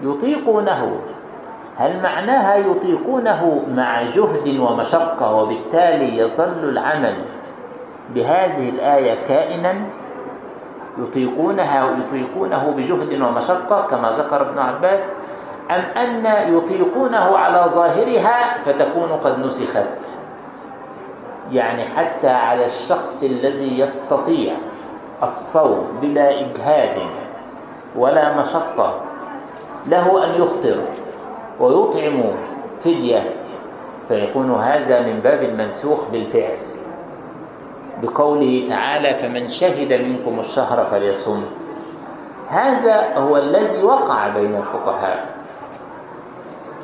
يطيقونه. 0.00 1.00
هل 1.76 2.02
معناها 2.02 2.56
يطيقونه 2.56 3.62
مع 3.76 4.02
جهد 4.02 4.58
ومشقة 4.58 5.34
وبالتالي 5.34 6.18
يظل 6.18 6.68
العمل 6.68 7.14
بهذه 8.14 8.68
الآية 8.68 9.26
كائنا؟ 9.28 9.74
يطيقونها 10.98 11.84
ويطيقونه 11.84 12.70
بجهد 12.76 13.22
ومشقة 13.22 13.86
كما 13.86 14.10
ذكر 14.10 14.42
ابن 14.42 14.58
عباس 14.58 15.00
أم 15.70 15.80
أن 15.80 16.26
يطيقونه 16.54 17.38
على 17.38 17.70
ظاهرها 17.70 18.58
فتكون 18.64 19.08
قد 19.24 19.38
نسخت؟ 19.38 20.25
يعني 21.52 21.84
حتى 21.84 22.28
على 22.28 22.64
الشخص 22.64 23.22
الذي 23.22 23.78
يستطيع 23.80 24.54
الصوم 25.22 25.98
بلا 26.02 26.40
إجهاد 26.40 26.96
ولا 27.96 28.38
مشقة 28.38 29.00
له 29.86 30.24
أن 30.24 30.42
يفطر 30.42 30.76
ويطعم 31.60 32.22
فدية. 32.80 33.22
فيكون 34.08 34.54
هذا 34.54 35.00
من 35.00 35.20
باب 35.20 35.42
المنسوخ 35.42 36.10
بالفعل. 36.12 36.58
بقوله 38.02 38.66
تعالى 38.68 39.14
فمن 39.14 39.48
شهد 39.48 39.92
منكم 39.92 40.38
الشهر 40.40 40.84
فليصم 40.84 41.44
هذا 42.48 43.18
هو 43.18 43.36
الذي 43.36 43.82
وقع 43.82 44.28
بين 44.28 44.56
الفقهاء. 44.56 45.26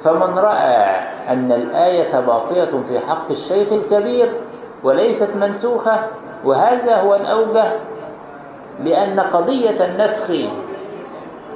فمن 0.05 0.39
رأى 0.39 1.01
أن 1.29 1.53
الآية 1.53 2.21
باقية 2.21 2.71
في 2.89 3.01
حق 3.09 3.31
الشيخ 3.31 3.73
الكبير 3.73 4.33
وليست 4.83 5.31
منسوخة 5.37 5.99
وهذا 6.45 6.97
هو 6.97 7.15
الأوجه 7.15 7.73
لأن 8.85 9.21
قضية 9.21 9.85
النسخ 9.85 10.31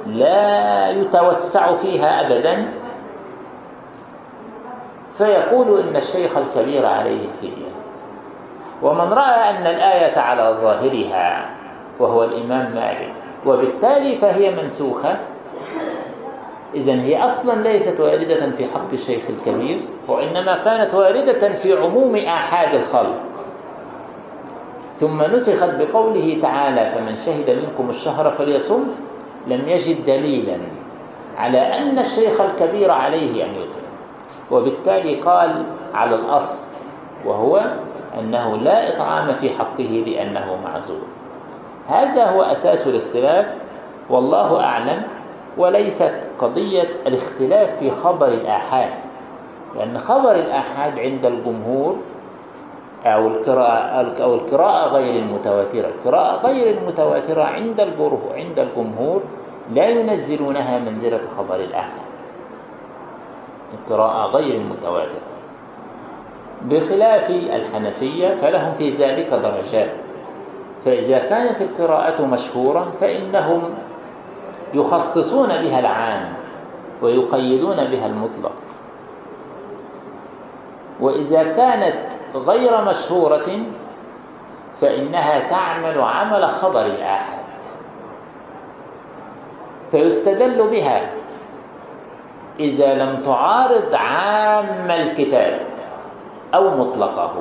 لا 0.07 0.89
يتوسع 0.89 1.75
فيها 1.75 2.27
أبدا. 2.27 2.67
فيقول 5.17 5.79
إن 5.79 5.95
الشيخ 5.95 6.37
الكبير 6.37 6.85
عليه 6.85 7.25
الفدية 7.25 7.71
ومن 8.81 9.13
رأى 9.13 9.49
أن 9.49 9.67
الآية 9.67 10.19
على 10.19 10.55
ظاهرها 10.61 11.49
وهو 11.99 12.23
الإمام 12.23 12.75
مالك 12.75 13.13
وبالتالي 13.45 14.15
فهي 14.15 14.55
منسوخة 14.55 15.17
إذا 16.73 16.93
هي 16.93 17.25
أصلا 17.25 17.69
ليست 17.69 17.99
واردة 17.99 18.51
في 18.51 18.65
حق 18.65 18.91
الشيخ 18.93 19.23
الكبير 19.29 19.81
وإنما 20.07 20.63
كانت 20.63 20.93
واردة 20.93 21.53
في 21.53 21.73
عموم 21.73 22.15
آحاد 22.15 22.75
الخلق. 22.75 23.27
ثم 24.93 25.21
نسخت 25.23 25.69
بقوله 25.79 26.39
تعالى 26.41 26.85
فمن 26.85 27.15
شهد 27.15 27.49
منكم 27.49 27.89
الشهر 27.89 28.29
فليصم 28.29 28.83
لم 29.47 29.69
يجد 29.69 30.05
دليلا 30.05 30.57
على 31.37 31.59
أن 31.59 31.99
الشيخ 31.99 32.41
الكبير 32.41 32.91
عليه 32.91 33.45
أن 33.45 33.49
يطعم 33.49 33.87
وبالتالي 34.51 35.15
قال 35.15 35.65
على 35.93 36.15
الأصل 36.15 36.67
وهو 37.25 37.61
أنه 38.19 38.57
لا 38.57 38.95
إطعام 38.95 39.33
في 39.33 39.49
حقه 39.49 40.03
لأنه 40.07 40.57
معذور 40.63 41.07
هذا 41.87 42.25
هو 42.25 42.41
أساس 42.41 42.87
الاختلاف 42.87 43.53
والله 44.09 44.63
أعلم 44.63 45.03
وليست 45.57 46.26
قضية 46.39 46.89
الاختلاف 47.07 47.79
في 47.79 47.91
خبر 47.91 48.27
الآحاد 48.27 48.93
لأن 49.75 49.97
خبر 49.97 50.35
الآحاد 50.35 50.99
عند 50.99 51.25
الجمهور 51.25 51.97
أو 53.05 53.27
القراءة 53.27 54.23
أو 54.23 54.33
القراءة 54.35 54.87
غير 54.87 55.21
المتواترة، 55.21 55.87
القراءة 55.87 56.47
غير 56.47 56.77
المتواترة 56.77 57.43
عند 57.43 57.79
الجمهور 57.79 58.33
عند 58.35 58.59
الجمهور 58.59 59.21
لا 59.73 59.87
ينزلونها 59.89 60.79
منزلة 60.79 61.27
خبر 61.27 61.55
الآحاد. 61.55 62.07
القراءة 63.73 64.31
غير 64.31 64.55
المتواترة. 64.55 65.27
بخلاف 66.61 67.29
الحنفية 67.29 68.35
فلهم 68.35 68.73
في 68.73 68.89
ذلك 68.89 69.29
درجات. 69.29 69.91
فإذا 70.85 71.19
كانت 71.19 71.61
القراءة 71.61 72.25
مشهورة 72.25 72.91
فإنهم 72.99 73.61
يخصصون 74.73 75.47
بها 75.47 75.79
العام 75.79 76.33
ويقيدون 77.01 77.75
بها 77.75 78.05
المطلق. 78.05 78.53
وإذا 80.99 81.43
كانت 81.43 81.95
غير 82.35 82.83
مشهورة 82.83 83.59
فإنها 84.81 85.39
تعمل 85.39 86.01
عمل 86.01 86.45
خبر 86.45 86.85
الآحد 86.85 87.37
فيستدل 89.91 90.67
بها 90.67 91.09
إذا 92.59 92.93
لم 92.93 93.23
تعارض 93.23 93.93
عام 93.93 94.91
الكتاب 94.91 95.59
أو 96.53 96.77
مطلقه. 96.77 97.33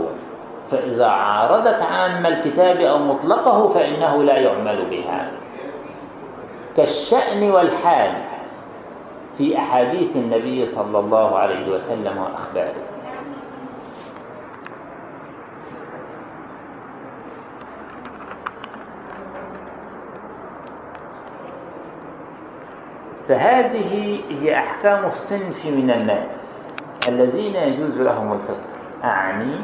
فإذا 0.70 1.06
عارضت 1.06 1.82
عام 1.82 2.26
الكتاب 2.26 2.80
أو 2.80 2.98
مطلقه 2.98 3.68
فإنه 3.68 4.22
لا 4.22 4.36
يعمل 4.36 4.84
بها. 4.90 5.30
كالشأن 6.76 7.50
والحال 7.50 8.22
في 9.38 9.58
أحاديث 9.58 10.16
النبي 10.16 10.66
صلى 10.66 10.98
الله 10.98 11.38
عليه 11.38 11.72
وسلم 11.72 12.18
وأخباره. 12.18 12.84
فهذه 23.28 24.20
هي 24.40 24.58
أحكام 24.58 25.04
الصنف 25.04 25.66
من 25.66 25.90
الناس 25.90 26.62
الذين 27.08 27.56
يجوز 27.56 28.00
لهم 28.00 28.32
الفطر 28.32 28.76
أعني 29.04 29.56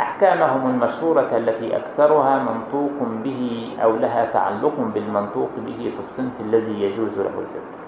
أحكامهم 0.00 0.70
المشهورة 0.70 1.36
التي 1.36 1.76
أكثرها 1.76 2.38
منطوق 2.38 3.08
به 3.24 3.72
أو 3.82 3.96
لها 3.96 4.24
تعلق 4.32 4.74
بالمنطوق 4.94 5.50
به 5.56 5.92
في 5.96 5.98
الصنف 5.98 6.40
الذي 6.40 6.82
يجوز 6.82 7.18
له 7.18 7.34
الفطر 7.38 7.82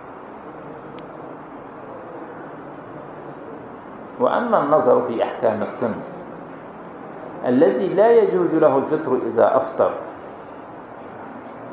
وأما 4.21 4.63
النظر 4.63 5.03
في 5.09 5.23
أحكام 5.23 5.63
الصنف 5.63 6.05
الذي 7.47 7.89
لا 7.89 8.11
يجوز 8.11 8.55
له 8.55 8.79
الفطر 8.79 9.19
إذا 9.35 9.57
أفطر 9.57 9.91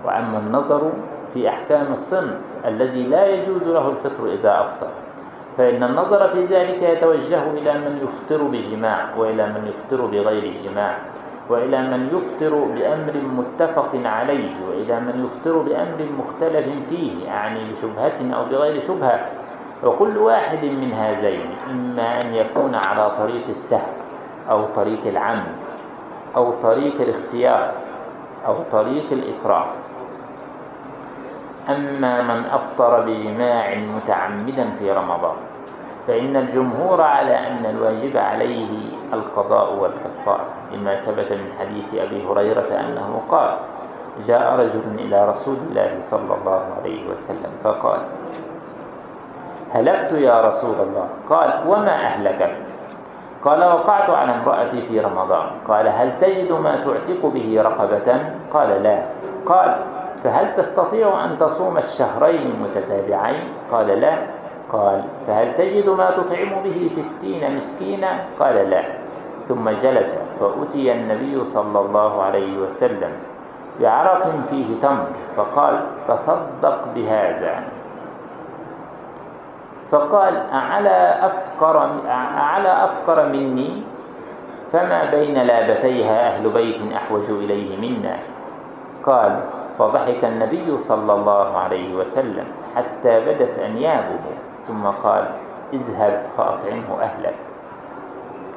وأما 0.05 0.37
النظر 0.37 0.91
في 1.33 1.49
أحكام 1.49 1.93
الصنف 1.93 2.39
الذي 2.65 3.03
لا 3.03 3.25
يجوز 3.27 3.63
له 3.63 3.89
الفطر 3.89 4.25
إذا 4.25 4.61
أفطر. 4.61 5.10
فإن 5.57 5.83
النظر 5.83 6.27
في 6.27 6.45
ذلك 6.45 6.83
يتوجه 6.83 7.43
إلى 7.51 7.73
من 7.73 7.99
يفطر 8.03 8.43
بجماع 8.43 9.15
وإلى 9.17 9.47
من 9.47 9.67
يفطر 9.67 10.05
بغير 10.05 10.53
جماع 10.63 10.97
وإلى 11.49 11.81
من 11.81 12.09
يفطر 12.13 12.55
بأمر 12.55 13.13
متفق 13.37 13.91
عليه 14.05 14.49
وإلى 14.69 14.99
من 14.99 15.25
يفطر 15.25 15.57
بأمر 15.57 16.07
مختلف 16.19 16.67
فيه 16.89 17.25
يعني 17.25 17.59
بشبهة 17.71 18.35
أو 18.35 18.45
بغير 18.45 18.81
شبهة. 18.87 19.29
وكل 19.83 20.17
واحد 20.17 20.65
من 20.65 20.93
هذين 20.93 21.49
إما 21.71 22.21
أن 22.21 22.35
يكون 22.35 22.75
على 22.75 23.11
طريق 23.17 23.47
السهل 23.49 23.93
أو 24.49 24.65
طريق 24.75 25.07
العمد 25.07 25.55
أو 26.35 26.51
طريق 26.51 27.01
الاختيار 27.01 27.71
أو 28.47 28.55
طريق 28.71 29.05
الإكراه 29.11 29.65
أما 31.69 32.21
من 32.21 32.45
أفطر 32.45 33.01
بجماع 33.01 33.75
متعمدا 33.75 34.69
في 34.79 34.91
رمضان 34.91 35.35
فإن 36.07 36.35
الجمهور 36.35 37.01
على 37.01 37.47
أن 37.47 37.65
الواجب 37.65 38.17
عليه 38.17 38.89
القضاء 39.13 39.73
والكفار 39.73 40.39
لما 40.73 40.95
ثبت 40.95 41.31
من 41.31 41.51
حديث 41.59 41.93
أبي 41.93 42.25
هريرة 42.27 42.79
أنه 42.79 43.21
قال 43.29 43.57
جاء 44.27 44.55
رجل 44.55 44.81
إلى 44.99 45.29
رسول 45.29 45.57
الله 45.69 45.97
صلى 45.99 46.33
الله 46.41 46.61
عليه 46.81 47.09
وسلم 47.09 47.51
فقال 47.63 47.99
هلكت 49.73 50.11
يا 50.11 50.41
رسول 50.49 50.75
الله؟ 50.79 51.07
قال 51.29 51.53
وما 51.67 51.95
أهلكك؟ 51.95 52.55
قال 53.45 53.63
وقعت 53.63 54.09
على 54.09 54.31
امرأتي 54.35 54.81
في 54.81 54.99
رمضان. 54.99 55.47
قال 55.67 55.87
هل 55.87 56.19
تجد 56.21 56.51
ما 56.51 56.75
تعتق 56.85 57.25
به 57.25 57.61
رقبة؟ 57.61 58.19
قال 58.53 58.83
لا. 58.83 59.03
قال 59.45 59.75
فهل 60.23 60.55
تستطيع 60.55 61.25
أن 61.25 61.37
تصوم 61.37 61.77
الشهرين 61.77 62.53
متتابعين؟ 62.63 63.43
قال 63.71 63.87
لا. 63.87 64.17
قال 64.71 65.03
فهل 65.27 65.53
تجد 65.57 65.89
ما 65.89 66.11
تطعم 66.11 66.63
به 66.63 66.89
ستين 66.91 67.55
مسكينا؟ 67.55 68.19
قال 68.39 68.69
لا. 68.69 68.83
ثم 69.47 69.69
جلس 69.69 70.15
فأتي 70.39 70.91
النبي 70.91 71.43
صلى 71.45 71.79
الله 71.79 72.23
عليه 72.23 72.57
وسلم 72.57 73.11
بعرق 73.79 74.23
فيه 74.49 74.81
تمر 74.81 75.07
فقال 75.37 75.79
تصدق 76.07 76.77
بهذا. 76.95 77.63
فقال 79.91 80.33
أعلى 80.53 80.99
أفقر, 81.21 81.89
أعلى 82.37 82.83
أفقر 82.83 83.25
مني؟ 83.27 83.83
فما 84.71 85.11
بين 85.11 85.35
لابتيها 85.35 86.27
أهل 86.27 86.49
بيت 86.49 86.93
أحوج 86.95 87.29
إليه 87.29 87.77
منا. 87.81 88.17
قال 89.05 89.39
فضحك 89.79 90.25
النبي 90.25 90.77
صلى 90.77 91.13
الله 91.13 91.57
عليه 91.57 91.95
وسلم 91.95 92.45
حتى 92.75 93.19
بدت 93.19 93.59
أنيابه 93.59 94.19
ثم 94.67 94.83
قال 94.83 95.25
اذهب 95.73 96.23
فأطعمه 96.37 97.01
أهلك. 97.01 97.35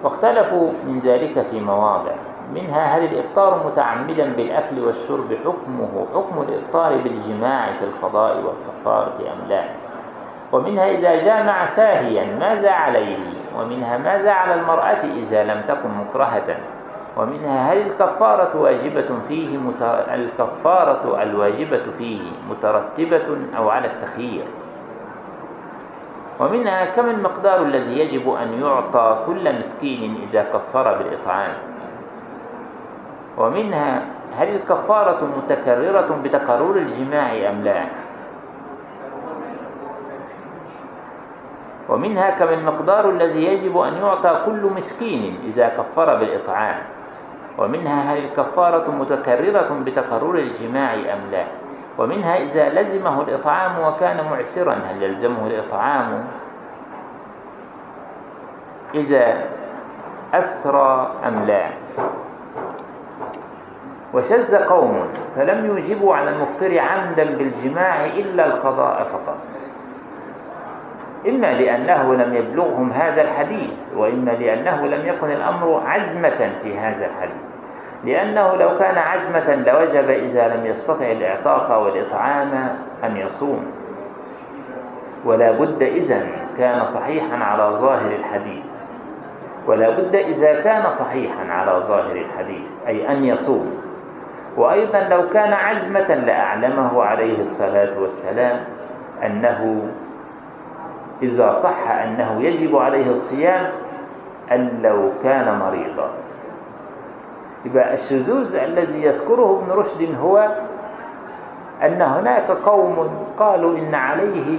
واختلفوا 0.02 0.70
من 0.86 1.00
ذلك 1.04 1.46
في 1.50 1.60
مواضع. 1.60 2.12
منها 2.54 2.84
هل 2.84 3.04
الإفطار 3.04 3.66
متعمدا 3.66 4.32
بالأكل 4.32 4.80
والشرب 4.80 5.34
حكمه 5.44 6.06
حكم 6.14 6.42
الإفطار 6.42 6.96
بالجماع 6.96 7.72
في 7.72 7.84
القضاء 7.84 8.36
والكفارة 8.36 9.32
أم 9.32 9.48
لا؟ 9.48 9.64
ومنها 10.52 10.90
إذا 10.90 11.24
جامع 11.24 11.66
ساهيا 11.66 12.38
ماذا 12.40 12.70
عليه؟ 12.70 13.18
ومنها 13.58 13.98
ماذا 13.98 14.32
على 14.32 14.54
المرأة 14.54 15.04
إذا 15.04 15.44
لم 15.44 15.62
تكن 15.68 15.88
مكرهة؟ 15.88 16.56
ومنها 17.16 17.72
هل 17.72 17.78
الكفارة 17.78 18.60
واجبة 18.60 19.08
فيه. 19.28 19.58
الكفارة 20.14 21.22
الواجبة 21.22 21.82
فيه 21.98 22.22
مترتبة 22.50 23.26
أو 23.56 23.68
على 23.70 23.86
التخيير؟ 23.86 24.44
ومنها 26.40 26.84
كم 26.84 27.08
المقدار 27.10 27.62
الذي 27.62 27.98
يجب 27.98 28.34
أن 28.34 28.62
يعطى 28.62 29.18
كل 29.26 29.58
مسكين 29.58 30.28
إذا 30.30 30.42
كفر 30.42 30.98
بالإطعام؟ 30.98 31.52
ومنها 33.38 34.02
هل 34.36 34.48
الكفارة 34.48 35.28
متكررة 35.36 36.20
بتكرر 36.24 36.76
الجماع 36.76 37.50
أم 37.50 37.62
لا؟ 37.64 37.84
ومنها 41.88 42.30
كم 42.30 42.48
المقدار 42.48 43.10
الذي 43.10 43.44
يجب 43.44 43.78
أن 43.78 43.94
يعطى 43.94 44.42
كل 44.46 44.70
مسكين 44.76 45.38
إذا 45.46 45.68
كفر 45.68 46.16
بالإطعام؟ 46.16 46.93
ومنها 47.58 48.14
هل 48.14 48.18
الكفارة 48.24 48.90
متكررة 48.90 49.82
بتكرر 49.84 50.34
الجماع 50.34 50.94
أم 50.94 51.30
لا؟ 51.32 51.44
ومنها 51.98 52.36
إذا 52.36 52.68
لزمه 52.68 53.22
الإطعام 53.22 53.78
وكان 53.78 54.24
معسرا 54.30 54.74
هل 54.74 55.02
يلزمه 55.02 55.46
الإطعام؟ 55.46 56.24
إذا 58.94 59.44
أسرى 60.34 61.10
أم 61.26 61.44
لا؟ 61.44 61.70
وشذ 64.14 64.56
قوم 64.64 65.06
فلم 65.36 65.78
يجبوا 65.78 66.16
على 66.16 66.30
المفطر 66.30 66.78
عمدا 66.78 67.24
بالجماع 67.24 68.04
إلا 68.04 68.46
القضاء 68.46 69.04
فقط. 69.04 69.38
إما 71.28 71.46
لأنه 71.46 72.14
لم 72.14 72.34
يبلغهم 72.34 72.92
هذا 72.92 73.22
الحديث 73.22 73.94
وإما 73.96 74.30
لأنه 74.30 74.86
لم 74.86 75.06
يكن 75.06 75.30
الأمر 75.30 75.82
عزمة 75.86 76.50
في 76.62 76.78
هذا 76.78 77.06
الحديث. 77.06 77.44
لأنه 78.04 78.56
لو 78.56 78.78
كان 78.78 78.98
عزمة 78.98 79.54
لوجب 79.54 80.10
إذا 80.10 80.48
لم 80.48 80.66
يستطع 80.66 81.06
الإعطاق 81.12 81.78
والإطعام 81.78 82.76
أن 83.04 83.16
يصوم. 83.16 83.66
ولا 85.24 85.52
بد 85.52 85.82
إذا 85.82 86.26
كان 86.58 86.84
صحيحا 86.84 87.44
على 87.44 87.76
ظاهر 87.76 88.10
الحديث. 88.18 88.64
ولا 89.66 89.90
بد 89.90 90.14
إذا 90.14 90.60
كان 90.60 90.90
صحيحا 90.90 91.52
على 91.52 91.70
ظاهر 91.70 92.16
الحديث 92.16 92.70
أي 92.86 93.08
أن 93.12 93.24
يصوم. 93.24 93.84
وأيضا 94.56 95.00
لو 95.00 95.28
كان 95.28 95.52
عزمة 95.52 96.14
لأعلمه 96.14 97.02
عليه 97.02 97.42
الصلاة 97.42 97.98
والسلام 98.00 98.60
أنه 99.26 99.88
إذا 101.24 101.52
صح 101.52 101.90
أنه 101.90 102.42
يجب 102.42 102.76
عليه 102.76 103.10
الصيام 103.10 103.70
أن 104.52 104.80
لو 104.82 105.10
كان 105.22 105.58
مريضا. 105.58 106.10
يبقى 107.64 107.94
الشذوذ 107.94 108.54
الذي 108.54 109.02
يذكره 109.02 109.62
ابن 109.62 109.72
رشد 109.80 110.14
هو 110.20 110.48
أن 111.82 112.02
هناك 112.02 112.50
قوم 112.50 113.10
قالوا 113.38 113.78
إن 113.78 113.94
عليه 113.94 114.58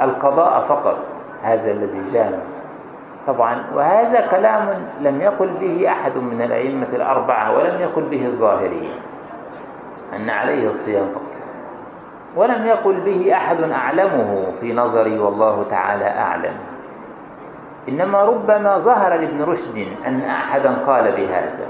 القضاء 0.00 0.60
فقط 0.68 0.98
هذا 1.42 1.70
الذي 1.70 2.02
جاء. 2.12 2.40
طبعا 3.26 3.64
وهذا 3.74 4.26
كلام 4.26 4.74
لم 5.00 5.20
يقل 5.20 5.50
به 5.60 5.88
أحد 5.88 6.16
من 6.16 6.42
الأئمة 6.42 6.86
الأربعة 6.92 7.56
ولم 7.56 7.80
يقل 7.80 8.02
به 8.02 8.26
الظاهريين 8.26 9.00
أن 10.16 10.30
عليه 10.30 10.68
الصيام 10.68 11.06
فقط. 11.14 11.31
ولم 12.36 12.66
يقل 12.66 13.00
به 13.00 13.34
أحد 13.34 13.62
أعلمه 13.62 14.52
في 14.60 14.72
نظري 14.72 15.18
والله 15.18 15.64
تعالى 15.70 16.04
أعلم. 16.04 16.54
إنما 17.88 18.24
ربما 18.24 18.78
ظهر 18.78 19.14
لابن 19.14 19.42
رشد 19.42 19.86
أن 20.06 20.20
أحدا 20.20 20.74
قال 20.86 21.12
بهذا. 21.12 21.66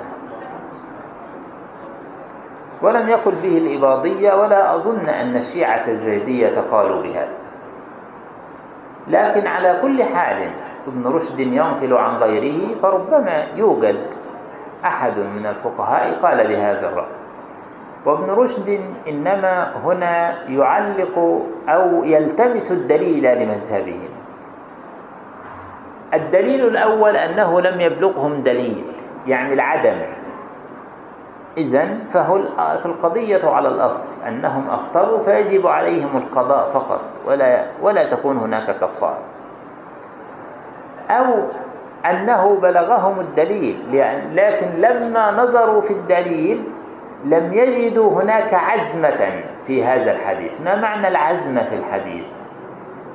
ولم 2.83 3.09
يقل 3.09 3.35
به 3.43 3.59
الإباضية 3.59 4.33
ولا 4.35 4.75
أظن 4.75 5.09
أن 5.09 5.37
الشيعة 5.37 5.89
الزيدية 5.89 6.61
قالوا 6.71 7.03
بهذا. 7.03 7.39
لكن 9.09 9.47
على 9.47 9.79
كل 9.83 10.05
حال 10.05 10.51
ابن 10.87 11.07
رشد 11.07 11.41
ينقل 11.41 11.95
عن 11.95 12.17
غيره 12.17 12.75
فربما 12.83 13.47
يوجد 13.57 14.07
أحد 14.85 15.19
من 15.19 15.47
الفقهاء 15.47 16.19
قال 16.23 16.49
بهذا 16.49 16.89
الرأي. 16.89 17.22
وابن 18.07 18.31
رشد 18.31 18.81
إنما 19.09 19.77
هنا 19.85 20.49
يعلق 20.49 21.43
أو 21.69 22.05
يلتمس 22.05 22.73
الدليل 22.73 23.23
لمذهبهم 23.23 24.09
الدليل 26.15 26.67
الأول 26.67 27.17
أنه 27.17 27.61
لم 27.61 27.81
يبلغهم 27.81 28.43
دليل 28.43 28.85
يعني 29.27 29.55
العدم. 29.55 29.97
إذا 31.57 31.89
فهو 32.13 32.39
فالقضية 32.57 33.49
على 33.49 33.69
الأصل 33.69 34.11
أنهم 34.29 34.71
أفطروا 34.71 35.23
فيجب 35.25 35.67
عليهم 35.67 36.17
القضاء 36.17 36.71
فقط 36.75 37.01
ولا 37.27 37.67
ولا 37.83 38.11
تكون 38.11 38.37
هناك 38.37 38.77
كفارة. 38.81 39.19
أو 41.11 41.43
أنه 42.11 42.59
بلغهم 42.63 43.21
الدليل 43.21 43.77
لكن 44.35 44.81
لما 44.81 45.31
نظروا 45.31 45.81
في 45.81 45.93
الدليل 45.93 46.65
لم 47.25 47.53
يجدوا 47.53 48.23
هناك 48.23 48.55
عزمة 48.55 49.43
في 49.67 49.85
هذا 49.85 50.13
الحديث. 50.13 50.61
ما 50.61 50.77
معنى 50.81 51.09
العزمة 51.09 51.65
في 51.65 51.75
الحديث؟ 51.75 52.29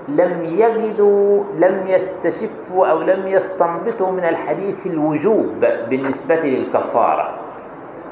لم 0.08 0.46
يجدوا 0.46 1.44
لم 1.58 1.88
يستشفوا 1.88 2.88
أو 2.88 3.02
لم 3.02 3.28
يستنبطوا 3.28 4.12
من 4.12 4.24
الحديث 4.24 4.88
الوجوب 4.88 5.66
بالنسبة 5.90 6.36
للكفارة. 6.36 7.34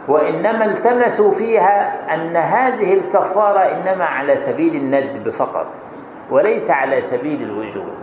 وإنما 0.07 0.65
التمسوا 0.65 1.31
فيها 1.31 2.13
أن 2.15 2.35
هذه 2.35 2.93
الكفارة 2.93 3.59
إنما 3.59 4.05
على 4.05 4.35
سبيل 4.35 4.75
الندب 4.75 5.29
فقط 5.29 5.67
وليس 6.31 6.71
على 6.71 7.01
سبيل 7.01 7.41
الوجوب. 7.41 7.93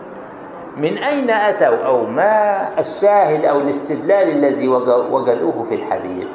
من 0.76 0.99
أين 0.99 1.30
أتوا؟ 1.30 1.84
أو 1.84 2.07
ما 2.07 2.68
الشاهد 2.78 3.45
أو 3.45 3.61
الاستدلال 3.61 4.28
الذي 4.28 4.68
وجدوه 5.11 5.62
في 5.62 5.74
الحديث؟ 5.74 6.28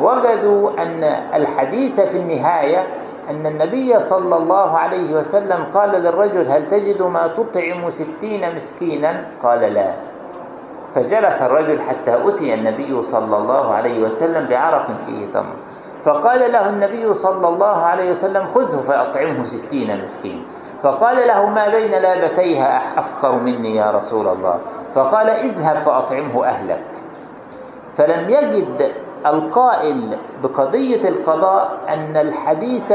وجدوا 0.00 0.82
أن 0.82 1.04
الحديث 1.34 2.00
في 2.00 2.16
النهاية 2.16 2.86
أن 3.30 3.46
النبي 3.46 4.00
صلى 4.00 4.36
الله 4.36 4.78
عليه 4.78 5.14
وسلم 5.14 5.64
قال 5.74 5.90
للرجل 5.90 6.46
هل 6.50 6.68
تجد 6.70 7.02
ما 7.02 7.26
تطعم 7.26 7.90
ستين 7.90 8.54
مسكينا؟ 8.54 9.24
قال 9.42 9.60
لا. 9.60 9.92
فجلس 10.94 11.42
الرجل 11.42 11.80
حتى 11.80 12.28
أتي 12.28 12.54
النبي 12.54 13.02
صلى 13.02 13.36
الله 13.36 13.74
عليه 13.74 14.02
وسلم 14.04 14.46
بعرق 14.46 14.86
فيه 15.06 15.32
تمر. 15.32 15.56
فقال 16.04 16.52
له 16.52 16.68
النبي 16.68 17.14
صلى 17.14 17.48
الله 17.48 17.76
عليه 17.76 18.10
وسلم 18.10 18.44
خذه 18.54 18.80
فأطعمه 18.82 19.44
ستين 19.44 20.02
مسكين. 20.02 20.44
فقال 20.82 21.26
له 21.26 21.46
ما 21.46 21.68
بين 21.68 21.90
لابتيها 21.90 22.98
أفقر 22.98 23.32
مني 23.32 23.76
يا 23.76 23.90
رسول 23.90 24.28
الله؟ 24.28 24.58
فقال 24.94 25.30
اذهب 25.30 25.76
فأطعمه 25.76 26.44
أهلك. 26.46 26.82
فلم 27.94 28.30
يجد 28.30 28.92
القائل 29.26 30.18
بقضية 30.42 31.08
القضاء 31.08 31.78
أن 31.88 32.16
الحديث 32.16 32.92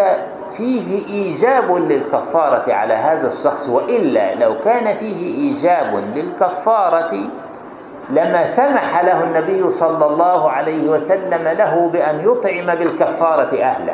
فيه 0.58 1.06
إيجاب 1.08 1.76
للكفارة 1.76 2.74
على 2.74 2.94
هذا 2.94 3.28
الشخص 3.28 3.70
وإلا 3.70 4.36
لو 4.36 4.56
كان 4.66 4.96
فيه 4.96 5.36
إيجاب 5.36 6.04
للكفارة 6.16 7.14
لما 8.10 8.46
سمح 8.46 9.04
له 9.04 9.24
النبي 9.24 9.72
صلى 9.72 10.06
الله 10.06 10.52
عليه 10.52 10.90
وسلم 10.90 11.48
له 11.48 11.90
بأن 11.94 12.20
يطعم 12.20 12.76
بالكفارة 12.76 13.62
أهله. 13.64 13.94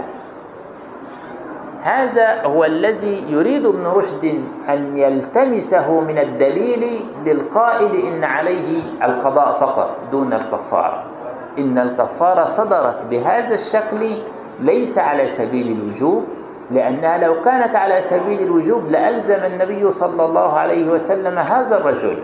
هذا 1.81 2.43
هو 2.45 2.63
الذي 2.65 3.31
يريد 3.31 3.65
ابن 3.65 3.85
رشد 3.87 4.43
أن 4.69 4.97
يلتمسه 4.97 5.99
من 5.99 6.17
الدليل 6.17 7.05
للقائل 7.25 7.95
إن 7.95 8.23
عليه 8.23 8.81
القضاء 9.05 9.53
فقط 9.53 9.95
دون 10.11 10.33
الكفارة. 10.33 11.16
إن 11.57 11.77
الكفارة 11.77 12.45
صدرت 12.45 12.97
بهذا 13.09 13.55
الشكل 13.55 14.17
ليس 14.59 14.97
على 14.97 15.27
سبيل 15.27 15.71
الوجوب 15.71 16.23
لأنها 16.71 17.17
لو 17.17 17.41
كانت 17.41 17.75
على 17.75 18.01
سبيل 18.01 18.41
الوجوب 18.41 18.91
لألزم 18.91 19.45
النبي 19.45 19.91
صلى 19.91 20.25
الله 20.25 20.59
عليه 20.59 20.89
وسلم 20.89 21.37
هذا 21.37 21.77
الرجل 21.77 22.17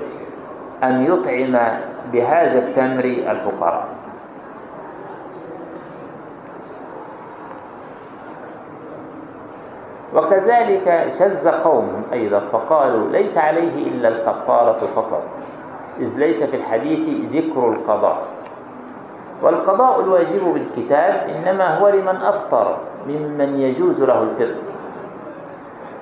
أن 0.84 1.06
يطعم 1.06 1.80
بهذا 2.14 2.60
التمر 2.60 3.06
الفقراء. 3.06 3.88
وكذلك 10.14 11.08
شز 11.20 11.48
قوم 11.48 12.04
أيضا 12.14 12.40
فقالوا 12.40 13.10
ليس 13.10 13.38
عليه 13.38 13.88
إلا 13.88 14.08
الكفارة 14.08 14.88
فقط 14.96 15.24
إذ 16.00 16.18
ليس 16.18 16.44
في 16.44 16.56
الحديث 16.56 17.32
ذكر 17.34 17.70
القضاء. 17.70 18.22
والقضاء 19.42 20.00
الواجب 20.00 20.54
بالكتاب 20.54 21.30
إنما 21.30 21.78
هو 21.78 21.88
لمن 21.88 22.16
أفطر 22.16 22.78
ممن 23.08 23.60
يجوز 23.60 24.04
له 24.04 24.24
الفطر 24.24 24.56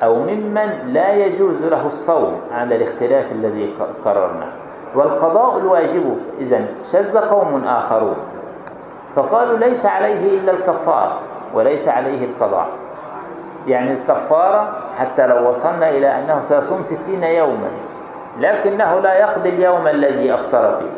أو 0.04 0.16
ممن 0.16 0.94
لا 0.94 1.14
يجوز 1.14 1.66
له 1.66 1.88
الصوم 1.88 2.42
على 2.52 2.76
الاختلاف 2.76 3.32
الذي 3.32 3.74
قررناه 4.06 4.52
والقضاء 4.96 5.58
الواجب 5.58 6.18
إذا 6.38 6.66
شذ 6.92 7.18
قوم 7.18 7.64
آخرون. 7.68 8.16
فقالوا 9.16 9.58
ليس 9.58 9.86
عليه 9.86 10.40
إلا 10.40 10.52
الكفارة 10.52 11.20
وليس 11.54 11.88
عليه 11.88 12.26
القضاء. 12.26 12.68
يعني 13.68 13.92
الكفارة 13.92 14.78
حتى 14.98 15.28
لو 15.28 15.50
وصلنا 15.50 15.90
إلى 15.90 16.08
أنه 16.08 16.42
سيصوم 16.42 16.84
ستين 16.84 17.24
يوما 17.24 17.70
لكنه 18.40 19.00
لا 19.00 19.14
يقضي 19.14 19.50
اليوم 19.50 19.88
الذي 19.88 20.34
أفطر 20.34 20.78
فيه. 20.80 20.92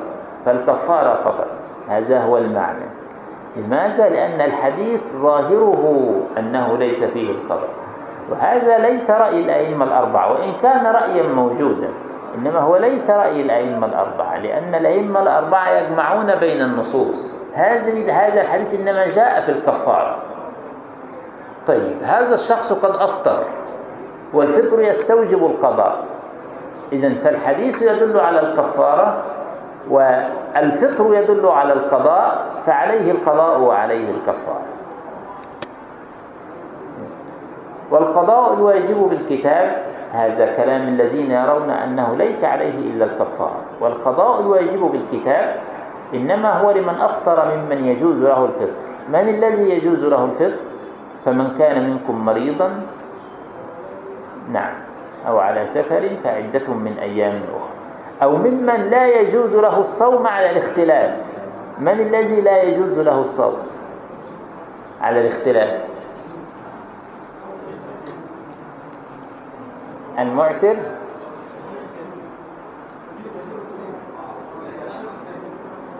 فالكفارة 0.45 1.13
فقط. 1.23 1.47
هذا 1.97 2.19
هو 2.19 2.37
المعنى. 2.37 2.85
لماذا؟ 3.55 4.09
لأن 4.09 4.41
الحديث 4.41 5.15
ظاهره 5.15 6.13
أنه 6.37 6.77
ليس 6.77 7.03
فيه 7.03 7.31
القضاء 7.31 7.69
وهذا 8.31 8.77
ليس 8.77 9.11
رأي 9.11 9.39
الأئمة 9.39 9.85
الأربعة 9.85 10.31
وإن 10.31 10.53
كان 10.61 10.85
رأيا 10.85 11.23
موجودا 11.23 11.89
إنما 12.37 12.59
هو 12.59 12.77
ليس 12.77 13.09
رأي 13.09 13.41
الأئمة 13.41 13.87
الأربعة 13.87 14.37
لأن 14.37 14.75
الأئمة 14.75 15.21
الأربعة 15.21 15.69
يجمعون 15.69 16.35
بين 16.35 16.61
النصوص. 16.61 17.35
هذه 17.53 18.27
هذا 18.27 18.41
الحديث 18.41 18.79
إنما 18.79 19.07
جاء 19.07 19.41
في 19.41 19.51
الكفارة. 19.51 20.17
طيب 21.67 22.03
هذا 22.03 22.33
الشخص 22.33 22.73
قد 22.73 22.95
أفطر 22.95 23.43
والفطر 24.33 24.81
يستوجب 24.81 25.45
القضاء. 25.45 26.03
إذا 26.93 27.13
فالحديث 27.13 27.81
يدل 27.81 28.19
على 28.19 28.39
الكفارة 28.39 29.23
والفطر 30.55 31.13
يدل 31.13 31.45
على 31.45 31.73
القضاء 31.73 32.45
فعليه 32.65 33.11
القضاء 33.11 33.59
وعليه 33.59 34.11
الكفارة. 34.11 34.65
والقضاء 37.91 38.53
الواجب 38.53 38.97
بالكتاب 38.97 39.83
هذا 40.11 40.45
كلام 40.55 40.81
الذين 40.81 41.31
يرون 41.31 41.69
أنه 41.69 42.15
ليس 42.15 42.43
عليه 42.43 42.79
إلا 42.93 43.05
الكفارة. 43.05 43.61
والقضاء 43.81 44.41
الواجب 44.41 44.79
بالكتاب 44.79 45.55
إنما 46.13 46.51
هو 46.59 46.71
لمن 46.71 46.95
أفطر 46.99 47.55
ممن 47.55 47.85
يجوز 47.85 48.21
له 48.21 48.45
الفطر 48.45 48.87
من 49.09 49.29
الذي 49.29 49.69
يجوز 49.69 50.05
له 50.05 50.25
الفطر 50.25 50.63
فمن 51.25 51.55
كان 51.57 51.89
منكم 51.89 52.25
مريضا 52.25 52.81
نعم 54.51 54.73
أو 55.27 55.39
على 55.39 55.65
سفر 55.65 56.09
فعدة 56.23 56.73
من 56.73 56.97
أيام 57.01 57.41
أخرى. 57.55 57.82
أو 58.21 58.35
ممن 58.35 58.89
لا 58.89 59.07
يجوز 59.07 59.55
له 59.55 59.79
الصوم 59.79 60.27
على 60.27 60.49
الاختلاف. 60.51 61.19
من 61.79 61.99
الذي 61.99 62.41
لا 62.41 62.61
يجوز 62.63 62.99
له 62.99 63.21
الصوم 63.21 63.57
على 65.01 65.21
الاختلاف؟ 65.27 65.81
المعسر. 70.19 70.75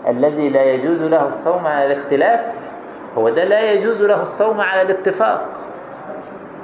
الذي 0.08 0.50
لا 0.50 0.64
يجوز 0.64 1.02
له 1.02 1.30
الصوم 1.30 1.68
على 1.68 1.94
الاختلاف 1.94 2.40
هو 3.18 3.30
ده 3.30 3.44
لا 3.44 3.72
يجوز 3.72 4.02
له 4.02 4.24
الصوم 4.24 4.62
على 4.62 4.82
الاتفاق. 4.82 5.46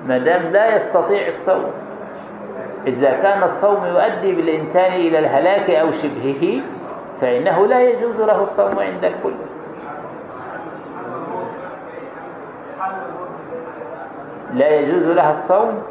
ما 0.05 0.17
دام 0.17 0.41
لا 0.41 0.75
يستطيع 0.75 1.27
الصوم. 1.27 1.71
إذا 2.87 3.11
كان 3.11 3.43
الصوم 3.43 3.85
يؤدي 3.85 4.35
بالإنسان 4.35 4.93
إلى 4.93 5.19
الهلاك 5.19 5.69
أو 5.69 5.91
شبهه 5.91 6.61
فإنه 7.21 7.67
لا 7.67 7.81
يجوز 7.81 8.21
له 8.21 8.41
الصوم 8.41 8.79
عند 8.79 9.05
الكل. 9.05 9.33
لا 14.53 14.69
يجوز 14.69 15.07
لها 15.07 15.31
الصوم؟ 15.31 15.81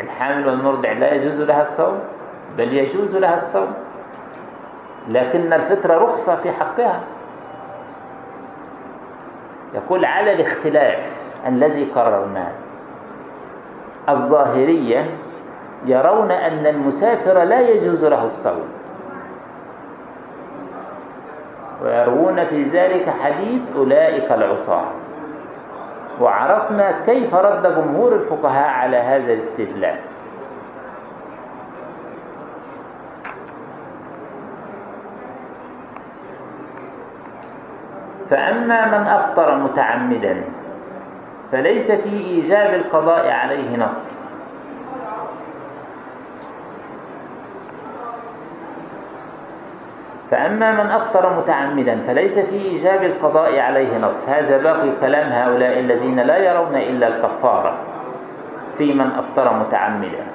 الحامل 0.00 0.46
والمرضع 0.46 0.92
لا 0.92 1.14
يجوز 1.14 1.40
لها 1.40 1.62
الصوم؟ 1.62 1.98
بل 2.58 2.72
يجوز 2.72 3.16
لها 3.16 3.34
الصوم. 3.34 3.74
لكن 5.08 5.52
الفطرة 5.52 5.94
رخصة 5.94 6.36
في 6.36 6.52
حقها. 6.52 7.00
يقول 9.74 10.04
على 10.04 10.32
الاختلاف 10.32 11.22
الذي 11.46 11.84
قررناه. 11.84 12.52
الظاهرية 14.08 15.04
يرون 15.86 16.30
أن 16.30 16.66
المسافر 16.66 17.42
لا 17.42 17.60
يجوز 17.60 18.04
له 18.04 18.24
الصوم. 18.24 18.68
ويروون 21.82 22.44
في 22.44 22.62
ذلك 22.62 23.10
حديث 23.22 23.76
أولئك 23.76 24.32
العصاة. 24.32 24.84
وعرفنا 26.20 26.94
كيف 27.06 27.34
رد 27.34 27.62
جمهور 27.62 28.12
الفقهاء 28.12 28.68
على 28.68 28.96
هذا 28.96 29.32
الاستدلال. 29.32 29.96
فأما 38.30 38.86
من 38.86 39.06
أفطر 39.06 39.54
متعمدا 39.54 40.44
فليس 41.52 41.90
في 41.90 42.16
إيجاب 42.16 42.74
القضاء 42.74 43.30
عليه 43.30 43.76
نص. 43.76 44.22
فأما 50.30 50.72
من 50.72 50.90
أفطر 50.90 51.38
متعمدا 51.38 52.00
فليس 52.00 52.38
في 52.38 52.56
إيجاب 52.56 53.02
القضاء 53.02 53.58
عليه 53.58 53.98
نص. 53.98 54.28
هذا 54.28 54.58
باقي 54.58 54.90
كلام 55.00 55.32
هؤلاء 55.32 55.78
الذين 55.78 56.20
لا 56.20 56.36
يرون 56.36 56.76
إلا 56.76 57.08
الكفارة 57.08 57.78
في 58.78 58.94
من 58.94 59.10
أفطر 59.10 59.54
متعمدا. 59.54 60.26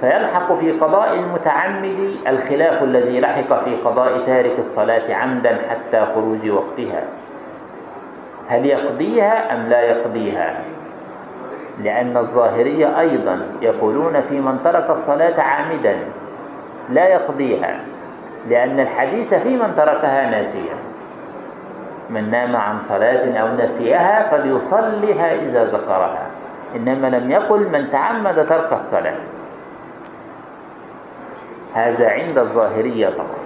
فيلحق 0.00 0.54
في 0.54 0.72
قضاء 0.72 1.14
المتعمد 1.14 2.16
الخلاف 2.28 2.82
الذي 2.82 3.20
لحق 3.20 3.64
في 3.64 3.76
قضاء 3.76 4.18
تارك 4.26 4.58
الصلاة 4.58 5.14
عمدا 5.14 5.58
حتى 5.70 6.06
خروج 6.14 6.50
وقتها. 6.50 7.04
هل 8.48 8.66
يقضيها 8.66 9.54
أم 9.54 9.68
لا 9.68 9.80
يقضيها؟ 9.80 10.64
لأن 11.78 12.16
الظاهرية 12.16 13.00
أيضا 13.00 13.46
يقولون 13.62 14.20
في 14.20 14.40
من 14.40 14.62
ترك 14.62 14.90
الصلاة 14.90 15.40
عامدا 15.40 15.96
لا 16.88 17.08
يقضيها 17.08 17.80
لأن 18.48 18.80
الحديث 18.80 19.34
في 19.34 19.56
من 19.56 19.74
تركها 19.76 20.30
ناسيا. 20.30 20.74
من 22.10 22.30
نام 22.30 22.56
عن 22.56 22.80
صلاة 22.80 23.38
أو 23.38 23.56
نسيها 23.56 24.22
فليصلها 24.22 25.34
إذا 25.34 25.64
ذكرها 25.64 26.26
إنما 26.76 27.06
لم 27.06 27.30
يقل 27.30 27.68
من 27.68 27.90
تعمد 27.90 28.46
ترك 28.46 28.72
الصلاة. 28.72 29.16
هذا 31.74 32.08
عند 32.12 32.38
الظاهرية 32.38 33.08
طبعا. 33.08 33.45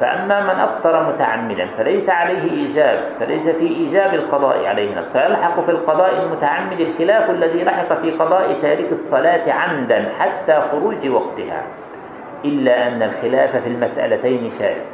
فأما 0.00 0.40
من 0.40 0.60
أفطر 0.60 1.08
متعمدا 1.08 1.66
فليس 1.78 2.10
عليه 2.10 2.50
إيجاب 2.50 3.12
فليس 3.20 3.48
في 3.48 3.66
إيجاب 3.66 4.14
القضاء 4.14 4.66
عليه 4.66 4.98
نص 4.98 5.08
فيلحق 5.08 5.60
في 5.60 5.70
القضاء 5.70 6.22
المتعمد 6.22 6.80
الخلاف 6.80 7.30
الذي 7.30 7.64
لحق 7.64 7.92
في 7.92 8.10
قضاء 8.10 8.60
تارك 8.62 8.92
الصلاة 8.92 9.52
عمدا 9.52 10.12
حتى 10.18 10.60
خروج 10.60 11.08
وقتها 11.08 11.62
إلا 12.44 12.88
أن 12.88 13.02
الخلاف 13.02 13.56
في 13.56 13.68
المسألتين 13.68 14.50
شاذ. 14.50 14.86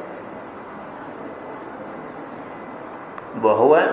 وهو 3.43 3.87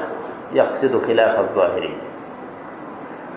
يقصد 0.53 1.05
خلاف 1.08 1.39
الظاهري 1.39 1.97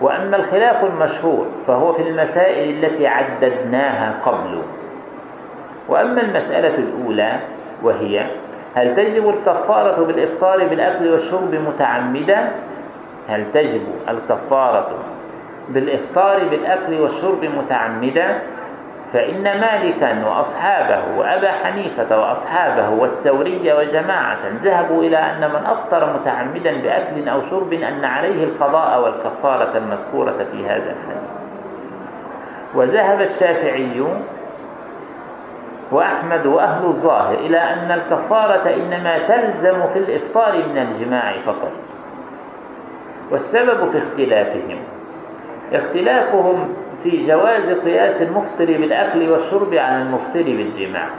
وأما 0.01 0.35
الخلاف 0.35 0.83
المشهور 0.83 1.47
فهو 1.67 1.93
في 1.93 2.01
المسائل 2.01 2.85
التي 2.85 3.07
عددناها 3.07 4.13
قبل. 4.25 4.61
وأما 5.87 6.21
المسألة 6.21 6.75
الأولى 6.75 7.39
وهي 7.83 8.25
هل 8.75 8.95
تجب 8.95 9.29
الكفارة 9.29 10.05
بالإفطار 10.05 10.67
بالأكل 10.67 11.07
والشرب 11.11 11.55
متعمدا 11.55 12.51
هل 13.29 13.51
تجب 13.51 13.81
الكفارة 14.09 14.89
بالإفطار 15.69 16.43
بالأكل 16.43 17.01
والشرب 17.01 17.45
متعمدا 17.45 18.41
فإن 19.13 19.43
مالكا 19.43 20.25
وأصحابه 20.25 21.17
وأبا 21.17 21.51
حنيفة 21.51 22.19
وأصحابه 22.19 22.89
والثوري 22.89 23.73
وجماعة 23.73 24.39
ذهبوا 24.63 25.03
إلى 25.03 25.17
أن 25.17 25.49
من 25.49 25.65
أفطر 25.65 26.13
متعمدا 26.13 26.81
بأكل 26.81 27.29
أو 27.29 27.41
شرب 27.41 27.73
أن 27.73 28.05
عليه 28.05 28.43
القضاء 28.43 29.03
والكفارة 29.03 29.77
المذكورة 29.77 30.45
في 30.51 30.65
هذا 30.65 30.91
الحديث. 30.91 31.51
وذهب 32.75 33.21
الشافعي 33.21 34.03
وأحمد 35.91 36.45
وأهل 36.45 36.85
الظاهر 36.85 37.33
إلى 37.33 37.57
أن 37.57 37.91
الكفارة 37.91 38.75
إنما 38.75 39.27
تلزم 39.27 39.87
في 39.87 39.99
الإفطار 39.99 40.67
من 40.67 40.77
الجماع 40.77 41.37
فقط. 41.45 41.71
والسبب 43.31 43.89
في 43.89 43.97
اختلافهم 43.97 44.79
اختلافهم 45.73 46.73
في 47.03 47.27
جواز 47.27 47.69
قياس 47.79 48.21
المفطر 48.21 48.65
بالأكل 48.65 49.29
والشرب 49.31 49.73
عن 49.73 50.01
المفطر 50.01 50.43
بالجماع. 50.43 51.09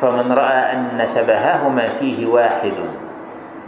فمن 0.00 0.32
رأى 0.32 0.72
أن 0.72 1.06
شبههما 1.06 1.88
فيه 1.88 2.26
واحد 2.26 2.72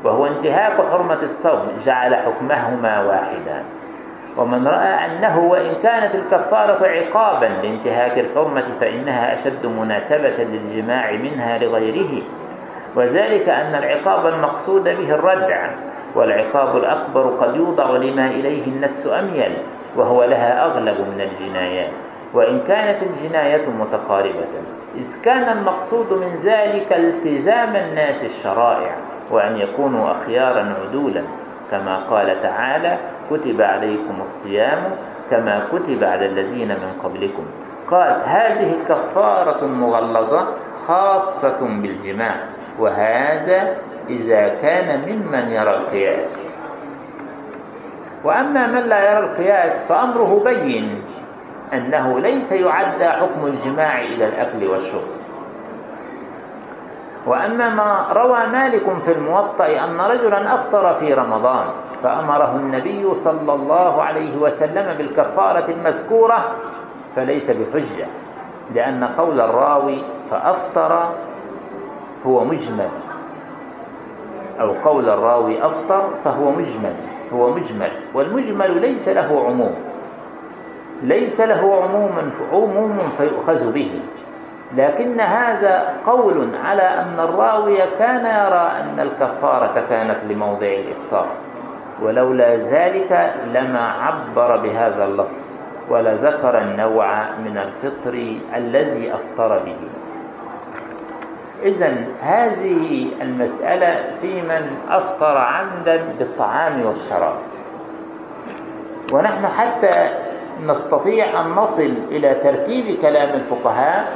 وهو 0.04 0.26
انتهاك 0.26 0.80
حرمة 0.90 1.22
الصوم 1.22 1.68
جعل 1.86 2.14
حكمهما 2.14 3.00
واحدا. 3.00 3.64
ومن 4.37 4.68
رأى 4.68 5.07
أنه 5.07 5.39
وإن 5.39 5.74
كانت 5.83 6.14
الكفارة 6.14 6.87
عقابا 6.87 7.47
لانتهاك 7.47 8.18
الحرمة 8.18 8.64
فإنها 8.81 9.35
أشد 9.35 9.66
مناسبة 9.66 10.45
للجماع 10.45 11.12
منها 11.12 11.59
لغيره. 11.59 12.22
وذلك 12.97 13.49
أن 13.49 13.74
العقاب 13.74 14.26
المقصود 14.26 14.85
به 14.85 15.14
الردع 15.14 15.70
والعقاب 16.14 16.76
الأكبر 16.76 17.22
قد 17.22 17.57
يوضع 17.57 17.91
لما 17.91 18.26
إليه 18.26 18.66
النفس 18.66 19.07
أميل 19.07 19.57
وهو 19.97 20.24
لها 20.24 20.64
أغلب 20.64 21.01
من 21.01 21.20
الجنايات. 21.20 21.91
وإن 22.35 22.61
كانت 22.61 23.03
الجناية 23.03 23.68
متقاربة 23.68 24.45
إذ 24.95 25.22
كان 25.22 25.59
المقصود 25.59 26.12
من 26.12 26.41
ذلك 26.45 26.93
التزام 26.93 27.76
الناس 27.76 28.24
الشرائع 28.24 28.97
وأن 29.31 29.57
يكونوا 29.57 30.11
أخيارا 30.11 30.74
عدولا 30.83 31.22
كما 31.70 31.97
قال 32.11 32.43
تعالى 32.43 32.99
كتب 33.31 33.62
عليكم 33.62 34.20
الصيام 34.20 34.83
كما 35.31 35.66
كتب 35.72 36.05
على 36.05 36.26
الذين 36.26 36.68
من 36.68 36.93
قبلكم. 37.05 37.45
قال 37.91 38.22
هذه 38.24 38.76
كفارة 38.89 39.66
مغلظة 39.66 40.47
خاصة 40.87 41.59
بالجماع 41.61 42.35
وهذا 42.78 43.76
إذا 44.09 44.49
كان 44.49 45.01
ممن 45.01 45.51
يرى 45.51 45.76
القياس. 45.76 46.57
وأما 48.24 48.66
من 48.66 48.83
لا 48.89 49.11
يرى 49.11 49.26
القياس 49.26 49.87
فأمره 49.87 50.43
بين 50.45 51.03
أنه 51.72 52.20
ليس 52.20 52.53
يعدى 52.53 53.09
حكم 53.09 53.47
الجماع 53.47 54.01
إلى 54.01 54.24
الأكل 54.28 54.66
والشرب. 54.66 55.09
وأما 57.26 57.68
ما 57.68 58.07
روى 58.12 58.47
مالك 58.47 59.03
في 59.03 59.12
الموطأ 59.12 59.85
أن 59.85 60.01
رجلا 60.01 60.55
أفطر 60.55 60.95
في 60.95 61.14
رمضان 61.14 61.66
فأمره 62.03 62.57
النبي 62.57 63.14
صلى 63.14 63.53
الله 63.53 64.03
عليه 64.03 64.36
وسلم 64.36 64.98
بالكفارة 64.98 65.70
المذكورة 65.70 66.38
فليس 67.16 67.51
بحجة 67.51 68.07
لأن 68.74 69.05
قول 69.05 69.40
الراوي 69.40 70.03
فأفطر 70.30 71.14
هو 72.26 72.44
مجمل 72.44 72.88
أو 74.61 74.72
قول 74.84 75.09
الراوي 75.09 75.66
أفطر 75.66 76.09
فهو 76.24 76.51
مجمل 76.51 76.94
هو 77.32 77.51
مجمل 77.51 77.90
والمجمل 78.14 78.80
ليس 78.80 79.09
له 79.09 79.44
عموم 79.46 79.74
ليس 81.03 81.40
له 81.40 81.82
عموم 81.82 82.32
عموم 82.53 82.98
فيؤخذ 82.98 83.72
به 83.72 84.01
لكن 84.76 85.20
هذا 85.20 85.94
قول 86.07 86.48
على 86.64 86.82
أن 86.82 87.20
الراوي 87.20 87.76
كان 87.98 88.24
يرى 88.24 88.70
أن 88.80 89.01
الكفارة 89.01 89.84
كانت 89.90 90.24
لموضع 90.24 90.66
الإفطار. 90.66 91.26
ولولا 92.03 92.57
ذلك 92.57 93.34
لما 93.55 93.92
عبر 93.92 94.57
بهذا 94.57 95.05
اللفظ 95.05 95.57
ولذكر 95.90 96.59
النوع 96.59 97.30
من 97.38 97.59
الفطر 97.59 98.36
الذي 98.57 99.14
أفطر 99.14 99.57
به. 99.64 99.76
إذا 101.62 101.94
هذه 102.20 103.07
المسألة 103.22 104.16
في 104.20 104.42
من 104.42 104.76
أفطر 104.88 105.38
عمدا 105.38 106.05
بالطعام 106.18 106.86
والشراب. 106.86 107.38
ونحن 109.12 109.46
حتى 109.46 110.09
نستطيع 110.66 111.40
أن 111.40 111.46
نصل 111.51 111.94
إلى 112.11 112.34
ترتيب 112.34 113.01
كلام 113.01 113.28
الفقهاء. 113.34 114.12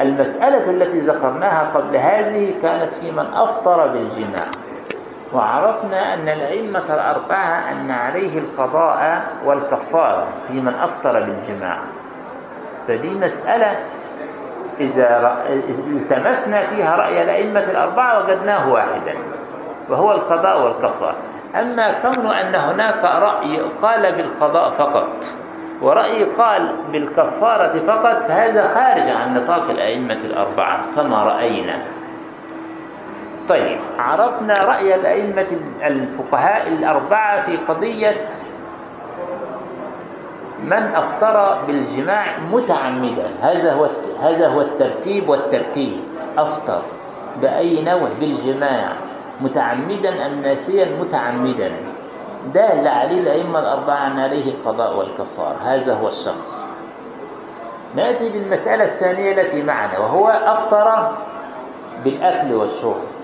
المسألة 0.00 0.70
التي 0.70 0.98
ذكرناها 1.00 1.70
قبل 1.74 1.96
هذه 1.96 2.54
كانت 2.62 2.92
في 2.92 3.10
من 3.10 3.26
أفطر 3.34 3.86
بالجماع. 3.86 4.69
وعرفنا 5.32 6.14
أن 6.14 6.28
الأئمة 6.28 6.84
الأربعة 6.94 7.70
أن 7.72 7.90
عليه 7.90 8.38
القضاء 8.38 9.22
والكفارة 9.44 10.28
في 10.48 10.60
من 10.60 10.74
أفطر 10.74 11.12
بالجماع 11.12 11.78
فدي 12.88 13.10
مسألة 13.10 13.76
إذا 14.80 15.36
التمسنا 15.68 16.60
فيها 16.60 16.96
رأي 16.96 17.22
الأئمة 17.22 17.60
الأربعة 17.60 18.18
وجدناه 18.18 18.72
واحدا 18.72 19.14
وهو 19.88 20.12
القضاء 20.12 20.62
والكفارة. 20.62 21.16
أما 21.54 21.92
كون 21.92 22.26
أن 22.26 22.54
هناك 22.54 23.04
رأي 23.04 23.60
قال 23.82 24.16
بالقضاء 24.16 24.70
فقط 24.70 25.08
ورأي 25.82 26.24
قال 26.24 26.76
بالكفارة 26.92 27.78
فقط 27.78 28.22
فهذا 28.22 28.68
خارج 28.74 29.08
عن 29.10 29.34
نطاق 29.34 29.70
الأئمة 29.70 30.18
الأربعة 30.24 30.80
كما 30.96 31.22
رأينا. 31.22 31.82
طيب 33.50 33.78
عرفنا 33.98 34.54
رأي 34.58 34.94
الأئمة 34.94 35.46
الفقهاء 35.82 36.68
الأربعة 36.68 37.40
في 37.40 37.56
قضية 37.56 38.28
من 40.64 40.94
أفطر 40.94 41.64
بالجماع 41.66 42.38
متعمدا. 42.52 43.26
هذا 43.40 43.72
هو 43.72 43.88
هذا 44.20 44.48
هو 44.48 44.60
الترتيب 44.60 45.28
والترتيب. 45.28 46.00
أفطر 46.38 46.82
بأي 47.42 47.82
نوع 47.82 48.08
بالجماع 48.20 48.92
متعمدا 49.40 50.26
أم 50.26 50.42
ناسيا؟ 50.42 50.84
متعمدا. 51.00 51.72
دال 52.54 52.88
عليه 52.88 53.20
الأئمة 53.20 53.58
الأربعة 53.58 54.06
أن 54.06 54.18
عليه 54.20 54.50
القضاء 54.50 54.96
والكفار. 54.96 55.56
هذا 55.62 55.94
هو 55.94 56.08
الشخص. 56.08 56.70
نأتي 57.96 58.28
للمسألة 58.28 58.84
الثانية 58.84 59.32
التي 59.32 59.62
معنا 59.62 59.98
وهو 59.98 60.28
أفطر 60.28 61.12
بالأكل 62.04 62.52
والشرب. 62.52 63.19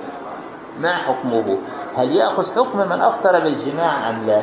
ما 0.80 0.96
حكمه؟ 0.96 1.58
هل 1.96 2.12
يأخذ 2.12 2.54
حكم 2.54 2.78
من 2.78 3.00
أفطر 3.02 3.40
بالجماع 3.40 4.10
أم 4.10 4.26
لا؟ 4.26 4.42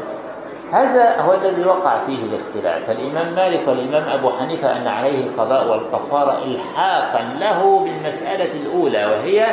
هذا 0.71 1.21
هو 1.21 1.33
الذي 1.33 1.65
وقع 1.65 1.99
فيه 1.99 2.23
الاختلاف. 2.25 2.85
فالإمام 2.85 3.35
مالك 3.35 3.67
والإمام 3.67 4.09
أبو 4.09 4.29
حنيفة 4.29 4.77
أن 4.77 4.87
عليه 4.87 5.27
القضاء 5.27 5.67
والكفارة 5.67 6.43
إلحاقا 6.43 7.23
له 7.39 7.79
بالمسألة 7.79 8.51
الأولى 8.53 9.05
وهي 9.05 9.47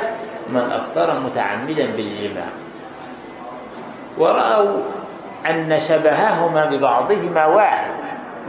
من 0.48 0.72
أفطر 0.72 1.20
متعمدا 1.20 1.86
بالجماع. 1.96 2.48
ورأوا 4.18 4.76
أن 5.50 5.78
شبههما 5.78 6.64
ببعضهما 6.64 7.46
واحد 7.46 7.90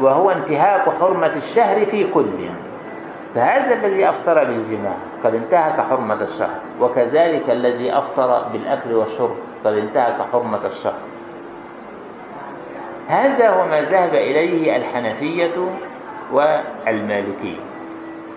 وهو 0.01 0.31
انتهاك 0.31 0.89
حرمة 0.99 1.35
الشهر 1.35 1.85
في 1.85 2.03
كل. 2.03 2.49
فهذا 3.35 3.73
الذي 3.73 4.09
أفطر 4.09 4.43
بالجماع 4.43 4.95
قد 5.23 5.35
انتهك 5.35 5.81
حرمة 5.89 6.21
الشهر 6.21 6.59
وكذلك 6.79 7.49
الذي 7.49 7.97
أفطر 7.97 8.43
بالأكل 8.53 8.93
والشرب 8.93 9.35
قد 9.65 9.73
انتهك 9.73 10.15
حرمة 10.31 10.65
الشهر. 10.65 10.99
هذا 13.07 13.49
هو 13.49 13.67
ما 13.67 13.81
ذهب 13.81 14.13
إليه 14.13 14.75
الحنفية 14.75 15.55
والمالكية. 16.31 17.59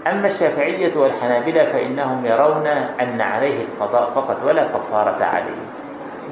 أما 0.06 0.26
الشافعية 0.26 0.96
والحنابلة 0.96 1.64
فإنهم 1.64 2.26
يرون 2.26 2.66
أن 3.00 3.20
عليه 3.20 3.64
القضاء 3.64 4.10
فقط 4.10 4.36
ولا 4.46 4.64
كفارة 4.64 5.24
عليه. 5.24 5.64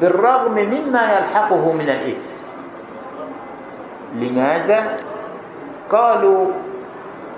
بالرغم 0.00 0.52
مما 0.52 1.02
يلحقه 1.02 1.72
من 1.72 1.88
الإثم. 1.88 2.42
لماذا؟ 4.14 4.96
قالوا 5.92 6.46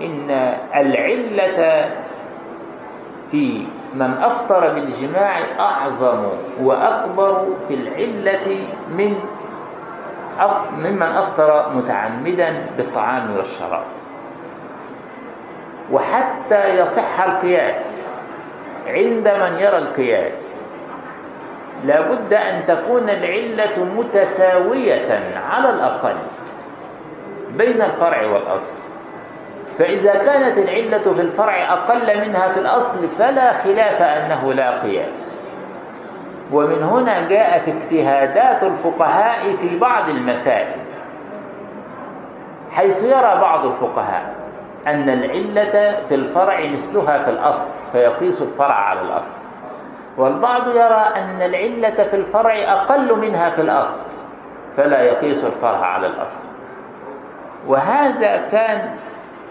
إن 0.01 0.31
العلة 0.77 1.91
في 3.31 3.67
من 3.95 4.15
أفطر 4.23 4.75
بالجماع 4.75 5.41
أعظم 5.59 6.29
وأكبر 6.61 7.47
في 7.69 7.75
العلة 7.75 8.67
من 8.89 9.15
ممن 10.79 11.03
أفطر 11.03 11.71
متعمدا 11.75 12.67
بالطعام 12.77 13.37
والشراب. 13.37 13.85
وحتى 15.93 16.79
يصح 16.79 17.21
القياس 17.21 18.21
عند 18.93 19.29
من 19.29 19.59
يرى 19.59 19.79
القياس 19.79 20.55
لابد 21.85 22.35
أن 22.35 22.67
تكون 22.67 23.11
العلة 23.11 23.85
متساوية 23.85 25.39
على 25.51 25.71
الأقل 25.71 26.17
بين 27.51 27.83
الفرع 27.83 28.27
والأصل. 28.27 28.77
فإذا 29.79 30.13
كانت 30.13 30.59
العلة 30.59 31.13
في 31.13 31.21
الفرع 31.21 31.73
أقل 31.73 32.29
منها 32.29 32.49
في 32.49 32.61
الأصل 32.61 33.09
فلا 33.09 33.53
خلاف 33.53 34.03
أنه 34.03 34.53
لا 34.53 34.81
قياس. 34.81 35.45
ومن 36.53 36.83
هنا 36.83 37.29
جاءت 37.29 37.69
اجتهادات 37.69 38.63
الفقهاء 38.63 39.53
في 39.53 39.79
بعض 39.79 40.09
المسائل 40.09 40.81
حيث 42.71 43.03
يرى 43.03 43.41
بعض 43.41 43.67
الفقهاء 43.67 44.35
أن 44.87 45.09
العلة 45.09 46.05
في 46.09 46.15
الفرع 46.15 46.61
مثلها 46.67 47.19
في 47.19 47.31
الأصل 47.31 47.73
فيقيس 47.93 48.43
الفرع 48.43 48.75
على 48.75 49.01
الأصل. 49.01 49.39
والبعض 50.17 50.69
يرى 50.69 51.07
أن 51.17 51.43
العلة 51.43 52.05
في 52.05 52.17
الفرع 52.17 52.55
أقل 52.55 53.19
منها 53.19 53.51
في 53.51 53.61
الأصل 53.61 54.03
فلا 54.77 55.03
يقيس 55.03 55.45
الفرع 55.45 55.87
على 55.87 56.07
الأصل. 56.07 56.47
وهذا 57.67 58.37
كان 58.37 58.97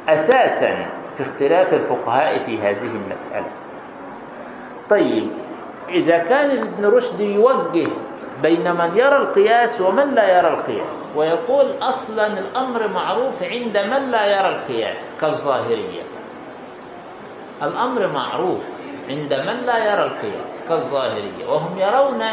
أساسا 0.09 0.85
في 1.17 1.23
اختلاف 1.23 1.73
الفقهاء 1.73 2.39
في 2.45 2.57
هذه 2.57 2.91
المسألة. 2.95 3.51
طيب 4.89 5.27
إذا 5.89 6.17
كان 6.17 6.49
ابن 6.61 6.85
رشد 6.85 7.21
يوجه 7.21 7.89
بين 8.41 8.71
من 8.75 8.97
يرى 8.97 9.17
القياس 9.17 9.81
ومن 9.81 10.15
لا 10.15 10.37
يرى 10.37 10.47
القياس 10.47 11.05
ويقول 11.15 11.65
أصلا 11.81 12.27
الأمر 12.27 12.87
معروف 12.87 13.43
عند 13.43 13.77
من 13.77 14.11
لا 14.11 14.25
يرى 14.25 14.49
القياس 14.49 15.15
كالظاهرية. 15.21 16.03
الأمر 17.63 18.07
معروف 18.07 18.63
عند 19.09 19.33
من 19.33 19.63
لا 19.65 19.77
يرى 19.77 20.03
القياس 20.03 20.53
كالظاهرية 20.69 21.45
وهم 21.49 21.79
يرون 21.79 22.23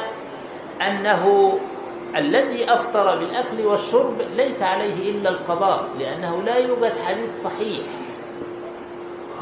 أنه 0.83 1.53
الذي 2.17 2.73
أفطر 2.73 3.17
بالأكل 3.17 3.67
والشرب 3.67 4.15
ليس 4.37 4.63
عليه 4.63 5.11
إلا 5.11 5.31
القضاء 5.31 5.85
لأنه 5.99 6.43
لا 6.43 6.57
يوجد 6.57 6.93
حديث 7.07 7.43
صحيح 7.45 7.87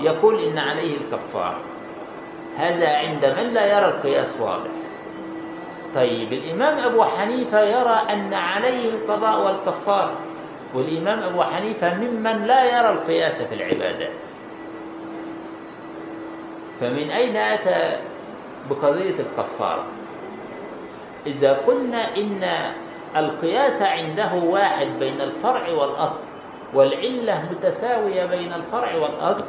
يقول 0.00 0.40
إن 0.40 0.58
عليه 0.58 0.96
الكفارة 0.96 1.60
هذا 2.56 2.88
عند 2.88 3.24
من 3.24 3.54
لا 3.54 3.78
يرى 3.78 3.88
القياس 3.88 4.40
واضح. 4.40 4.70
طيب 5.94 6.32
الإمام 6.32 6.78
أبو 6.78 7.04
حنيفة 7.04 7.60
يرى 7.60 8.02
أن 8.12 8.34
عليه 8.34 8.90
القضاء 8.90 9.46
والكفارة 9.46 10.12
والإمام 10.74 11.22
أبو 11.22 11.42
حنيفة 11.42 11.94
ممن 11.94 12.46
لا 12.46 12.64
يرى 12.64 12.90
القياس 12.90 13.42
في 13.42 13.54
العبادات 13.54 14.12
فمن 16.80 17.10
أين 17.10 17.36
أتى 17.36 17.96
بقضية 18.70 19.14
الكفارة؟ 19.20 19.84
إذا 21.26 21.52
قلنا 21.52 22.16
إن 22.16 22.72
القياس 23.16 23.82
عنده 23.82 24.34
واحد 24.34 24.86
بين 25.00 25.20
الفرع 25.20 25.68
والأصل 25.68 26.24
والعلة 26.74 27.48
متساوية 27.50 28.26
بين 28.26 28.52
الفرع 28.52 28.94
والأصل 28.94 29.44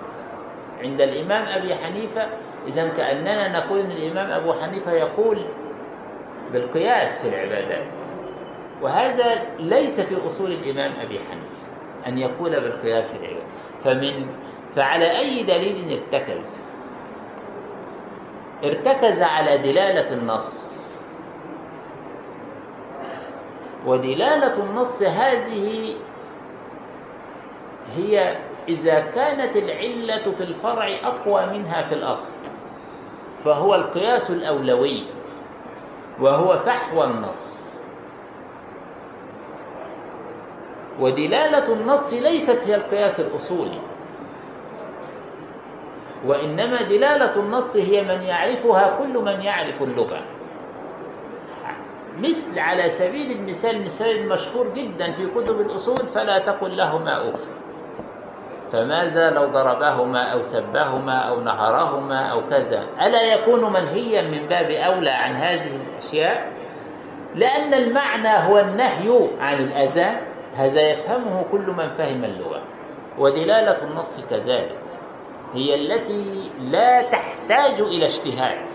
عند 0.84 1.02
الإمام 1.02 1.46
أبي 1.48 1.76
حنيفة 1.76 2.28
إذا 2.68 2.88
كأننا 2.88 3.60
نقول 3.60 3.80
أن 3.80 3.92
الإمام 3.92 4.32
أبو 4.32 4.54
حنيفة 4.54 4.92
يقول 4.92 5.46
بالقياس 6.54 7.22
في 7.22 7.28
العبادات. 7.28 7.88
وهذا 8.82 9.42
ليس 9.60 10.00
في 10.00 10.28
أصول 10.28 10.52
الإمام 10.52 10.92
أبي 11.02 11.20
حنيفة 11.20 11.70
أن 12.08 12.18
يقول 12.18 12.52
بالقياس 12.52 13.12
في 13.12 13.18
العبادات. 13.18 13.50
فمن 13.84 14.28
فعلى 14.76 15.20
أي 15.20 15.44
دليل 15.44 16.00
ارتكز؟ 16.14 16.46
ارتكز 18.64 19.22
على 19.22 19.58
دلالة 19.58 20.14
النص. 20.14 20.69
ودلالة 23.86 24.64
النص 24.64 25.02
هذه 25.02 25.96
هي 27.96 28.38
إذا 28.70 29.00
كانت 29.00 29.58
العلة 29.58 30.32
في 30.32 30.44
الفرع 30.44 30.90
أقوى 31.04 31.46
منها 31.46 31.82
في 31.82 31.96
الأصل 31.96 32.40
فهو 33.44 33.76
القياس 33.76 34.30
الأولوي 34.30 35.04
وهو 36.20 36.58
فحوى 36.58 37.06
النص. 37.06 37.60
ودلالة 41.00 41.74
النص 41.74 42.14
ليست 42.14 42.62
هي 42.68 42.76
القياس 42.76 43.20
الأصولي 43.20 43.80
وإنما 46.26 46.82
دلالة 46.82 47.40
النص 47.40 47.76
هي 47.76 48.04
من 48.04 48.24
يعرفها 48.24 48.98
كل 49.00 49.18
من 49.18 49.42
يعرف 49.42 49.84
اللغة. 49.84 50.22
مثل 52.20 52.60
على 52.60 52.90
سبيل 52.90 53.32
المثال 53.32 53.84
مثال 53.84 54.30
مشهور 54.30 54.74
جدا 54.74 55.12
في 55.12 55.28
كتب 55.28 55.62
الأصول 55.62 56.08
فلا 56.08 56.40
تقل 56.40 56.78
لهما 56.78 57.30
أف 57.30 57.40
فماذا 58.72 59.30
لو 59.30 59.46
ضربهما 59.46 60.24
أو 60.34 60.42
سبهما 60.42 61.20
أو 61.20 61.42
نهرهما 61.42 62.20
أو 62.32 62.50
كذا؟ 62.50 62.86
ألا 63.02 63.22
يكون 63.22 63.74
منهيا 63.74 64.22
من 64.22 64.48
باب 64.48 64.70
أولى 64.72 65.10
عن 65.10 65.36
هذه 65.36 65.76
الأشياء؟ 65.76 66.52
لأن 67.36 67.74
المعنى 67.74 68.50
هو 68.50 68.60
النهي 68.60 69.30
عن 69.40 69.58
الأذى 69.58 70.18
هذا 70.56 70.82
يفهمه 70.82 71.46
كل 71.52 71.68
من 71.78 71.90
فهم 71.90 72.24
اللغة. 72.24 72.62
ودلالة 73.18 73.84
النص 73.84 74.26
كذلك 74.30 74.76
هي 75.54 75.76
التي 75.76 76.52
لا 76.62 77.02
تحتاج 77.02 77.82
إلى 77.82 78.06
اجتهاد. 78.06 78.69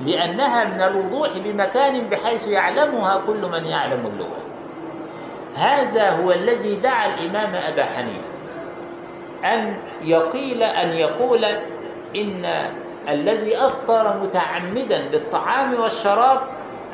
لأنها 0.00 0.64
من 0.64 0.80
الوضوح 0.80 1.30
بمكان 1.44 2.08
بحيث 2.08 2.48
يعلمها 2.48 3.22
كل 3.26 3.46
من 3.46 3.64
يعلم 3.64 4.06
اللغة. 4.06 4.38
هذا 5.56 6.10
هو 6.10 6.32
الذي 6.32 6.74
دعا 6.74 7.06
الإمام 7.06 7.54
أبا 7.54 7.84
حنيفة 7.84 8.38
أن 9.44 9.76
يقيل 10.02 10.62
أن 10.62 10.88
يقول 10.88 11.44
إن 12.16 12.70
الذي 13.08 13.56
أفطر 13.56 14.16
متعمدا 14.22 15.08
بالطعام 15.12 15.80
والشراب 15.80 16.40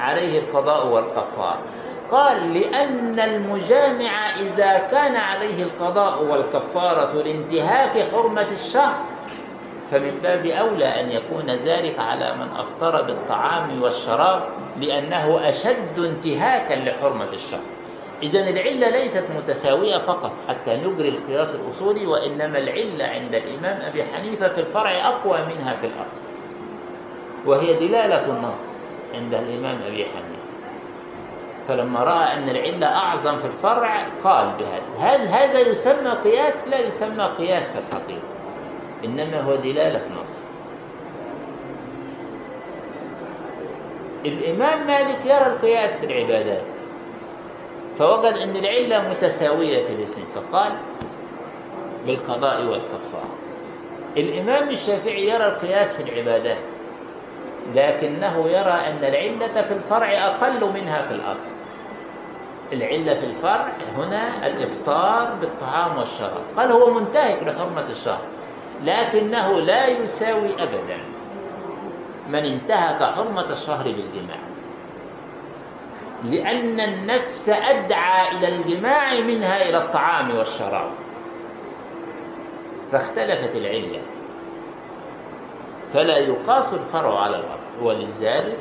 عليه 0.00 0.38
القضاء 0.38 0.86
والكفار. 0.86 1.58
قال 2.10 2.54
لأن 2.54 3.20
المجامع 3.20 4.36
إذا 4.40 4.78
كان 4.90 5.16
عليه 5.16 5.62
القضاء 5.62 6.22
والكفارة 6.22 7.22
لانتهاك 7.22 8.04
حرمة 8.12 8.46
الشهر 8.52 8.94
فمن 9.90 10.20
باب 10.22 10.46
أولى 10.46 11.00
أن 11.00 11.10
يكون 11.10 11.50
ذلك 11.50 11.98
على 11.98 12.34
من 12.34 12.48
أفطر 12.56 13.02
بالطعام 13.02 13.82
والشراب 13.82 14.42
لأنه 14.80 15.48
أشد 15.48 15.98
انتهاكا 15.98 16.74
لحرمة 16.74 17.32
الشهر 17.32 17.60
إذا 18.22 18.40
العلة 18.40 18.90
ليست 18.90 19.24
متساوية 19.36 19.98
فقط 19.98 20.32
حتى 20.48 20.76
نجري 20.76 21.08
القياس 21.08 21.54
الأصولي 21.54 22.06
وإنما 22.06 22.58
العلة 22.58 23.04
عند 23.04 23.34
الإمام 23.34 23.80
أبي 23.82 24.04
حنيفة 24.04 24.48
في 24.48 24.60
الفرع 24.60 25.08
أقوى 25.08 25.38
منها 25.38 25.76
في 25.80 25.86
الأصل 25.86 26.28
وهي 27.46 27.74
دلالة 27.74 28.24
النص 28.24 28.92
عند 29.14 29.34
الإمام 29.34 29.78
أبي 29.86 30.04
حنيفة. 30.04 30.44
فلما 31.68 32.00
رأى 32.00 32.32
أن 32.32 32.48
العلة 32.48 32.86
أعظم 32.86 33.38
في 33.38 33.46
الفرع 33.46 34.06
قال 34.24 34.50
بهذا 34.58 34.82
هل 34.98 35.28
هذا 35.28 35.60
يسمى 35.60 36.10
قياس؟ 36.24 36.68
لا 36.68 36.78
يسمى 36.78 37.24
قياس 37.38 37.64
في 37.64 37.78
الحقيقة. 37.78 38.33
إنما 39.04 39.40
هو 39.40 39.54
دلالة 39.54 40.00
نص 40.22 40.44
الإمام 44.24 44.86
مالك 44.86 45.18
يرى 45.24 45.46
القياس 45.46 45.92
في 45.92 46.06
العبادات 46.06 46.62
فوجد 47.98 48.32
أن 48.34 48.56
العلة 48.56 49.08
متساوية 49.08 49.86
في 49.86 49.92
الاثنين 49.92 50.26
فقال 50.34 50.72
بالقضاء 52.06 52.62
والكفارة. 52.62 53.34
الإمام 54.16 54.68
الشافعي 54.68 55.28
يرى 55.28 55.46
القياس 55.46 55.92
في 55.92 56.02
العبادات 56.02 56.58
لكنه 57.74 58.48
يرى 58.48 58.72
أن 58.72 58.98
العلة 59.02 59.62
في 59.62 59.72
الفرع 59.72 60.06
أقل 60.06 60.72
منها 60.74 61.02
في 61.02 61.14
الأصل. 61.14 61.54
العلة 62.72 63.20
في 63.20 63.26
الفرع 63.26 63.72
هنا 63.96 64.46
الإفطار 64.46 65.34
بالطعام 65.40 65.98
والشراب. 65.98 66.42
قال 66.56 66.72
هو 66.72 66.90
منتهك 66.90 67.42
لحرمة 67.42 67.90
الشهر 67.90 68.22
لكنه 68.82 69.60
لا 69.60 69.86
يساوي 69.86 70.62
أبدا. 70.62 70.98
من 72.28 72.44
انتهك 72.44 73.02
حرمة 73.02 73.52
الشهر 73.52 73.84
بالجماع. 73.84 74.38
لأن 76.24 76.80
النفس 76.80 77.48
أدعى 77.48 78.36
إلى 78.36 78.48
الجماع 78.48 79.20
منها 79.20 79.68
إلى 79.68 79.78
الطعام 79.78 80.36
والشراب. 80.36 80.90
فاختلفت 82.92 83.56
العلة. 83.56 84.00
فلا 85.94 86.18
يقاس 86.18 86.72
الفرع 86.72 87.20
على 87.20 87.36
الأصل. 87.36 87.64
ولذلك 87.82 88.58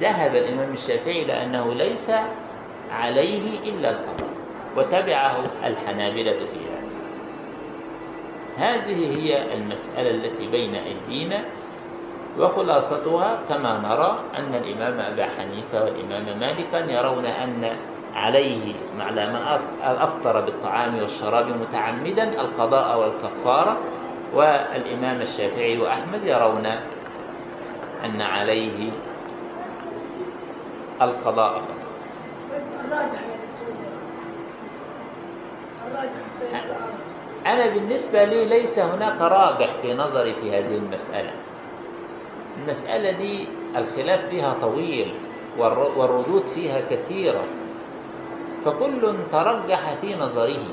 ذهب 0.00 0.34
الإمام 0.34 0.72
الشافعي 0.72 1.22
إلى 1.22 1.42
أنه 1.42 1.74
ليس 1.74 2.10
عليه 2.92 3.70
إلا 3.70 3.90
القضاء 3.90 4.30
وتبعه 4.76 5.42
الحنابلة 5.64 6.32
في 6.32 6.58
هذا 6.68 6.75
هذه 8.56 9.18
هي 9.18 9.54
المسألة 9.54 10.10
التي 10.10 10.46
بين 10.46 10.74
أيدينا 10.74 11.44
وخلاصتها 12.38 13.38
كما 13.48 13.78
نرى 13.78 14.18
أن 14.38 14.54
الإمام 14.54 15.00
أبا 15.00 15.26
حنيفة 15.38 15.84
والإمام 15.84 16.38
مالكا 16.38 16.92
يرون 16.92 17.26
أن 17.26 17.76
عليه 18.14 18.74
على 19.00 19.26
من 19.26 19.40
أفطر 19.82 20.40
بالطعام 20.40 20.98
والشراب 20.98 21.46
متعمدا 21.48 22.40
القضاء 22.40 22.98
والكفارة 22.98 23.76
والإمام 24.34 25.20
الشافعي 25.20 25.78
وأحمد 25.78 26.24
يرون 26.24 26.66
أن 28.04 28.20
عليه 28.20 28.90
القضاء 31.02 31.52
فقط. 31.52 31.76
الراجح 32.84 33.20
يا 33.22 33.36
دكتور. 33.36 33.74
الراجح 35.86 36.10
بين 36.40 37.05
أنا 37.46 37.66
بالنسبة 37.74 38.24
لي 38.24 38.44
ليس 38.44 38.78
هناك 38.78 39.20
راجح 39.20 39.72
في 39.82 39.94
نظري 39.94 40.34
في 40.34 40.50
هذه 40.58 40.76
المسألة. 40.76 41.30
المسألة 42.62 43.10
دي 43.10 43.48
الخلاف 43.76 44.28
فيها 44.28 44.54
طويل 44.62 45.14
والر- 45.58 45.98
والردود 45.98 46.46
فيها 46.54 46.80
كثيرة. 46.90 47.44
فكل 48.64 49.14
ترجح 49.32 49.94
في 50.00 50.14
نظره. 50.14 50.66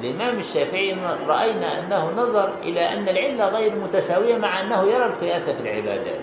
الإمام 0.00 0.38
الشافعي 0.38 0.96
رأينا 1.28 1.78
أنه 1.78 2.10
نظر 2.16 2.50
إلى 2.62 2.80
أن 2.92 3.08
العلة 3.08 3.48
غير 3.48 3.72
متساوية 3.76 4.36
مع 4.38 4.60
أنه 4.60 4.82
يرى 4.84 5.04
القياس 5.06 5.50
في 5.50 5.60
العبادات. 5.60 6.20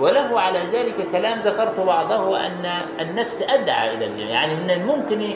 وله 0.00 0.40
على 0.40 0.58
ذلك 0.72 1.08
كلام 1.12 1.40
ذكرت 1.40 1.80
بعضه 1.80 2.46
أن 2.46 2.66
النفس 3.00 3.42
أدعى 3.42 3.94
إلى 3.94 4.06
الجماع 4.06 4.30
يعني 4.30 4.54
من 4.54 4.70
الممكن 4.70 5.34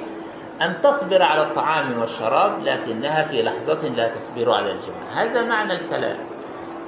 أن 0.63 0.83
تصبر 0.83 1.23
على 1.23 1.43
الطعام 1.43 2.01
والشراب 2.01 2.63
لكنها 2.63 3.23
في 3.23 3.43
لحظة 3.43 3.89
لا 3.89 4.09
تصبر 4.09 4.53
على 4.53 4.73
الجماع. 4.73 5.23
هذا 5.23 5.43
معنى 5.43 5.73
الكلام. 5.73 6.17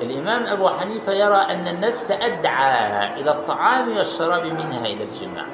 الإمام 0.03 0.47
أبو 0.47 0.69
حنيفة 0.69 1.13
يرى 1.13 1.37
أن 1.37 1.69
النفس 1.69 2.11
أدعى 2.11 3.21
إلى 3.21 3.31
الطعام 3.31 3.97
والشراب 3.97 4.47
منها 4.47 4.87
إلى 4.87 5.05
الجماع. 5.05 5.47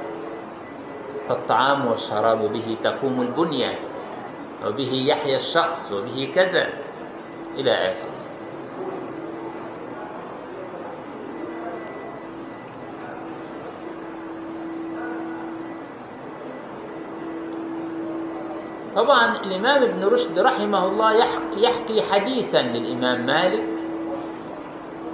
فالطعام 1.29 1.87
والشراب 1.87 2.53
به 2.53 2.77
تقوم 2.85 3.21
البنية 3.21 3.79
وبه 4.67 5.05
يحيا 5.07 5.37
الشخص 5.37 5.93
وبه 5.93 6.33
كذا 6.35 6.69
إلى 7.57 7.71
آخره. 7.71 8.14
طبعا 18.97 19.37
الإمام 19.37 19.83
ابن 19.83 20.05
رشد 20.05 20.39
رحمه 20.39 20.87
الله 20.87 21.13
يحكي, 21.13 21.63
يحكي 21.63 22.03
حديثا 22.03 22.63
للإمام 22.63 23.27
مالك. 23.27 23.63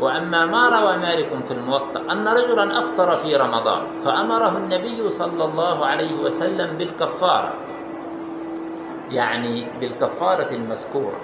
وأما 0.01 0.47
ما 0.47 0.69
روى 0.69 0.97
مالك 0.97 1.29
في 1.49 1.55
الموطأ 1.55 2.13
أن 2.13 2.29
رجلا 2.29 2.79
أفطر 2.79 3.17
في 3.17 3.37
رمضان 3.37 3.83
فأمره 4.05 4.57
النبي 4.57 5.09
صلى 5.09 5.45
الله 5.45 5.87
عليه 5.87 6.23
وسلم 6.23 6.77
بالكفارة. 6.79 7.55
يعني 9.11 9.67
بالكفارة 9.81 10.55
المذكورة. 10.55 11.21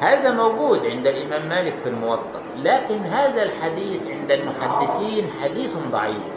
هذا 0.00 0.30
موجود 0.30 0.86
عند 0.86 1.06
الإمام 1.06 1.48
مالك 1.48 1.74
في 1.82 1.88
الموطأ 1.88 2.42
لكن 2.62 2.98
هذا 2.98 3.42
الحديث 3.42 4.10
عند 4.10 4.30
المحدثين 4.32 5.30
حديث 5.42 5.76
ضعيف. 5.90 6.32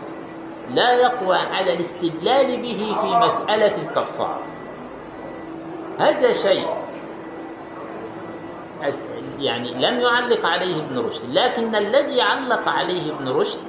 لا 0.69 0.93
يقوى 0.93 1.38
على 1.38 1.73
الاستدلال 1.73 2.61
به 2.61 2.95
في 3.01 3.25
مسألة 3.25 3.75
الكفارة. 3.75 4.54
هذا 5.99 6.33
شيء. 6.33 6.67
يعني 9.39 9.73
لم 9.73 9.99
يعلق 9.99 10.45
عليه 10.45 10.77
ابن 10.77 10.99
رشد. 10.99 11.21
لكن 11.29 11.75
الذي 11.75 12.21
علق 12.21 12.69
عليه 12.69 13.11
ابن 13.11 13.29
رشد 13.29 13.59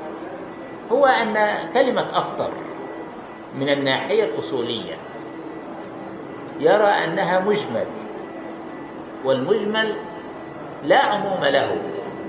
هو 0.92 1.06
أن 1.06 1.58
كلمة 1.74 2.06
أفطر 2.14 2.50
من 3.58 3.68
الناحية 3.68 4.24
الأصولية. 4.24 4.94
يرى 6.60 6.84
أنها 7.04 7.40
مجمل 7.40 7.86
والمجمل 9.24 9.94
لا 10.84 10.98
عموم 10.98 11.44
له 11.44 11.76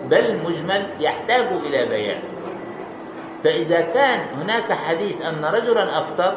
بل 0.10 0.26
المجمل 0.26 0.86
يحتاج 1.00 1.46
إلى 1.66 1.86
بيان. 1.86 2.20
فإذا 3.44 3.82
كان 3.82 4.20
هناك 4.42 4.74
حديث 4.74 5.22
أن 5.22 5.46
رجلا 5.46 6.00
أفطر 6.00 6.34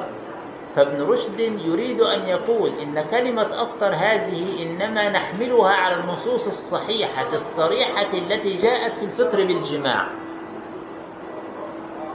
فابن 0.77 1.03
رشد 1.03 1.41
يريد 1.41 2.01
أن 2.01 2.29
يقول 2.29 2.73
إن 2.83 3.05
كلمة 3.11 3.63
أفطر 3.63 3.89
هذه 3.95 4.63
إنما 4.63 5.09
نحملها 5.09 5.71
على 5.71 5.95
النصوص 5.95 6.47
الصحيحة 6.47 7.33
الصريحة 7.33 8.13
التي 8.13 8.57
جاءت 8.57 8.97
في 8.97 9.05
الفطر 9.05 9.45
بالجماع. 9.45 10.07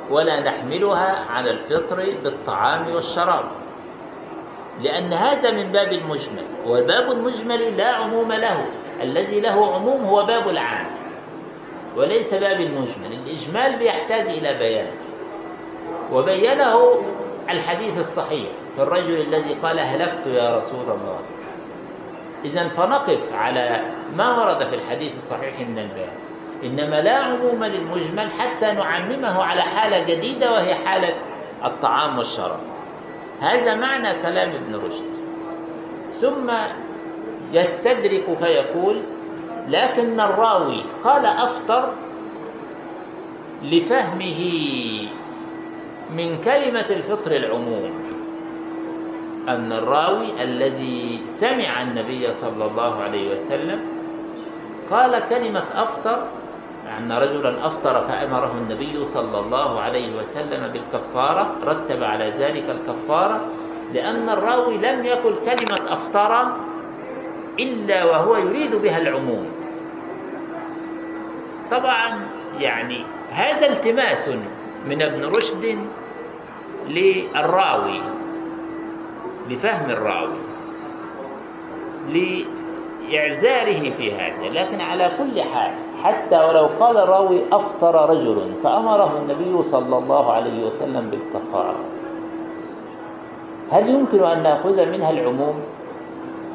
ولا 0.09 0.39
نحملها 0.39 1.25
على 1.29 1.51
الفطر 1.51 2.13
بالطعام 2.23 2.91
والشراب. 2.91 3.45
لأن 4.81 5.13
هذا 5.13 5.51
من 5.51 5.71
باب 5.71 5.93
المجمل 5.93 6.45
والباب 6.65 7.11
المجمل 7.11 7.77
لا 7.77 7.91
عموم 7.91 8.31
له 8.31 8.65
الذي 9.01 9.39
له 9.39 9.73
عموم 9.73 10.05
هو 10.05 10.25
باب 10.25 10.49
العام. 10.49 10.85
وليس 11.97 12.33
باب 12.33 12.61
المجمل 12.61 13.19
الإجمال 13.25 13.75
بيحتاج 13.75 14.27
إلى 14.27 14.53
بيان. 14.53 14.87
وبينه 16.13 17.01
الحديث 17.49 17.97
الصحيح 17.97 18.49
في 18.75 18.83
الرجل 18.83 19.21
الذي 19.21 19.53
قال 19.53 19.79
هلكت 19.79 20.27
يا 20.27 20.57
رسول 20.57 20.85
الله. 20.85 21.19
إذا 22.45 22.67
فنقف 22.67 23.33
على 23.33 23.79
ما 24.17 24.39
ورد 24.39 24.63
في 24.63 24.75
الحديث 24.75 25.17
الصحيح 25.17 25.59
من 25.59 25.79
البيان. 25.79 26.15
إنما 26.63 27.01
لا 27.01 27.15
عموم 27.15 27.63
للمجمل 27.63 28.31
حتى 28.31 28.71
نعممه 28.71 29.43
على 29.43 29.61
حالة 29.61 30.03
جديدة 30.03 30.53
وهي 30.53 30.75
حالة 30.75 31.13
الطعام 31.65 32.17
والشراب. 32.17 32.59
هذا 33.41 33.75
معنى 33.75 34.21
كلام 34.21 34.49
ابن 34.49 34.75
رشد. 34.75 35.15
ثم 36.11 36.51
يستدرك 37.53 38.37
فيقول 38.39 39.01
لكن 39.67 40.19
الراوي 40.19 40.83
قال 41.03 41.25
أفطر 41.25 41.89
لفهمه. 43.63 44.41
من 46.11 46.41
كلمة 46.43 46.89
الفطر 46.89 47.31
العموم 47.31 47.91
أن 49.49 49.71
الراوي 49.71 50.43
الذي 50.43 51.21
سمع 51.39 51.81
النبي 51.81 52.33
صلى 52.33 52.65
الله 52.65 53.03
عليه 53.03 53.31
وسلم 53.31 53.79
قال 54.91 55.29
كلمة 55.29 55.63
أفطر 55.75 56.27
أن 56.97 57.11
رجلا 57.11 57.67
أفطر 57.67 58.01
فأمره 58.01 58.51
النبي 58.61 59.05
صلى 59.05 59.39
الله 59.39 59.79
عليه 59.81 60.17
وسلم 60.17 60.67
بالكفارة 60.73 61.55
رتب 61.65 62.03
على 62.03 62.29
ذلك 62.29 62.63
الكفارة 62.69 63.41
لأن 63.93 64.29
الراوي 64.29 64.77
لم 64.77 65.05
يقل 65.05 65.35
كلمة 65.45 65.93
أفطر 65.93 66.51
إلا 67.59 68.05
وهو 68.05 68.37
يريد 68.37 68.75
بها 68.75 68.97
العموم. 68.97 69.45
طبعا 71.71 72.19
يعني 72.59 73.05
هذا 73.31 73.67
التماس 73.69 74.29
من 74.89 75.01
ابن 75.01 75.25
رشد 75.25 75.77
للراوي 76.87 78.01
لفهم 79.49 79.89
الراوي 79.89 80.39
لإعذاره 82.09 83.89
في 83.97 84.13
هذا. 84.13 84.49
لكن 84.49 84.81
على 84.81 85.11
كل 85.17 85.41
حال 85.41 85.71
حتى 86.03 86.39
ولو 86.39 86.69
قال 86.79 86.97
الراوي 86.97 87.41
أفطر 87.51 88.09
رجل 88.09 88.53
فأمره 88.63 89.17
النبي 89.21 89.63
صلى 89.63 89.97
الله 89.97 90.31
عليه 90.33 90.65
وسلم 90.65 91.09
بالكفارة. 91.09 91.79
هل 93.71 93.89
يمكن 93.89 94.23
أن 94.23 94.43
نأخذ 94.43 94.85
منها 94.85 95.09
العموم؟ 95.09 95.55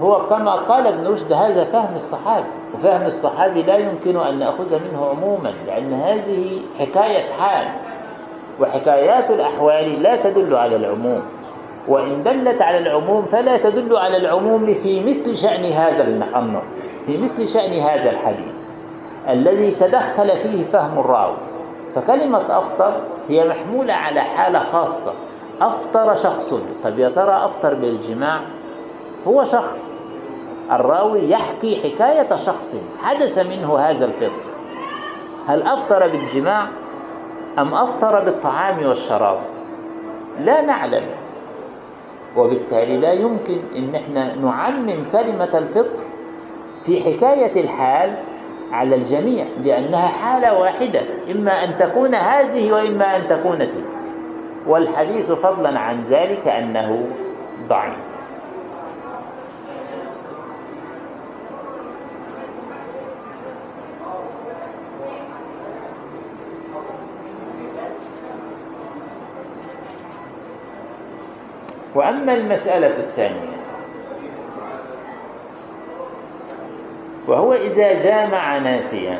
هو 0.00 0.26
كما 0.26 0.52
قال 0.52 0.86
ابن 0.86 1.06
رشد 1.06 1.32
هذا 1.32 1.64
فهم 1.64 1.94
الصحابي 1.94 2.46
وفهم 2.74 3.06
الصحابي 3.06 3.62
لا 3.62 3.76
يمكن 3.76 4.16
أن 4.16 4.38
نأخذ 4.38 4.78
منه 4.78 5.06
عموما 5.06 5.52
لأن 5.66 5.92
هذه 5.92 6.60
حكاية 6.78 7.32
حال. 7.32 7.89
وحكايات 8.60 9.30
الأحوال 9.30 10.02
لا 10.02 10.16
تدل 10.16 10.56
على 10.56 10.76
العموم. 10.76 11.22
وإن 11.88 12.22
دلت 12.22 12.62
على 12.62 12.78
العموم 12.78 13.26
فلا 13.26 13.56
تدل 13.56 13.96
على 13.96 14.16
العموم 14.16 14.74
في 14.74 15.04
مثل 15.04 15.36
شأن 15.36 15.64
هذا 15.64 16.02
النص 16.36 16.90
في 17.06 17.18
مثل 17.18 17.48
شأن 17.48 17.78
هذا 17.78 18.10
الحديث. 18.10 18.70
الذي 19.28 19.70
تدخل 19.70 20.38
فيه 20.38 20.64
فهم 20.64 20.98
الراوي. 20.98 21.36
فكلمة 21.94 22.58
أفطر 22.58 22.92
هي 23.28 23.48
محمولة 23.48 23.94
على 23.94 24.20
حالة 24.20 24.58
خاصة. 24.58 25.12
أفطر 25.60 26.14
شخص 26.14 26.54
طب 26.84 26.98
يا 26.98 27.08
ترى 27.08 27.44
أفطر 27.44 27.74
بالجماع؟ 27.74 28.40
هو 29.28 29.44
شخص. 29.44 30.10
الراوي 30.72 31.30
يحكي 31.30 31.76
حكاية 31.76 32.36
شخص 32.36 32.76
حدث 33.02 33.38
منه 33.38 33.78
هذا 33.78 34.04
الفطر. 34.04 34.50
هل 35.46 35.62
أفطر 35.62 36.08
بالجماع؟ 36.08 36.66
أم 37.60 37.74
أفطر 37.74 38.24
بالطعام 38.24 38.86
والشراب؟ 38.86 39.38
لا 40.40 40.60
نعلم. 40.60 41.02
وبالتالي 42.36 42.96
لا 42.96 43.12
يمكن 43.12 43.58
إن 43.76 43.94
إحنا 43.94 44.34
نعمم 44.34 45.04
كلمة 45.12 45.58
الفطر 45.58 46.02
في 46.82 47.00
حكاية 47.00 47.60
الحال 47.64 48.14
على 48.72 48.96
الجميع 48.96 49.44
لأنها 49.64 50.08
حالة 50.08 50.58
واحدة 50.60 51.00
إما 51.30 51.64
أن 51.64 51.78
تكون 51.78 52.14
هذه 52.14 52.72
وإما 52.72 53.16
أن 53.16 53.28
تكون 53.28 53.58
تلك. 53.58 53.84
والحديث 54.66 55.32
فضلا 55.32 55.78
عن 55.78 56.02
ذلك 56.02 56.48
أنه 56.48 57.06
ضعيف. 57.68 58.09
وأما 71.94 72.34
المسألة 72.34 72.98
الثانية 72.98 73.60
وهو 77.28 77.52
إذا 77.52 77.92
جامع 78.02 78.58
ناسيا 78.58 79.18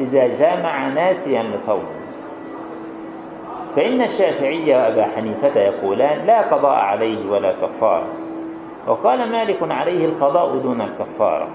إذا 0.00 0.26
جامع 0.38 0.88
ناسيا 0.88 1.42
لصوم 1.42 1.86
فإن 3.76 4.02
الشافعي 4.02 4.74
وأبا 4.74 5.04
حنيفة 5.16 5.60
يقولان 5.60 6.26
لا 6.26 6.40
قضاء 6.40 6.74
عليه 6.74 7.30
ولا 7.30 7.52
كفارة 7.52 8.06
وقال 8.86 9.32
مالك 9.32 9.58
عليه 9.62 10.06
القضاء 10.06 10.56
دون 10.58 10.80
الكفارة 10.80 11.48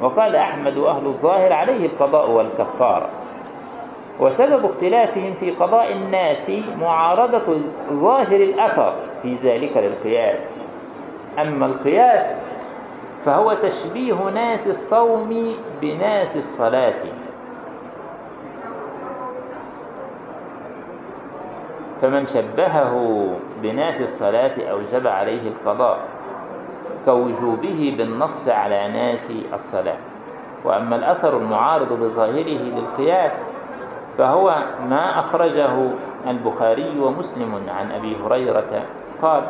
وقال 0.00 0.36
أحمد 0.36 0.78
أهل 0.78 1.06
الظاهر 1.06 1.52
عليه 1.52 1.86
القضاء 1.86 2.30
والكفارة. 2.30 3.08
وسبب 4.20 4.64
اختلافهم 4.64 5.32
في 5.32 5.50
قضاء 5.50 5.92
الناس 5.92 6.52
معارضة 6.80 7.60
ظاهر 7.90 8.36
الأثر 8.36 8.94
في 9.22 9.34
ذلك 9.34 9.76
للقياس. 9.76 10.60
أما 11.38 11.66
القياس 11.66 12.36
فهو 13.24 13.54
تشبيه 13.54 14.30
ناس 14.34 14.66
الصوم 14.66 15.54
بناس 15.80 16.36
الصلاة. 16.36 17.02
فمن 22.02 22.26
شبهه 22.26 23.26
بناس 23.62 24.00
الصلاة 24.00 24.70
أوجب 24.70 25.06
عليه 25.06 25.48
القضاء 25.48 25.98
كوجوبه 27.04 27.94
بالنص 27.98 28.48
على 28.48 28.88
ناس 28.88 29.32
الصلاة. 29.52 29.98
وأما 30.64 30.96
الأثر 30.96 31.36
المعارض 31.36 31.92
بظاهره 31.92 32.58
للقياس 32.58 33.49
فهو 34.18 34.54
ما 34.88 35.18
أخرجه 35.20 35.90
البخاري 36.26 37.00
ومسلم 37.00 37.62
عن 37.68 37.92
أبي 37.92 38.16
هريرة. 38.24 38.82
قال 39.22 39.42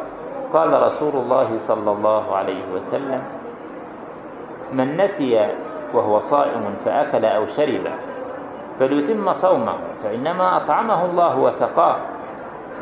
قال 0.52 0.82
رسول 0.82 1.14
الله 1.16 1.58
صلى 1.58 1.90
الله 1.92 2.36
عليه 2.36 2.62
وسلم 2.74 3.22
من 4.72 4.96
نسي 4.96 5.48
وهو 5.94 6.20
صائم 6.20 6.74
فأكل 6.84 7.24
أو 7.24 7.46
شرب 7.46 7.86
فليتم 8.78 9.32
صومه 9.32 9.74
فإنما 10.02 10.56
أطعمه 10.56 11.04
الله 11.04 11.38
وسقاه. 11.38 11.96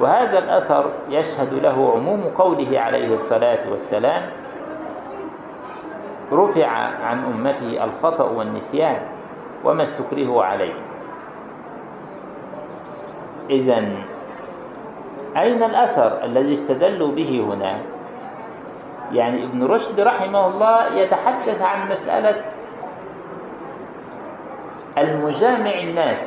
وهذا 0.00 0.38
الأثر 0.38 0.84
يشهد 1.08 1.54
له 1.54 1.92
عموم 1.94 2.24
قوله 2.38 2.80
عليه 2.80 3.14
الصلاة 3.14 3.70
والسلام 3.70 4.22
رفع 6.32 6.68
عن 7.02 7.24
أمتي 7.24 7.84
الخطأ 7.84 8.24
والنسيان 8.24 9.00
وما 9.64 9.82
استكرهوا 9.82 10.44
عليه 10.44 10.74
إذا 13.50 13.84
أين 15.36 15.62
الأثر 15.62 16.24
الذي 16.24 16.54
استدلوا 16.54 17.12
به 17.12 17.44
هنا؟ 17.48 17.78
يعني 19.12 19.44
ابن 19.44 19.64
رشد 19.64 20.00
رحمه 20.00 20.46
الله 20.46 20.86
يتحدث 20.94 21.62
عن 21.62 21.88
مسألة 21.90 22.44
المجامع 24.98 25.78
الناس 25.78 26.18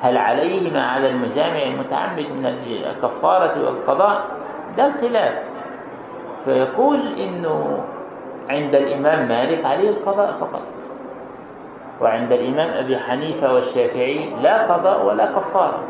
هل 0.00 0.16
عليه 0.16 0.72
ما 0.72 0.82
على 0.82 1.10
المجامع 1.10 1.62
المتعمد 1.62 2.26
من 2.26 2.46
الكفارة 2.86 3.64
والقضاء؟ 3.64 4.22
ده 4.76 4.86
الخلاف. 4.86 5.34
فيقول 6.44 7.00
إنه 7.18 7.84
عند 8.48 8.74
الإمام 8.74 9.28
مالك 9.28 9.64
عليه 9.64 9.90
القضاء 9.90 10.32
فقط. 10.32 10.62
وعند 12.00 12.32
الإمام 12.32 12.68
أبي 12.84 12.98
حنيفة 12.98 13.54
والشافعي 13.54 14.30
لا 14.42 14.72
قضاء 14.72 15.06
ولا 15.06 15.26
كفارة. 15.26 15.82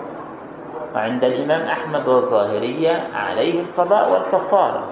وعند 0.94 1.24
الإمام 1.24 1.60
أحمد 1.68 2.08
والظاهرية 2.08 3.02
عليه 3.14 3.60
القضاء 3.60 4.12
والكفارة. 4.12 4.82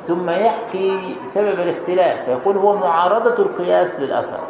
ثم 0.00 0.30
يحكي 0.30 1.16
سبب 1.24 1.60
الاختلاف 1.60 2.24
فيقول 2.24 2.56
هو 2.56 2.76
معارضة 2.76 3.38
القياس 3.38 4.00
للأثر. 4.00 4.40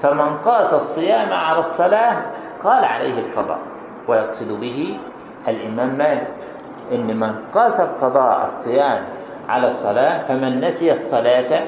فمن 0.00 0.36
قاس 0.36 0.74
الصيام 0.74 1.32
على 1.32 1.58
الصلاة 1.58 2.22
قال 2.64 2.84
عليه 2.84 3.18
القضاء 3.18 3.58
ويقصد 4.08 4.60
به 4.60 4.98
الإمام 5.48 5.88
مالك. 5.98 6.28
إن 6.92 7.16
من 7.16 7.34
قاس 7.54 7.80
القضاء 7.80 8.44
الصيام 8.44 9.04
على 9.48 9.66
الصلاة 9.66 10.22
فمن 10.22 10.60
نسي 10.60 10.92
الصلاة 10.92 11.62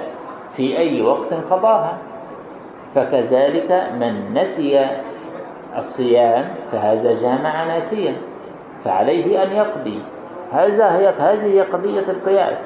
في 0.52 0.78
أي 0.78 1.02
وقت 1.02 1.34
قضاها. 1.34 1.92
فكذلك 2.94 3.90
من 3.94 4.34
نسي 4.34 4.86
الصيام 5.78 6.54
فهذا 6.72 7.20
جامع 7.20 7.64
ناسيا 7.64 8.16
فعليه 8.84 9.42
أن 9.42 9.52
يقضي 9.52 10.02
هذا 10.52 10.96
هي 10.96 11.08
هذه 11.08 11.66
قضية 11.72 12.10
القياس 12.10 12.58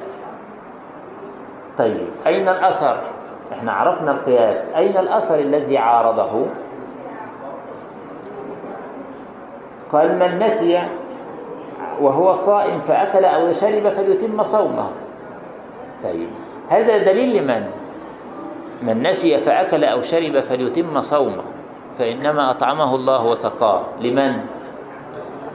طيب 1.77 2.07
أين 2.27 2.49
الأثر؟ 2.49 2.97
إحنا 3.53 3.71
عرفنا 3.71 4.11
القياس 4.11 4.67
أين 4.75 4.97
الأثر 4.97 5.39
الذي 5.39 5.77
عارضه؟ 5.77 6.45
قال 9.91 10.19
من 10.19 10.39
نسي 10.39 10.79
وهو 12.01 12.33
صائم 12.33 12.79
فأكل 12.79 13.25
أو 13.25 13.51
شرب 13.51 13.89
فليتم 13.89 14.43
صومه 14.43 14.89
طيب 16.03 16.29
هذا 16.69 16.97
دليل 16.97 17.37
لمن؟ 17.37 17.67
من 18.81 19.03
نسي 19.03 19.37
فأكل 19.37 19.83
أو 19.83 20.01
شرب 20.01 20.39
فليتم 20.39 21.01
صومه 21.01 21.54
فإنما 21.99 22.51
أطعمه 22.51 22.95
الله 22.95 23.25
وسقاه. 23.25 23.81
لمن؟ 24.01 24.33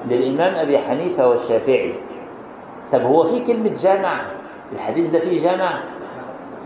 للإمام 0.09 0.55
أبي 0.55 0.79
حنيفة 0.79 1.29
والشافعي. 1.29 1.95
طب 2.93 3.03
هو 3.03 3.25
في 3.25 3.45
كلمة 3.47 3.71
جامع 3.83 4.21
الحديث 4.73 5.11
ده 5.11 5.19
فيه 5.19 5.43
جامع 5.51 5.71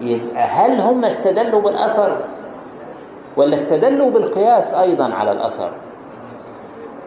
يبقى 0.01 0.43
هل 0.43 0.81
هم 0.81 1.05
استدلوا 1.05 1.61
بالأثر؟ 1.61 2.17
ولا 3.37 3.55
استدلوا 3.55 4.11
بالقياس 4.11 4.75
أيضا 4.75 5.15
على 5.15 5.33
الأثر؟ 5.33 5.71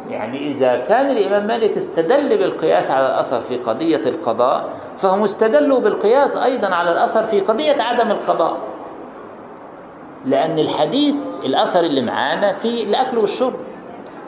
يعني 0.10 0.48
إذا 0.52 0.78
كان 0.78 1.10
الإمام 1.10 1.48
مالك 1.48 1.78
استدل 1.78 2.38
بالقياس 2.38 2.92
على 2.92 3.06
الأثر 3.06 3.42
في 3.42 3.58
قضية 3.58 4.10
القضاء 4.10 4.70
فهم 4.98 5.24
استدلوا 5.24 5.80
بالقياس 5.80 6.36
أيضا 6.36 6.68
على 6.76 6.92
الأثر 6.92 7.24
في 7.24 7.40
قضية 7.42 7.82
عدم 7.82 8.12
القضاء. 8.12 8.58
لأن 10.26 10.60
الحديث 10.60 11.16
الأثر 11.46 11.80
اللي 11.80 12.02
معانا 12.02 12.54
في 12.54 12.84
الأكل 12.84 13.18
والشرب. 13.18 13.54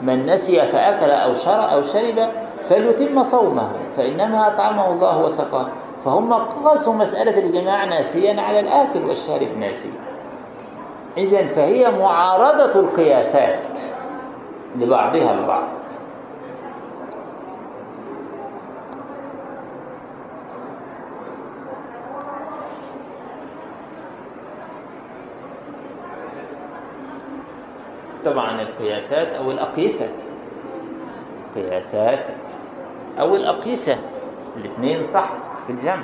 من 0.02 0.26
نسي 0.26 0.62
فأكل 0.62 1.10
أو 1.10 1.34
شرب 1.34 1.68
أو 1.68 1.82
شرب 1.82 2.28
فليتم 2.68 3.24
صومه 3.24 3.70
فإنما 3.96 4.46
أطعمه 4.46 4.92
الله 4.92 5.24
وسقاه. 5.24 5.66
فهم 6.04 6.32
قاسوا 6.32 6.94
مسألة 6.94 7.38
الجماع 7.38 7.84
ناسيا 7.84 8.40
على 8.40 8.60
الآكل 8.60 9.04
والشارب 9.04 9.56
ناسي 9.58 9.90
إذن 11.18 11.46
فهي 11.46 11.90
معارضة 11.90 12.80
القياسات 12.80 13.78
لبعضها 14.76 15.32
البعض. 15.32 15.68
طبعا 28.24 28.62
القياسات 28.62 29.28
أو 29.28 29.50
الأقيسة. 29.50 30.08
قياسات 31.54 32.24
أو 33.20 33.36
الأقيسة. 33.36 33.98
الاثنين 34.56 35.06
صح 35.06 35.28
في 35.66 35.72
الجمع. 35.72 36.02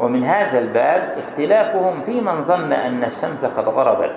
ومن 0.00 0.24
هذا 0.24 0.58
الباب 0.58 1.18
اختلافهم 1.18 2.00
في 2.00 2.20
من 2.20 2.44
ظن 2.44 2.72
أن 2.72 3.04
الشمس 3.04 3.44
قد 3.44 3.68
غربت 3.68 4.16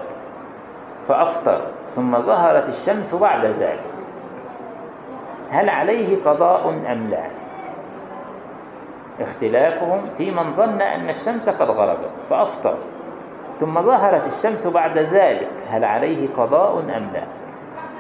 فأفطر 1.08 1.62
ثم 1.96 2.22
ظهرت 2.22 2.70
الشمس 2.70 3.16
بعد 3.16 3.46
ذلك. 3.46 3.84
هل 5.50 5.70
عليه 5.70 6.24
قضاء 6.26 6.70
أم 6.70 7.10
لا؟ 7.10 7.28
اختلافهم 9.22 10.02
في 10.18 10.32
من 10.32 10.54
ظن 10.54 10.82
أن 10.82 11.10
الشمس 11.10 11.50
قد 11.50 11.70
غربت 11.70 12.10
فأفطر. 12.30 12.78
ثم 13.60 13.82
ظهرت 13.82 14.28
الشمس 14.28 14.68
بعد 14.68 14.98
ذلك 14.98 15.50
هل 15.70 15.84
عليه 15.84 16.28
قضاء 16.38 16.80
أم 16.80 17.10
لا؟ 17.14 17.24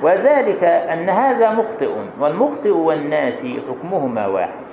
وذلك 0.04 0.64
أن 0.64 1.10
هذا 1.10 1.54
مخطئ 1.54 1.90
والمخطئ 2.20 2.72
والناسي 2.72 3.62
حكمهما 3.70 4.28
واحد. 4.28 4.64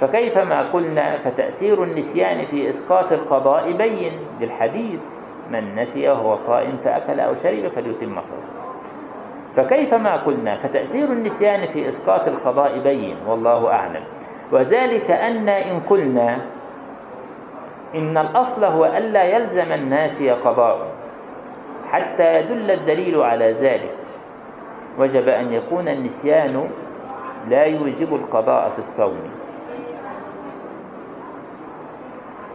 فكيفما 0.00 0.72
قلنا 0.72 1.18
فتأثير 1.18 1.84
النسيان 1.84 2.44
في 2.44 2.68
إسقاط 2.68 3.12
القضاء 3.12 3.76
بين 3.76 4.12
للحديث 4.40 5.00
من 5.50 5.76
نسي 5.76 6.08
وهو 6.08 6.36
صائم 6.36 6.76
فأكل 6.76 7.20
أو 7.20 7.34
شرب 7.34 7.68
فليتم 7.68 8.20
صومه. 8.20 8.62
فكيفما 9.56 10.16
قلنا 10.16 10.56
فتأثير 10.56 11.12
النسيان 11.12 11.66
في 11.66 11.88
إسقاط 11.88 12.28
القضاء 12.28 12.78
بين 12.82 13.16
والله 13.28 13.72
أعلم. 13.72 14.04
وذلك 14.52 15.10
أن 15.10 15.48
إن 15.48 15.80
قلنا 15.80 16.38
إن 17.94 18.18
الأصل 18.18 18.64
هو 18.64 18.84
ألا 18.84 19.22
يلزم 19.22 19.72
الناس 19.72 20.22
قضاء 20.22 20.86
حتى 21.90 22.38
يدل 22.38 22.70
الدليل 22.70 23.20
على 23.20 23.52
ذلك. 23.52 23.96
وجب 24.98 25.28
أن 25.28 25.52
يكون 25.52 25.88
النسيان 25.88 26.70
لا 27.48 27.64
يوجب 27.64 28.14
القضاء 28.14 28.70
في 28.70 28.78
الصوم. 28.78 29.30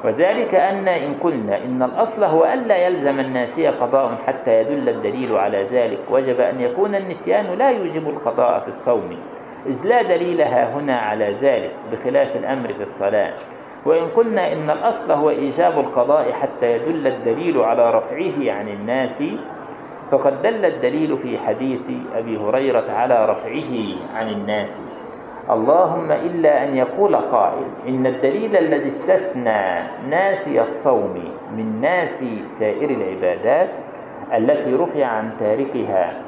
وذلك 0.06 0.56
أن 0.56 0.88
إن 0.88 1.14
قلنا 1.14 1.58
إن 1.66 1.84
الأصل 1.84 2.24
هو 2.24 2.46
ألا 2.46 2.78
يلزم 2.78 3.20
الناسي 3.20 3.68
قضاء 3.68 4.16
حتى 4.28 4.62
يدل 4.62 4.90
الدليل 4.90 5.38
على 5.38 5.64
ذلك 5.64 6.00
وجب 6.12 6.42
أن 6.42 6.62
يكون 6.62 6.96
النسيان 6.96 7.46
لا 7.46 7.70
يوجب 7.70 8.10
القضاء 8.10 8.60
في 8.60 8.68
الصوم. 8.68 9.18
إذ 9.66 9.86
لا 9.86 10.02
دليل 10.02 10.42
ها 10.42 10.74
هنا 10.74 11.00
على 11.00 11.32
ذلك 11.42 11.72
بخلاف 11.92 12.36
الأمر 12.36 12.74
في 12.74 12.82
الصلاة. 12.82 13.34
وإن 13.88 14.08
قلنا 14.16 14.54
إن 14.54 14.70
الأصل 14.70 15.12
هو 15.12 15.30
إيجاب 15.30 15.80
القضاء 15.80 16.32
حتى 16.32 16.72
يدل 16.72 17.08
الدليل 17.08 17.58
على 17.62 17.92
رفعه 17.92 18.52
عن 18.52 18.68
الناس 18.68 19.24
فقد 20.12 20.42
دل 20.42 20.66
الدليل 20.66 21.18
في 21.18 21.38
حديث 21.38 21.92
أبي 22.16 22.38
هريرة 22.38 22.92
على 22.92 23.26
رفعه 23.26 23.74
عن 24.16 24.30
الناس. 24.30 24.82
اللهم 25.50 26.12
إلا 26.12 26.64
أن 26.64 26.76
يقول 26.76 27.16
قائل 27.16 27.68
إن 27.88 28.06
الدليل 28.06 28.58
الذي 28.58 28.88
استثنى 28.88 29.88
ناسي 30.10 30.62
الصوم 30.62 31.24
من 31.58 31.82
ناس 31.82 32.24
سائر 32.46 32.90
العبادات 32.90 33.70
التي 34.34 34.76
رفع 34.76 35.06
عن 35.06 35.38
تاركها 35.40 36.22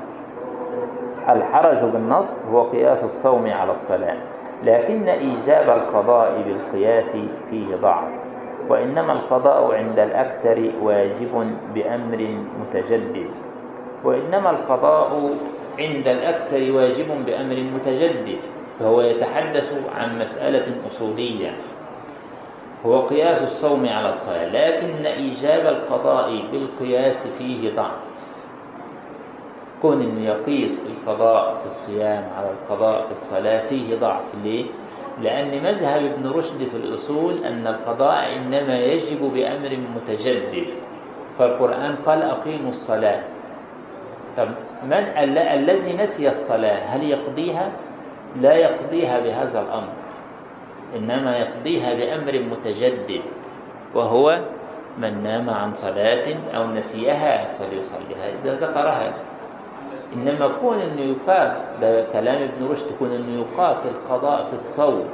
الحرج 1.29 1.85
بالنص 1.85 2.39
هو 2.51 2.63
قياس 2.63 3.03
الصوم 3.03 3.47
على 3.51 3.71
الصلاة. 3.71 4.38
لكن 4.63 5.09
إيجاب 5.09 5.69
القضاء 5.69 6.41
بالقياس 6.41 7.17
فيه 7.49 7.75
ضعف 7.75 8.29
وإنما 8.69 9.13
القضاء 9.13 9.75
عند 9.75 9.99
الأكثر 9.99 10.71
واجب 10.81 11.55
بأمر 11.75 12.37
متجدد. 12.61 13.29
وإنما 14.03 14.49
القضاء 14.49 15.29
عند 15.79 16.07
الأكثر 16.07 16.71
واجب 16.71 17.25
بأمر 17.25 17.55
متجدد 17.55 18.37
فهو 18.79 19.01
يتحدث 19.01 19.73
عن 19.95 20.19
مسألة 20.19 20.75
أصولية. 20.87 21.51
هو 22.85 23.07
قياس 23.07 23.41
الصوم 23.43 23.89
على 23.89 24.09
الصلاة 24.09 24.45
لكن 24.45 25.05
إيجاب 25.05 25.65
القضاء 25.67 26.43
بالقياس 26.51 27.27
فيه 27.37 27.75
ضعف. 27.75 28.08
كون 29.81 30.01
إنه 30.01 30.25
يقيس 30.25 30.81
القضاء 30.87 31.55
في 31.55 31.65
الصيام 31.65 32.23
على 32.37 32.49
القضاء 32.51 33.05
في 33.05 33.11
الصلاة 33.11 33.69
فيه 33.69 33.95
ضعف. 33.99 34.23
ليه؟ 34.43 34.65
لأن 35.21 35.63
مذهب 35.63 36.03
ابن 36.03 36.29
رشد 36.29 36.57
في 36.71 36.77
الأصول 36.77 37.43
أن 37.43 37.67
القضاء 37.67 38.35
إنما 38.37 38.79
يجب 38.79 39.21
بأمر 39.33 39.77
متجدد. 39.95 40.67
فالقرآن 41.39 41.95
قال 42.05 42.23
أقيموا 42.23 42.71
الصلاة. 42.71 43.23
طب 44.37 44.47
من 44.83 44.93
ال- 44.93 45.37
الذي 45.37 45.93
نسي 45.93 46.29
الصلاة 46.29 46.95
هل 46.95 47.03
يقضيها؟ 47.03 47.71
لا 48.41 48.53
يقضيها 48.55 49.19
بهذا 49.19 49.61
الأمر. 49.61 49.93
إنما 50.95 51.37
يقضيها 51.37 51.93
بأمر 51.93 52.39
متجدد 52.51 53.21
وهو 53.95 54.39
من 54.97 55.23
نام 55.23 55.49
عن 55.49 55.73
صلاة 55.75 56.35
أو 56.55 56.67
نسيها 56.67 57.57
فليصليها. 57.59 58.25
إذا 58.43 58.53
ذكرها. 58.55 59.13
إنما 60.15 60.47
كون 60.61 60.77
أنه 60.77 61.01
يقاس 61.01 61.69
ده 61.81 62.05
كلام 62.13 62.41
ابن 62.43 62.67
رشد 62.71 62.85
كون 62.99 63.11
أنه 63.11 63.41
يقاس 63.45 63.85
القضاء 63.85 64.45
في 64.49 64.53
الصوم 64.53 65.09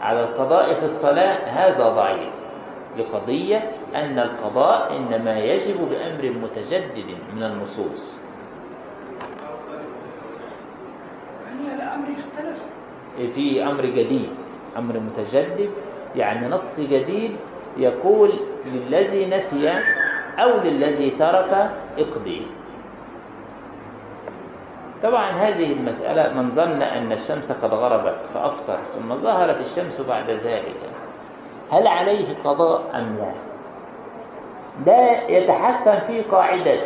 على 0.00 0.20
القضاء 0.20 0.74
في 0.74 0.84
الصلاة 0.84 1.44
هذا 1.44 1.88
ضعيف. 1.88 2.32
لقضية 2.98 3.70
أن 3.94 4.18
القضاء 4.18 4.96
إنما 4.96 5.38
يجب 5.38 5.76
بأمر 5.90 6.38
متجدد 6.42 7.06
من 7.36 7.42
النصوص. 7.42 8.18
يعني 11.46 11.74
الأمر 11.74 12.10
يختلف؟ 12.10 12.62
في 13.34 13.64
أمر 13.64 13.86
جديد 13.86 14.28
أمر 14.76 14.98
متجدد 15.00 15.70
يعني 16.16 16.48
نص 16.48 16.80
جديد 16.80 17.36
يقول 17.76 18.32
للذي 18.66 19.26
نسي 19.26 19.70
أو 20.38 20.60
للذي 20.64 21.10
ترك 21.10 21.70
اقضي. 21.98 22.46
طبعا 25.02 25.30
هذه 25.30 25.72
المسألة 25.72 26.32
من 26.32 26.54
ظن 26.54 26.82
أن 26.82 27.12
الشمس 27.12 27.52
قد 27.52 27.74
غربت 27.74 28.18
فأفطر 28.34 28.78
ثم 28.94 29.14
ظهرت 29.22 29.56
الشمس 29.56 30.00
بعد 30.00 30.30
ذلك. 30.30 30.76
هل 31.72 31.86
عليه 31.86 32.36
قضاء 32.44 32.82
أم 32.94 33.16
لا؟ 33.18 33.32
ده 34.86 35.28
يتحكم 35.28 36.06
في 36.06 36.22
قاعدة. 36.22 36.80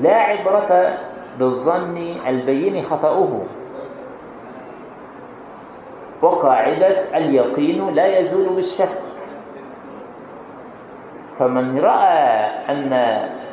لا 0.00 0.16
عبرة 0.16 0.98
بالظن 1.38 1.96
البين 2.26 2.82
خطأه. 2.82 3.42
وقاعدة 6.22 7.16
اليقين 7.16 7.94
لا 7.94 8.18
يزول 8.18 8.48
بالشك. 8.48 8.98
فمن 11.38 11.78
رأى 11.78 12.18
أن 12.68 12.92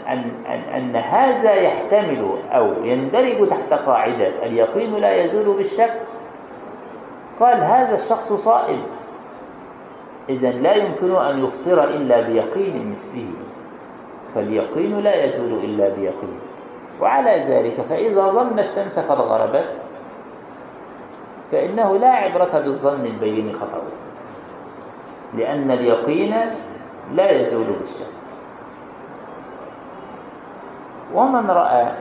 أن, 0.07 0.31
أن, 0.47 0.59
أن 0.59 0.95
هذا 0.95 1.53
يحتمل 1.53 2.37
أو 2.51 2.83
يندرج 2.83 3.49
تحت 3.49 3.73
قاعدة 3.73 4.45
اليقين 4.45 4.95
لا 4.95 5.23
يزول 5.23 5.57
بالشك. 5.57 6.01
قال 7.39 7.63
هذا 7.63 7.95
الشخص 7.95 8.33
صائم. 8.33 8.81
إذا 10.29 10.51
لا 10.51 10.73
يمكن 10.73 11.15
أن 11.15 11.45
يفطر 11.45 11.83
إلا 11.83 12.21
بيقين 12.21 12.91
مثله. 12.91 13.33
فاليقين 14.35 14.99
لا 14.99 15.25
يزول 15.25 15.53
إلا 15.63 15.89
بيقين. 15.89 16.39
وعلى 17.01 17.45
ذلك 17.49 17.81
فإذا 17.81 18.27
ظن 18.27 18.59
الشمس 18.59 18.99
قد 18.99 19.17
غربت 19.17 19.65
فإنه 21.51 21.97
لا 21.97 22.09
عبرة 22.09 22.59
بالظن 22.59 23.05
البين 23.05 23.53
خطأه. 23.53 23.81
لأن 25.33 25.71
اليقين 25.71 26.35
لا 27.11 27.31
يزول 27.31 27.65
بالشك. 27.65 28.24
ومن 31.13 31.49
رأى 31.49 31.91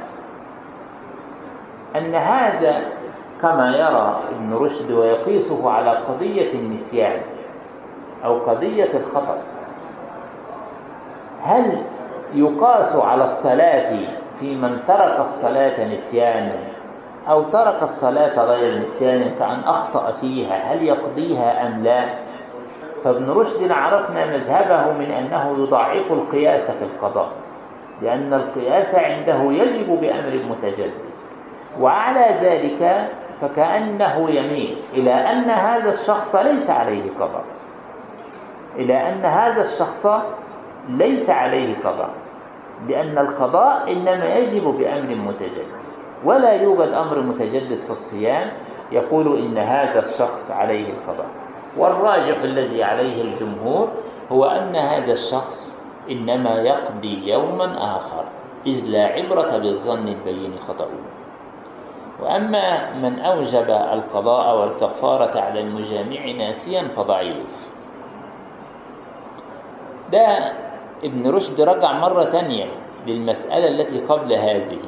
أن 1.97 2.15
هذا 2.15 2.83
كما 3.43 3.77
يرى 3.77 4.21
ابن 4.31 4.55
رشد 4.55 4.93
ويقيسه 4.93 5.71
على 5.71 5.91
قضية 5.91 6.53
النسيان 6.53 7.21
أو 8.25 8.39
قضية 8.39 8.99
الخطأ 8.99 9.39
هل 11.43 11.83
يقاس 12.35 12.97
على 12.97 13.25
الصلاة 13.25 14.07
في 14.41 14.55
من 14.55 14.79
ترك 14.89 15.21
الصلاة 15.21 15.95
نسيانا 15.95 16.59
أو 17.29 17.43
ترك 17.43 17.83
الصلاة 17.83 18.45
غير 18.45 18.83
نسيان 18.83 19.31
كأن 19.39 19.61
أخطأ 19.67 20.11
فيها 20.11 20.73
هل 20.73 20.83
يقضيها 20.83 21.67
أم 21.67 21.83
لا؟ 21.83 22.05
فابن 23.05 23.31
رشد 23.31 23.71
عرفنا 23.71 24.27
مذهبه 24.27 24.93
من 24.93 25.11
أنه 25.11 25.57
يضعف 25.59 26.13
القياس 26.13 26.71
في 26.71 26.85
القضاء. 26.85 27.44
لأن 28.03 28.35
القياس 28.35 28.95
عنده 28.95 29.53
يجب 29.53 30.01
بأمر 30.01 30.43
متجدد. 30.51 31.15
وعلى 31.81 32.39
ذلك 32.43 33.09
فكأنه 33.41 34.31
يميل 34.31 34.77
إلى 34.93 35.13
أن 35.13 35.51
هذا 35.51 35.89
الشخص 35.89 36.37
ليس 36.37 36.71
عليه 36.71 37.11
قضاء 37.21 37.45
إلى 38.77 39.09
أن 39.09 39.25
هذا 39.25 39.63
الشخص 39.63 40.07
ليس 40.89 41.31
عليه 41.31 41.77
قضاء 41.85 42.11
لأن 42.89 43.19
القضاء 43.19 43.93
إنما 43.93 44.35
يجب 44.35 44.65
بأمر 44.65 45.15
متجدد. 45.15 45.67
ولا 46.25 46.53
يوجد 46.53 46.89
أمر 46.89 47.21
متجدد 47.21 47.81
في 47.81 47.91
الصيام 47.91 48.51
يقول 48.93 49.39
إن 49.39 49.59
هذا 49.59 49.99
الشخص 49.99 50.51
عليه 50.51 50.93
القضاء. 50.93 51.27
والراجح 51.77 52.43
الذي 52.43 52.85
عليه 52.85 53.23
الجمهور 53.23 53.89
هو 54.33 54.45
أن 54.45 54.77
هذا 54.77 55.13
الشخص 55.13 55.74
إنما 56.11 56.55
يقضي 56.61 57.31
يوما 57.31 57.97
آخر 57.97 58.25
إذ 58.67 58.87
لا 58.87 59.05
عبرة 59.07 59.59
بالظن 59.59 60.09
البين 60.09 60.53
خطأه 60.69 60.89
وأما 62.23 62.93
من 62.95 63.19
أوجب 63.19 63.71
القضاء 63.71 64.57
والكفارة 64.61 65.41
على 65.41 65.61
المجامع 65.61 66.31
ناسيا 66.31 66.89
فضعيف. 66.97 67.47
ده 70.13 70.53
ابن 71.05 71.31
رشد 71.31 71.61
رجع 71.61 71.93
مرة 71.93 72.25
تانية 72.25 72.67
للمسألة 73.07 73.69
التي 73.69 74.01
قبل 74.01 74.33
هذه. 74.33 74.81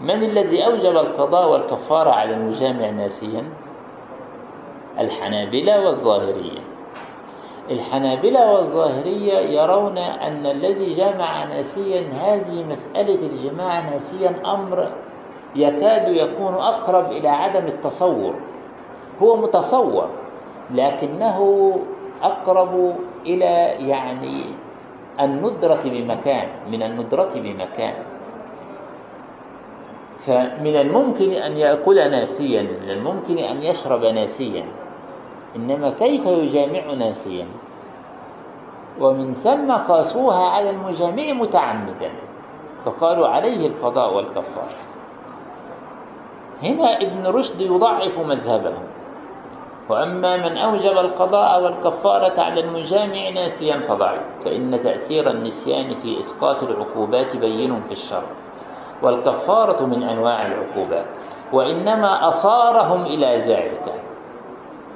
من 0.00 0.22
الذي 0.22 0.66
أوجب 0.66 0.96
القضاء 0.96 1.48
والكفارة 1.48 2.10
على 2.10 2.34
المجامع 2.34 2.90
ناسيا؟ 2.90 3.44
الحنابلة 4.98 5.86
والظاهرية. 5.86 6.60
الحنابلة 7.70 8.52
والظاهرية 8.52 9.38
يرون 9.38 9.98
أن 9.98 10.46
الذي 10.46 10.94
جامع 10.94 11.44
ناسيا 11.44 12.00
هذه 12.00 12.64
مسألة 12.70 13.14
الجماع 13.14 13.90
ناسيا 13.90 14.34
أمر 14.46 14.88
يكاد 15.56 16.08
يكون 16.08 16.54
أقرب 16.54 17.12
إلى 17.12 17.28
عدم 17.28 17.66
التصور. 17.66 18.34
هو 19.22 19.36
متصور 19.36 20.08
لكنه 20.70 21.38
أقرب 22.22 22.96
إلى 23.26 23.54
يعني 23.88 24.44
الندرة 25.20 25.82
بمكان 25.84 26.48
من 26.70 26.82
الندرة 26.82 27.32
بمكان. 27.34 27.94
فمن 30.26 30.76
الممكن 30.76 31.32
أن 31.32 31.52
يأكل 31.56 32.10
ناسيا 32.10 32.62
من 32.62 32.90
الممكن 32.90 33.38
أن 33.38 33.62
يشرب 33.62 34.04
ناسيا. 34.04 34.64
إنما 35.56 35.90
كيف 35.90 36.26
يجامع 36.26 36.94
ناسيا 36.94 37.46
ومن 39.00 39.34
ثم 39.34 39.72
قاسوها 39.72 40.48
على 40.48 40.70
المجامع 40.70 41.32
متعمدا 41.32 42.10
فقالوا 42.84 43.28
عليه 43.28 43.66
القضاء 43.66 44.14
والكفارة. 44.14 44.76
هنا 46.62 47.02
ابن 47.02 47.26
رشد 47.26 47.60
يضعف 47.60 48.18
مذهبه. 48.18 48.72
وأما 49.88 50.36
من 50.36 50.56
أوجب 50.56 50.98
القضاء 50.98 51.62
والكفارة 51.62 52.40
على 52.40 52.60
المجامع 52.60 53.28
ناسيا 53.28 53.80
فضعيف 53.88 54.22
فإن 54.44 54.82
تأثير 54.82 55.30
النسيان 55.30 55.94
في 55.94 56.20
إسقاط 56.20 56.62
العقوبات 56.62 57.36
بين 57.36 57.82
في 57.82 57.92
الشرع 57.92 58.30
والكفارة 59.02 59.86
من 59.86 60.02
أنواع 60.02 60.46
العقوبات 60.46 61.06
وإنما 61.52 62.28
أصارهم 62.28 63.06
إلى 63.06 63.26
ذلك. 63.26 64.11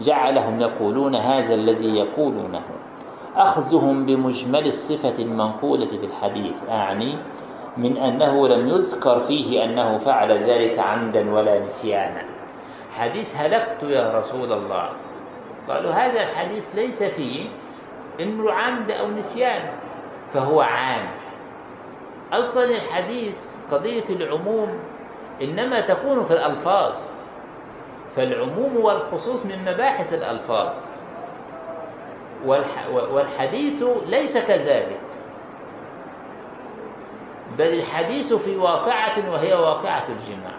جعلهم 0.01 0.61
يقولون 0.61 1.15
هذا 1.15 1.55
الذي 1.55 1.97
يقولونه. 1.97 2.63
أخذهم 3.37 4.07
بمجمل 4.07 4.67
الصفة 4.67 5.19
المنقولة 5.19 5.87
في 5.87 6.07
الحديث 6.07 6.69
أعني 6.69 7.19
من 7.77 7.97
أنه 7.97 8.49
لم 8.49 8.69
يذكر 8.69 9.21
فيه 9.21 9.65
أنه 9.65 9.99
فعل 9.99 10.33
ذلك 10.33 10.79
عمدا 10.79 11.35
ولا 11.35 11.65
نسيانا. 11.65 12.23
حديث 12.99 13.37
هلكت 13.37 13.83
يا 13.83 14.19
رسول 14.19 14.53
الله. 14.53 14.89
قالوا 15.69 15.93
هذا 15.93 16.23
الحديث 16.23 16.75
ليس 16.75 17.03
فيه 17.03 17.49
إنه 18.21 18.53
عمد 18.53 18.91
أو 18.91 19.11
نسيان 19.11 19.63
فهو 20.33 20.61
عام. 20.61 21.07
أصلا 22.33 22.65
الحديث 22.65 23.37
قضية 23.73 24.05
العموم 24.11 24.69
إنما 25.43 25.81
تكون 25.81 26.25
في 26.25 26.31
الألفاظ. 26.31 26.97
فالعموم 28.17 28.77
والخصوص 28.77 29.47
من 29.47 29.65
مباحث 29.65 30.15
الألفاظ. 30.15 30.73
والحديث 33.13 33.85
ليس 34.07 34.39
كذلك. 34.39 35.01
بل 37.59 37.75
الحديث 37.75 38.35
في 38.35 38.57
واقعة 38.57 39.33
وهي 39.33 39.55
واقعة 39.55 40.05
الجماع. 40.09 40.57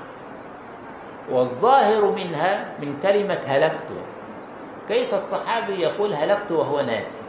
والظاهر 1.32 2.12
منها 2.12 2.66
من 2.80 3.00
كلمة 3.04 3.40
هلكت. 3.46 3.92
كيف 4.88 5.14
الصحابي 5.14 5.82
يقول 5.82 6.14
هلكت 6.14 6.52
وهو 6.52 6.82
ناسي؟ 6.82 7.22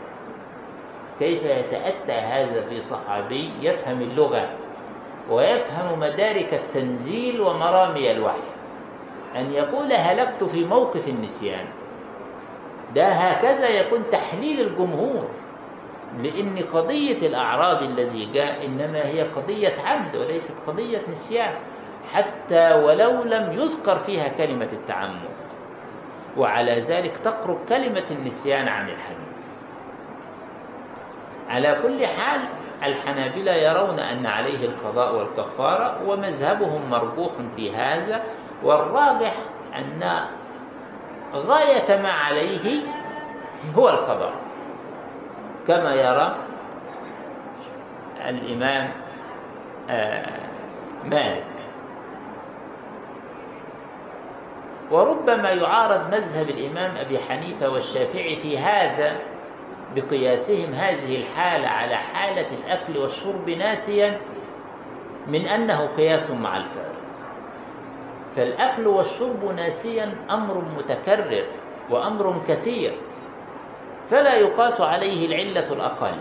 كيف 1.18 1.42
يتأتى 1.42 2.12
هذا 2.12 2.60
في 2.68 2.80
صحابي 2.80 3.50
يفهم 3.60 4.02
اللغة 4.02 4.48
ويفهم 5.30 6.00
مدارك 6.00 6.54
التنزيل 6.54 7.40
ومرامي 7.40 8.10
الوحي؟ 8.10 8.57
أن 9.36 9.52
يقول 9.52 9.92
هلكت 9.92 10.44
في 10.44 10.64
موقف 10.64 11.08
النسيان. 11.08 11.66
ده 12.94 13.06
هكذا 13.08 13.68
يكون 13.68 14.04
تحليل 14.12 14.60
الجمهور 14.60 15.28
لأن 16.22 16.58
قضية 16.72 17.26
الأعراب 17.26 17.82
الذي 17.82 18.28
جاء 18.34 18.66
إنما 18.66 19.06
هي 19.06 19.22
قضية 19.22 19.74
عمد 19.86 20.16
وليست 20.16 20.54
قضية 20.66 21.00
نسيان 21.12 21.54
حتى 22.12 22.74
ولو 22.74 23.22
لم 23.22 23.52
يذكر 23.60 23.96
فيها 23.98 24.28
كلمة 24.28 24.68
التعمد. 24.72 25.28
وعلى 26.36 26.80
ذلك 26.80 27.16
تقرب 27.24 27.58
كلمة 27.68 28.04
النسيان 28.10 28.68
عن 28.68 28.88
الحديث. 28.88 29.28
على 31.48 31.78
كل 31.82 32.06
حال 32.06 32.40
الحنابلة 32.82 33.52
يرون 33.52 33.98
أن 33.98 34.26
عليه 34.26 34.64
القضاء 34.66 35.14
والكفارة 35.14 36.08
ومذهبهم 36.08 36.90
مرجوح 36.90 37.32
في 37.56 37.74
هذا 37.76 38.22
والراجح 38.62 39.34
أن 39.76 40.20
غاية 41.34 42.02
ما 42.02 42.12
عليه 42.12 42.82
هو 43.76 43.88
القضاء. 43.88 44.32
كما 45.68 45.94
يرى 45.94 46.36
الإمام 48.28 48.90
مالك. 51.04 51.44
وربما 54.90 55.50
يعارض 55.50 56.10
مذهب 56.14 56.48
الإمام 56.48 56.96
أبي 56.96 57.18
حنيفة 57.18 57.68
والشافعي 57.68 58.36
في 58.36 58.58
هذا 58.58 59.16
بقياسهم 59.96 60.72
هذه 60.72 61.16
الحالة 61.16 61.68
على 61.68 61.96
حالة 61.96 62.46
الأكل 62.64 62.98
والشرب 62.98 63.50
ناسيا 63.50 64.18
من 65.26 65.46
أنه 65.46 65.88
قياس 65.96 66.30
مع 66.30 66.56
الفارق 66.56 66.97
فالأكل 68.36 68.86
والشرب 68.86 69.44
ناسيا 69.56 70.14
أمر 70.30 70.62
متكرر 70.78 71.44
وأمر 71.90 72.40
كثير 72.48 72.92
فلا 74.10 74.34
يقاس 74.34 74.80
عليه 74.80 75.26
العلة 75.26 75.72
الأقل 75.72 76.14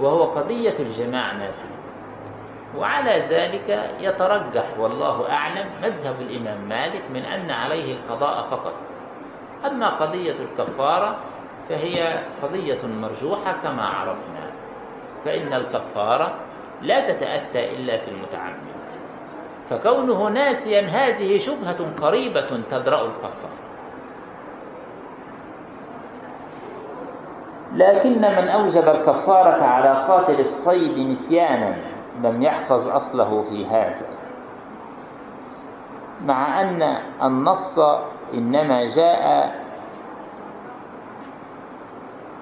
وهو 0.00 0.24
قضية 0.24 0.78
الجماع 0.78 1.32
ناسيا. 1.32 1.74
وعلى 2.76 3.26
ذلك 3.30 3.90
يترجح 4.00 4.64
والله 4.78 5.30
أعلم 5.30 5.66
مذهب 5.82 6.20
الإمام 6.20 6.68
مالك 6.68 7.02
من 7.10 7.22
أن 7.22 7.50
عليه 7.50 7.96
القضاء 7.96 8.42
فقط. 8.50 8.74
أما 9.66 9.88
قضية 9.88 10.34
الكفارة 10.40 11.16
فهي 11.68 12.18
قضية 12.42 12.86
مرجوحة 12.86 13.52
كما 13.62 13.86
عرفنا 13.86 14.50
فإن 15.24 15.52
الكفارة 15.52 16.34
لا 16.82 17.12
تتأتى 17.12 17.74
إلا 17.74 17.96
في 17.96 18.10
المتعمد. 18.10 18.73
فكونه 19.70 20.28
ناسيا 20.28 20.80
هذه 20.80 21.38
شبهة 21.38 21.86
قريبة 22.02 22.62
تدرأ 22.70 23.06
الكفارة 23.06 23.64
لكن 27.74 28.20
من 28.20 28.48
أوجب 28.48 28.88
الكفارة 28.88 29.62
على 29.62 29.88
قاتل 30.08 30.40
الصيد 30.40 30.98
نسيانا 30.98 31.76
لم 32.22 32.42
يحفظ 32.42 32.88
أصله 32.88 33.42
في 33.42 33.66
هذا. 33.66 34.06
مع 36.24 36.60
أن 36.60 36.82
النص 37.22 37.78
إنما 38.34 38.84
جاء 38.84 39.54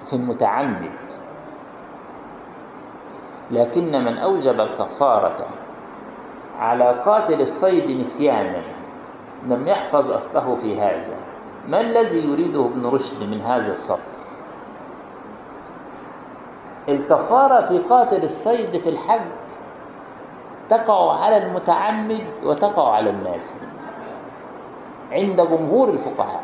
في 0.09 0.15
المتعمد. 0.15 0.91
لكن 3.51 4.05
من 4.05 4.17
أوجب 4.17 4.61
الكفارة 4.61 5.47
على 6.59 7.01
قاتل 7.05 7.41
الصيد 7.41 7.91
نسيانا. 7.91 8.61
لم 9.45 9.67
يحفظ 9.67 10.11
أصله 10.11 10.55
في 10.55 10.79
هذا. 10.79 11.17
ما 11.67 11.81
الذي 11.81 12.31
يريده 12.31 12.65
ابن 12.65 12.85
رشد 12.85 13.23
من 13.23 13.41
هذا 13.41 13.71
السطر 13.71 14.13
الكفارة 16.89 17.61
في 17.61 17.77
قاتل 17.77 18.23
الصيد 18.23 18.77
في 18.77 18.89
الحج 18.89 19.21
تقع 20.69 21.19
على 21.19 21.37
المتعمد 21.37 22.23
وتقع 22.43 22.93
على 22.93 23.09
الناس. 23.09 23.55
عند 25.11 25.41
جمهور 25.41 25.89
الفقهاء. 25.89 26.43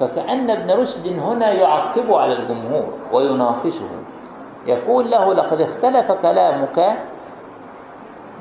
فكأن 0.00 0.50
ابن 0.50 0.70
رشد 0.70 1.06
هنا 1.06 1.52
يعقب 1.52 2.12
على 2.12 2.32
الجمهور 2.32 2.92
ويناقشه. 3.12 3.88
يقول 4.66 5.10
له 5.10 5.34
لقد 5.34 5.60
اختلف 5.60 6.12
كلامك 6.12 6.96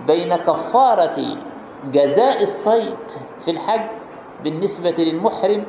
بين 0.08 0.36
كفارة 0.36 1.38
جزاء 1.94 2.44
الصيد 2.44 2.98
في 3.46 3.52
الحج 3.52 3.88
بالنسبة 4.44 4.96
للمحرم 4.98 5.64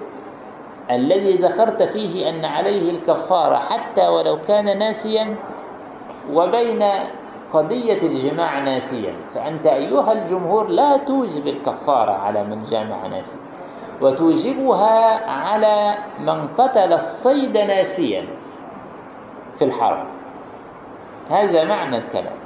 الذي 0.90 1.36
ذكرت 1.36 1.82
فيه 1.82 2.28
أن 2.28 2.44
عليه 2.44 2.90
الكفارة 2.90 3.56
حتى 3.56 4.08
ولو 4.08 4.38
كان 4.48 4.78
ناسيا 4.78 5.36
وبين 6.32 6.82
قضية 7.52 8.02
الجماع 8.02 8.58
ناسيا. 8.58 9.14
فأنت 9.34 9.66
أيها 9.66 10.12
الجمهور 10.12 10.68
لا 10.68 10.96
توجب 10.96 11.46
الكفارة 11.46 12.12
على 12.12 12.44
من 12.44 12.64
جامع 12.70 13.06
ناسيا 13.06 13.40
وتوجبها 14.00 15.30
على 15.30 15.94
من 16.20 16.48
قتل 16.48 16.92
الصيد 16.92 17.56
ناسيا 17.56 18.22
في 19.58 19.64
الحرم. 19.64 20.06
هذا 21.30 21.64
معنى 21.64 21.98
الكلام. 21.98 22.39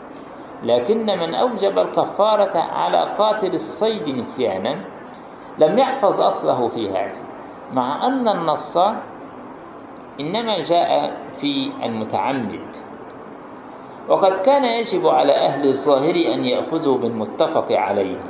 لكن 0.64 1.06
من 1.06 1.34
أوجب 1.34 1.78
الكفارة 1.78 2.58
على 2.58 3.14
قاتل 3.18 3.54
الصيد 3.54 4.08
نسيانا 4.08 4.76
لم 5.58 5.78
يحفظ 5.78 6.20
أصله 6.20 6.68
في 6.68 6.90
هذا 6.90 7.22
مع 7.72 8.06
أن 8.06 8.28
النص 8.28 8.76
إنما 10.20 10.58
جاء 10.58 11.16
في 11.34 11.70
المتعمد. 11.82 12.60
وقد 14.08 14.32
كان 14.32 14.64
يجب 14.64 15.06
على 15.06 15.32
أهل 15.32 15.68
الظاهر 15.68 16.14
أن 16.14 16.44
يأخذوا 16.44 16.98
بالمتفق 16.98 17.72
عليه 17.72 18.20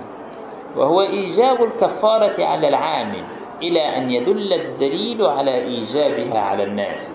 وهو 0.76 1.00
إيجاب 1.00 1.64
الكفارة 1.64 2.44
على 2.44 2.68
العامل 2.68 3.24
إلى 3.62 3.96
أن 3.96 4.10
يدل 4.10 4.52
الدليل 4.52 5.26
على 5.26 5.54
إيجابها 5.54 6.40
على 6.40 6.64
الناس. 6.64 7.14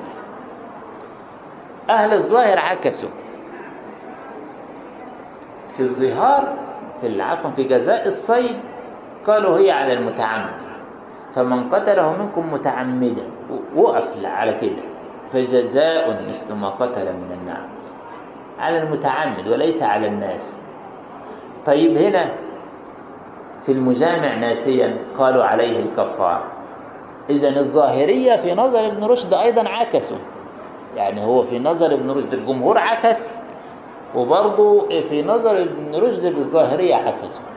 أهل 1.89 2.13
الظاهر 2.13 2.59
عكسوا. 2.59 3.09
في 5.77 5.83
الظهار 5.83 6.53
في 7.01 7.07
العفو 7.07 7.49
في 7.49 7.63
جزاء 7.63 8.07
الصيد 8.07 8.57
قالوا 9.27 9.59
هي 9.59 9.71
على 9.71 9.93
المتعمد 9.93 10.59
فمن 11.35 11.69
قتله 11.69 12.23
منكم 12.23 12.53
متعمدا 12.53 13.23
وقف 13.75 14.25
على 14.25 14.53
كده. 14.53 14.83
فجزاء 15.33 16.29
مثل 16.29 16.53
ما 16.53 16.69
قتل 16.69 17.13
من 17.13 17.37
النعم. 17.41 17.67
على 18.59 18.83
المتعمد 18.83 19.47
وليس 19.47 19.83
على 19.83 20.07
الناس. 20.07 20.59
طيب 21.65 21.97
هنا 21.97 22.31
في 23.65 23.71
المجامع 23.71 24.35
ناسيا 24.35 24.97
قالوا 25.17 25.43
عليه 25.43 25.79
الكفار. 25.79 26.43
إذا 27.29 27.59
الظاهرية 27.59 28.35
في 28.35 28.53
نظر 28.53 28.87
ابن 28.87 29.03
رشد 29.03 29.33
أيضا 29.33 29.69
عكسوا 29.69 30.17
يعني 30.95 31.25
هو 31.25 31.43
في 31.43 31.59
نظر 31.59 31.93
ابن 31.93 32.11
رشد 32.11 32.33
الجمهور 32.33 32.77
عكس. 32.77 33.39
وبرضه 34.15 34.87
في 35.01 35.23
نظر 35.23 35.61
ابن 35.61 35.95
رشد 35.95 36.25
الظاهرية 36.25 36.95
عكسوا 36.95 37.49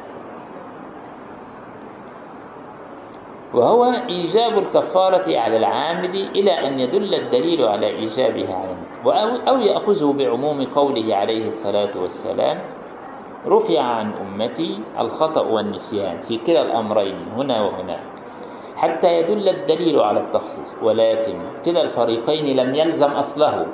وهو 3.54 3.84
إيجاب 4.08 4.58
الكفارة 4.58 5.38
على 5.38 5.56
العامل 5.56 6.14
إلى 6.14 6.50
أن 6.68 6.80
يدل 6.80 7.14
الدليل 7.14 7.64
على 7.64 7.86
إيجابها 7.86 8.54
على 8.54 9.48
أو 9.48 9.58
يأخذه 9.58 10.12
بعموم 10.12 10.64
قوله 10.64 11.16
عليه 11.16 11.46
الصلاة 11.46 12.00
والسلام 12.00 12.58
رفع 13.46 13.80
عن 13.80 14.12
أمتي 14.20 14.80
الخطأ 14.98 15.40
والنسيان 15.40 16.20
في 16.20 16.38
كلا 16.38 16.62
الأمرين 16.62 17.16
هنا 17.36 17.62
وهناك 17.62 18.00
حتى 18.76 19.18
يدل 19.18 19.48
الدليل 19.48 20.00
على 20.00 20.20
التخصيص. 20.20 20.82
ولكن 20.82 21.38
كلا 21.64 21.82
الفريقين 21.82 22.56
لم 22.56 22.74
يلزم 22.74 23.10
أصله. 23.10 23.66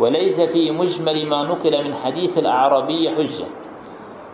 وليس 0.00 0.40
في 0.40 0.70
مجمل 0.70 1.26
ما 1.26 1.42
نقل 1.42 1.84
من 1.84 1.94
حديث 1.94 2.38
الأعرابي 2.38 3.10
حجة. 3.10 3.46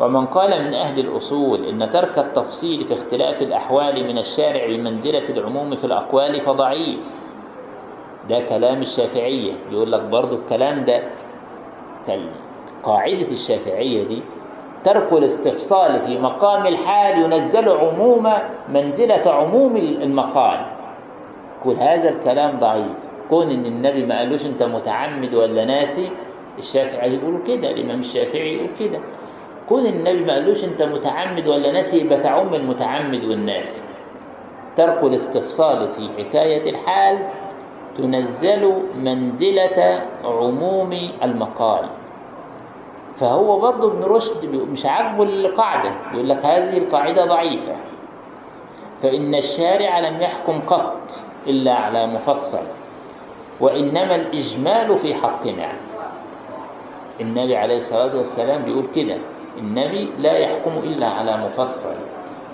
ومن 0.01 0.27
قال 0.27 0.65
من 0.65 0.75
أهل 0.75 0.99
الأصول 1.01 1.65
إن 1.65 1.91
ترك 1.91 2.19
التفصيل 2.19 2.85
في 2.85 2.95
اختلاف 2.95 3.43
الأحوال 3.43 4.05
من 4.05 4.19
الشارع 4.19 4.67
بمنزلة 4.67 5.29
العموم 5.29 5.77
في 5.77 5.85
الأقوال 5.85 6.41
فضعيف. 6.41 7.17
ده 8.29 8.41
كلام 8.41 8.81
الشافعية. 8.83 9.53
يقول 9.71 9.93
لك 9.93 10.01
برضو 10.01 10.37
الكلام 10.37 10.85
ده 10.85 11.03
قاعدة 12.83 13.31
الشافعية 13.31 14.05
دي. 14.05 14.23
ترك 14.85 15.13
الاستفصال 15.13 16.01
في 16.07 16.19
مقام 16.19 16.67
الحال 16.67 17.23
ينزل 17.23 17.69
عموم 17.69 18.33
منزلة 18.69 19.31
عموم 19.31 19.77
المقال. 19.77 20.67
كل 21.65 21.75
هذا 21.75 22.09
الكلام 22.09 22.61
ضعيف. 22.61 23.06
كون 23.31 23.51
إن 23.51 23.67
النبي 23.67 24.07
ما 24.07 24.19
قالوش 24.19 24.47
أنت 24.47 24.63
متعمد 24.63 25.35
ولا 25.35 25.65
ناسي 25.65 26.09
الشافعي 26.59 27.15
يقولوا 27.15 27.41
كده 27.47 27.71
الإمام 27.71 28.01
الشافعي 28.01 28.55
يقول 28.55 28.69
كده. 28.81 28.99
كون 29.69 29.87
النبي 29.87 30.25
ما 30.25 30.33
قالوش 30.33 30.65
أنت 30.65 30.83
متعمد 30.83 31.47
ولا 31.49 31.73
ناسي 31.73 31.99
يبقى 32.01 32.21
تعم 32.21 32.55
المتعمد 32.55 33.25
والناس. 33.25 33.83
ترك 34.77 35.03
الاستفصال 35.03 35.89
في 35.89 36.09
حكاية 36.19 36.71
الحال 36.71 37.19
تنزل 37.99 38.73
منزلة 38.97 40.03
عموم 40.25 40.99
المقال. 41.23 41.87
فهو 43.21 43.61
برضه 43.61 43.93
ابن 43.93 44.03
رشد 44.05 44.45
مش 44.73 44.87
عاجبه 44.87 45.23
القاعدة 45.23 45.91
يقول 46.15 46.29
لك 46.29 46.45
هذه 46.47 46.79
القاعدة 46.79 47.25
ضعيفة. 47.25 47.77
فإن 49.03 49.35
الشارع 49.35 49.99
لم 49.99 50.23
يحكم 50.23 50.61
قط 50.61 51.11
إلا 51.47 51.75
على 51.75 52.07
مفصل. 52.07 52.63
وإنما 53.61 54.15
الإجمال 54.15 54.99
في 54.99 55.15
حقنا 55.15 55.69
النبي 57.21 57.57
عليه 57.57 57.79
الصلاة 57.79 58.17
والسلام 58.17 58.63
بيقول 58.63 58.87
كده 58.95 59.17
النبي 59.59 60.13
لا 60.19 60.33
يحكم 60.33 60.71
إلا 60.83 61.07
على 61.07 61.37
مفصل. 61.37 61.95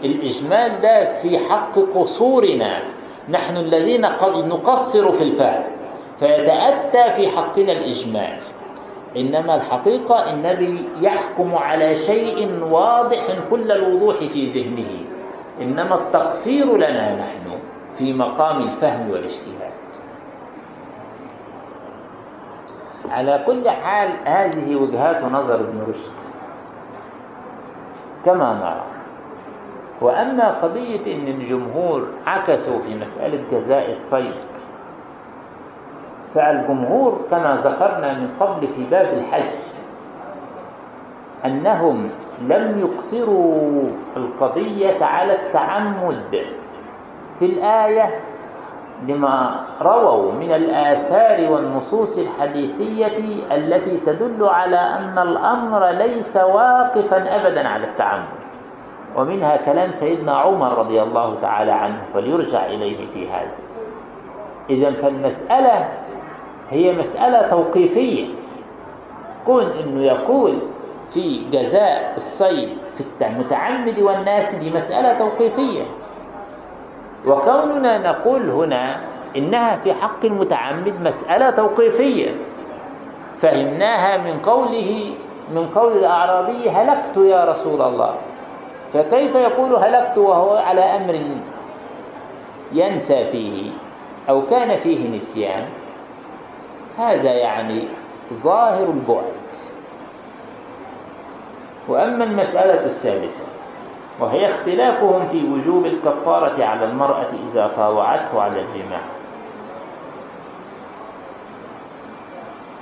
الإجمال 0.04 0.80
ده 0.80 1.14
في 1.22 1.38
حق 1.38 1.78
قصورنا. 1.94 2.82
نحن 3.28 3.56
الذين 3.56 4.04
قد 4.04 4.44
نقصر 4.46 5.12
في 5.12 5.24
الفهم 5.24 5.62
فيتأتى 6.20 7.10
في 7.16 7.28
حقنا 7.28 7.72
الإجمال. 7.72 8.36
إنما 9.16 9.54
الحقيقة 9.54 10.30
النبي 10.32 10.88
يحكم 11.00 11.54
على 11.54 11.94
شيء 11.94 12.64
واضح 12.70 13.26
كل 13.50 13.72
الوضوح 13.72 14.16
في 14.16 14.46
ذهنه. 14.50 14.90
إنما 15.60 15.94
التقصير 15.94 16.76
لنا 16.76 17.14
نحن 17.14 17.58
في 17.98 18.12
مقام 18.12 18.62
الفهم 18.62 19.10
والاجتهاد 19.10 19.71
على 23.10 23.42
كل 23.46 23.70
حال 23.70 24.10
هذه 24.24 24.76
وجهات 24.76 25.24
نظر 25.24 25.54
ابن 25.54 25.80
رشد. 25.88 26.18
كما 28.24 28.52
نرى. 28.54 28.84
وأما 30.00 30.50
قضية 30.62 31.16
أن 31.16 31.28
الجمهور 31.28 32.06
عكسوا 32.26 32.78
في 32.86 32.94
مسألة 32.94 33.44
جزاء 33.52 33.90
الصيد 33.90 34.34
فالجمهور 36.34 37.20
كما 37.30 37.56
ذكرنا 37.56 38.12
من 38.12 38.28
قبل 38.40 38.68
في 38.68 38.84
باب 38.84 39.06
الحج 39.14 39.54
أنهم 41.44 42.10
لم 42.40 42.78
يقصروا 42.80 43.88
القضية 44.16 45.04
على 45.04 45.34
التعمد 45.34 46.46
في 47.38 47.44
الآية 47.44 48.20
لما 49.08 49.60
رووا 49.82 50.32
من 50.32 50.52
الآثار 50.52 51.52
والنصوص 51.52 52.18
الحديثية 52.18 53.16
التي 53.52 53.96
تدل 53.96 54.44
على 54.44 54.76
أن 54.76 55.18
الأمر 55.18 55.86
ليس 55.90 56.36
واقفا 56.36 57.36
أبدا 57.36 57.68
على 57.68 57.84
التعمد. 57.84 58.28
ومنها 59.16 59.56
كلام 59.56 59.92
سيدنا 59.92 60.32
عمر 60.32 60.78
رضي 60.78 61.02
الله 61.02 61.36
تعالى 61.42 61.72
عنه 61.72 62.02
فليرجع 62.14 62.66
إليه 62.66 63.06
في 63.14 63.30
هذا 63.30 63.58
إذا 64.70 64.90
فالمسألة 64.90 65.88
هي 66.70 66.92
مسألة 66.92 67.48
توقيفية. 67.48 68.26
كون 69.46 69.64
أنه 69.64 70.02
يقول 70.04 70.58
في 71.14 71.44
جزاء 71.50 72.12
الصيد 72.16 72.68
في 72.96 73.26
المتعمد 73.26 73.98
والناس 73.98 74.54
دي 74.54 74.70
مسألة 74.70 75.18
توقيفية. 75.18 75.82
وكوننا 77.26 77.98
نقول 77.98 78.50
هنا 78.50 79.00
إنها 79.36 79.76
في 79.76 79.94
حق 79.94 80.24
المتعمد 80.24 80.94
مسألة 81.00 81.50
توقيفية. 81.50 82.30
فهمناها 83.40 84.16
من 84.16 84.40
قوله 84.40 85.14
من 85.54 85.68
قول 85.74 85.92
الأعرابي 85.92 86.70
هلكت 86.70 87.16
يا 87.16 87.44
رسول 87.44 87.82
الله. 87.82 88.14
فكيف 88.92 89.34
يقول 89.34 89.74
هلكت 89.74 90.18
وهو 90.18 90.56
على 90.56 90.80
أمر 90.80 91.20
ينسى 92.72 93.24
فيه 93.24 93.70
أو 94.28 94.42
كان 94.46 94.78
فيه 94.78 95.16
نسيان؟ 95.16 95.64
هذا 96.98 97.32
يعني 97.32 97.84
ظاهر 98.32 98.84
البعد. 98.84 99.42
وأما 101.88 102.24
المسألة 102.24 102.84
الثالثة 102.84 103.44
وهي 104.20 104.46
اختلافهم 104.46 105.28
في 105.28 105.52
وجوب 105.52 105.86
الكفارة 105.86 106.64
على 106.64 106.84
المرأة 106.84 107.28
إذا 107.50 107.70
طاوعته 107.76 108.42
على 108.42 108.60
الجماع. 108.60 109.00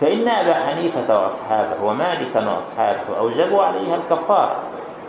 فإن 0.01 0.29
أبا 0.29 0.55
حنيفة 0.55 1.23
وأصحابه 1.23 1.85
ومالكا 1.85 2.49
وأصحابه 2.49 3.19
أوجبوا 3.19 3.63
عليها 3.63 3.97
الكفارة 3.97 4.57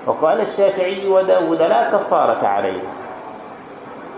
وقال 0.08 0.42
الشافعي 0.42 1.08
وداود 1.08 1.62
لا 1.62 1.92
كفارة 1.92 2.48
عليها. 2.48 2.92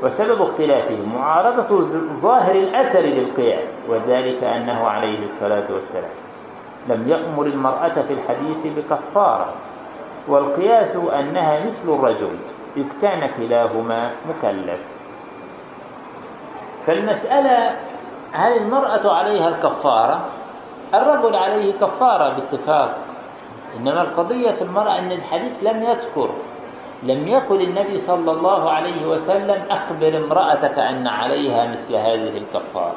وسبب 0.04 0.42
اختلافهم 0.42 1.16
معارضة 1.16 1.82
ظاهر 2.20 2.56
الأثر 2.56 3.00
للقياس 3.00 3.70
وذلك 3.90 4.44
أنه 4.44 4.88
عليه 4.88 5.26
الصلاة 5.26 5.64
والسلام 5.74 6.12
لم 6.90 7.08
يأمر 7.08 7.46
المرأة 7.46 8.02
في 8.02 8.14
الحديث 8.14 8.78
بكفارة. 8.78 9.54
والقياس 10.28 10.95
أنها 10.95 11.66
مثل 11.66 11.90
الرجل 11.90 12.38
إذ 12.78 12.88
كان 13.02 13.30
كلاهما 13.38 14.12
مكلف. 14.30 14.80
فالمسألة 16.88 17.72
هل 18.32 18.58
المرأة 18.58 19.14
عليها 19.14 19.48
الكفارة؟ 19.50 20.26
الرجل 20.94 21.36
عليه 21.36 21.74
كفارة 21.74 22.30
باتفاق. 22.30 22.98
إنما 23.78 24.02
القضية 24.02 24.52
في 24.52 24.62
المرأة 24.62 25.00
أن 25.00 25.12
الحديث 25.12 25.64
لم 25.64 25.84
يذكر 25.84 26.30
لم 27.04 27.28
يقل 27.28 27.62
النبي 27.62 27.98
صلى 27.98 28.32
الله 28.32 28.70
عليه 28.70 29.08
وسلم 29.08 29.64
أخبر 29.70 30.18
امرأتك 30.18 30.80
أن 30.80 31.08
عليها 31.08 31.68
مثل 31.72 31.95
هذه 31.95 32.38
الكفارة. 32.38 32.95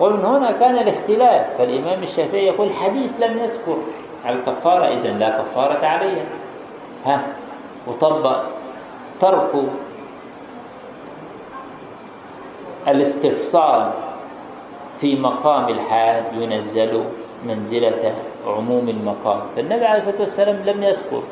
ومن 0.00 0.24
هنا 0.24 0.52
كان 0.52 0.78
الاختلاف. 0.78 1.46
فالإمام 1.58 2.02
الشافعي 2.02 2.46
يقول 2.46 2.66
الحديث 2.66 3.20
لم 3.20 3.38
يذكر. 3.38 3.76
الكفارة 4.28 4.84
إذا 4.86 5.10
لا 5.18 5.38
كفارة 5.42 5.86
عليها. 5.86 6.24
ها؟ 7.06 7.26
وطبق 7.86 8.42
ترك 9.20 9.50
الاستفصال 12.88 13.90
في 15.00 15.16
مقام 15.16 15.68
الحال 15.68 16.22
ينزل 16.42 17.04
منزلة 17.46 18.14
عموم 18.46 18.88
المقام. 18.88 19.40
فالنبي 19.56 19.84
عليه 19.84 20.02
الصلاة 20.02 20.20
والسلام 20.20 20.56
لم 20.66 20.82
يذكر 20.82 21.22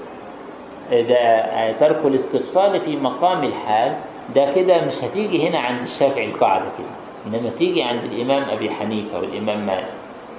إذا 0.92 1.72
ترك 1.80 2.00
الاستفصال 2.04 2.80
في 2.80 2.96
مقام 2.96 3.44
الحال. 3.44 3.94
ده 4.34 4.52
كده 4.54 4.84
مش 4.84 5.04
هتيجي 5.04 5.48
هنا 5.48 5.58
عند 5.58 5.82
الشافعي 5.82 6.24
القاعدة 6.30 6.64
كده 6.78 6.86
إنما 7.26 7.50
تيجي 7.58 7.82
عند 7.82 8.02
الإمام 8.04 8.42
أبي 8.50 8.70
حنيفة 8.70 9.18
والإمام 9.20 9.66
مالك 9.66 9.88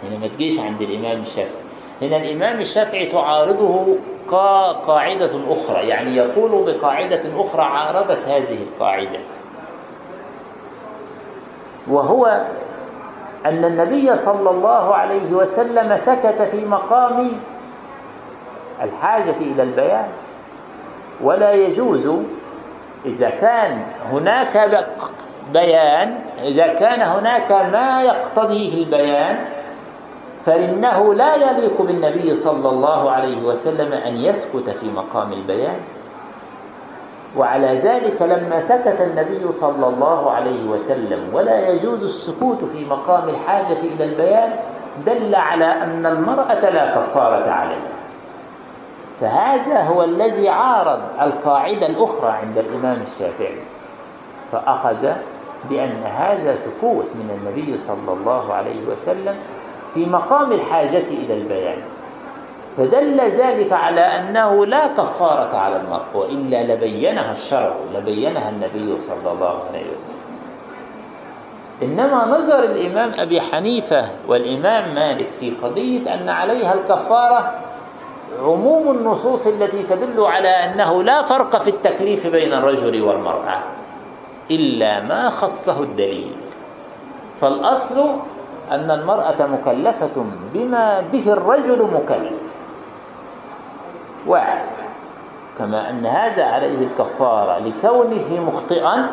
هنا 0.03 0.17
ما 0.17 0.27
تجيش 0.27 0.59
عند 0.59 0.81
الإمام 0.81 1.21
الشافعي. 1.21 1.66
هنا 2.01 2.17
الإمام 2.17 2.61
الشافعي 2.61 3.05
تعارضه 3.05 3.97
قاعدة 4.87 5.31
أخرى 5.49 5.87
يعني 5.87 6.15
يقول 6.15 6.73
بقاعدة 6.73 7.21
أخرى 7.37 7.61
عارضت 7.63 8.27
هذه 8.27 8.57
القاعدة. 8.63 9.19
وهو 11.87 12.45
أن 13.45 13.65
النبي 13.65 14.15
صلى 14.15 14.49
الله 14.49 14.95
عليه 14.95 15.33
وسلم 15.33 15.97
سكت 15.97 16.41
في 16.41 16.65
مقام 16.65 17.31
الحاجة 18.83 19.37
إلى 19.37 19.63
البيان. 19.63 20.07
ولا 21.21 21.53
يجوز 21.53 22.09
إذا 23.05 23.29
كان 23.29 23.83
هناك 24.11 24.87
بيان 25.53 26.19
إذا 26.43 26.67
كان 26.67 27.01
هناك 27.01 27.51
ما 27.51 28.03
يقتضيه 28.03 28.73
البيان 28.83 29.56
فإنه 30.47 31.13
لا 31.13 31.35
يليق 31.35 31.81
بالنبي 31.81 32.35
صلى 32.35 32.69
الله 32.69 33.11
عليه 33.11 33.43
وسلم 33.43 33.93
أن 33.93 34.15
يسكت 34.15 34.69
في 34.79 34.87
مقام 34.91 35.33
البيان. 35.33 35.79
وعلى 37.37 37.67
ذلك 37.67 38.21
لما 38.21 38.59
سكت 38.59 39.01
النبي 39.01 39.53
صلى 39.53 39.87
الله 39.87 40.31
عليه 40.31 40.69
وسلم 40.69 41.19
ولا 41.33 41.69
يجوز 41.69 42.03
السكوت 42.03 42.63
في 42.63 42.85
مقام 42.85 43.29
الحاجة 43.29 43.79
إلى 43.79 44.03
البيان 44.03 44.49
دل 45.05 45.35
على 45.35 45.65
أن 45.65 46.05
المرأة 46.05 46.69
لا 46.69 46.95
كفارة 46.95 47.51
عليها. 47.51 47.97
فهذا 49.19 49.81
هو 49.81 50.03
الذي 50.03 50.49
عارض 50.49 50.99
القاعدة 51.21 51.87
الأخرى 51.87 52.31
عند 52.31 52.57
الإمام 52.57 53.01
الشافعي. 53.01 53.61
فأخذ 54.51 55.07
بأن 55.69 56.03
هذا 56.03 56.55
سكوت 56.55 57.05
من 57.15 57.29
النبي 57.37 57.77
صلى 57.77 58.13
الله 58.13 58.53
عليه 58.53 58.87
وسلم 58.91 59.35
في 59.97 60.05
مقام 60.05 60.51
الحاجة 60.51 61.07
إلى 61.09 61.33
البيان. 61.33 61.77
فدل 62.75 63.19
ذلك 63.19 63.73
على 63.73 64.01
أنه 64.01 64.65
لا 64.65 64.87
كفارة 64.87 65.57
على 65.57 65.75
المرء 65.75 66.05
وإلا 66.13 66.73
لبينها 66.73 67.31
الشرع 67.31 67.73
لبينها 67.93 68.49
النبي 68.49 69.01
صلى 69.01 69.31
الله 69.31 69.63
عليه 69.69 69.81
وسلم. 69.81 70.27
إنما 71.81 72.25
نظر 72.25 72.63
الإمام 72.63 73.11
أبي 73.19 73.41
حنيفة 73.41 74.09
والإمام 74.27 74.95
مالك 74.95 75.27
في 75.39 75.53
قضية 75.63 76.13
أن 76.13 76.29
عليها 76.29 76.73
الكفارة 76.73 77.51
عموم 78.41 78.91
النصوص 78.97 79.47
التي 79.47 79.83
تدل 79.83 80.25
على 80.25 80.49
أنه 80.49 81.03
لا 81.03 81.21
فرق 81.21 81.61
في 81.61 81.69
التكليف 81.69 82.27
بين 82.27 82.53
الرجل 82.53 83.01
والمرأة 83.01 83.59
إلا 84.51 85.01
ما 85.01 85.29
خصه 85.29 85.81
الدليل. 85.83 86.35
فالأصل 87.41 88.09
أن 88.71 88.91
المرأة 88.91 89.45
مكلفة 89.47 90.25
بما 90.53 91.01
به 91.01 91.33
الرجل 91.33 91.83
مكلف. 91.93 92.41
واحد. 94.27 94.65
كما 95.57 95.89
أن 95.89 96.05
هذا 96.05 96.43
عليه 96.45 96.87
الكفارة 96.87 97.59
لكونه 97.59 98.41
مخطئا 98.41 99.09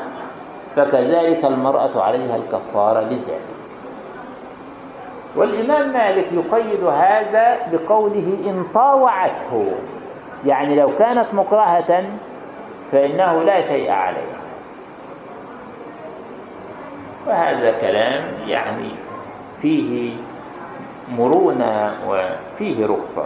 فكذلك 0.77 1.45
المرأة 1.45 2.03
عليها 2.03 2.37
الكفارة 2.37 3.01
لذلك. 3.01 3.41
والإمام 5.37 5.93
مالك 5.93 6.33
يقيد 6.33 6.85
هذا 6.85 7.57
بقوله 7.73 8.39
إن 8.47 8.65
طاوعته. 8.75 9.73
يعني 10.47 10.77
لو 10.77 10.97
كانت 10.99 11.35
مكرهة 11.35 12.05
فإنه 12.93 13.43
لا 13.43 13.61
شيء 13.61 13.91
عليها. 13.91 14.41
وهذا 17.27 17.71
كلام 17.81 18.25
يعني 18.47 18.89
فيه 19.65 20.13
مرونة 21.19 21.95
وفيه 22.09 22.87
رخصة. 22.87 23.25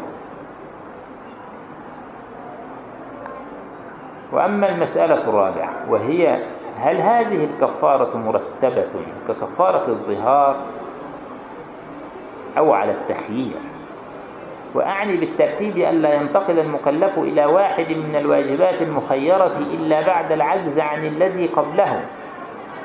وأما 4.33 4.69
المسألة 4.69 5.15
الرابعة 5.15 5.73
وهي 5.89 6.39
هل 6.81 6.97
هذه 6.97 7.45
الكفارة 7.45 8.17
مرتبة 8.17 8.87
ككفارة 9.29 9.89
الظهار 9.89 10.57
أو 12.59 12.73
على 12.73 12.93
التخيير؟ 12.93 13.57
وأعني 14.75 15.17
بالترتيب 15.17 15.77
ألا 15.77 16.15
ينتقل 16.15 16.59
المكلف 16.59 17.19
إلى 17.19 17.45
واحد 17.45 17.93
من 17.93 18.17
الواجبات 18.19 18.83
المخيرة 18.83 19.59
إلا 19.59 20.07
بعد 20.07 20.33
العجز 20.33 20.79
عن 20.79 21.05
الذي 21.05 21.47
قبله. 21.47 22.01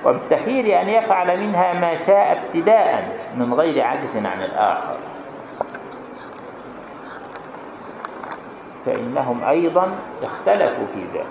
وبالتخيير 0.06 0.82
أن 0.82 0.90
يفعل 0.90 1.40
منها 1.40 1.74
ما 1.74 1.96
شاء 1.96 2.38
ابتداء 2.38 3.18
من 3.38 3.54
غير 3.54 3.84
عجز 3.84 4.26
عن 4.26 4.44
الآخر. 4.44 4.98
فإنهم 8.86 9.44
أيضا 9.44 9.88
اختلفوا 10.24 10.86
في 10.94 11.02
ذلك. 11.14 11.26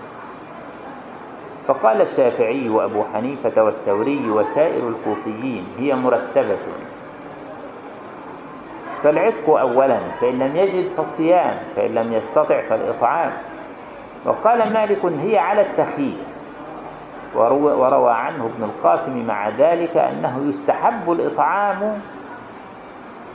فقال 1.66 2.00
الشافعي 2.00 2.68
وأبو 2.68 3.04
حنيفة 3.14 3.64
والثوري 3.64 4.30
وسائر 4.30 4.88
الكوفيين 4.88 5.66
هي 5.78 5.94
مرتبة. 5.94 6.58
فالعتق 9.02 9.50
أولا 9.50 9.98
فإن 10.20 10.38
لم 10.38 10.56
يجد 10.56 10.90
فالصيام 10.90 11.56
فإن 11.76 11.94
لم 11.94 12.12
يستطع 12.12 12.60
فالإطعام. 12.60 13.32
وقال 14.24 14.72
مالك 14.72 15.04
هي 15.04 15.38
على 15.38 15.60
التخيير. 15.60 16.31
وروى, 17.34 18.12
عنه 18.12 18.46
ابن 18.46 18.64
القاسم 18.64 19.26
مع 19.26 19.48
ذلك 19.48 19.96
أنه 19.96 20.48
يستحب 20.48 21.12
الإطعام 21.12 22.00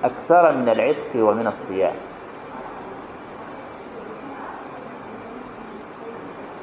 أكثر 0.04 0.52
من 0.52 0.70
العتق 0.70 1.16
ومن 1.16 1.48
الصيام. 1.48 1.96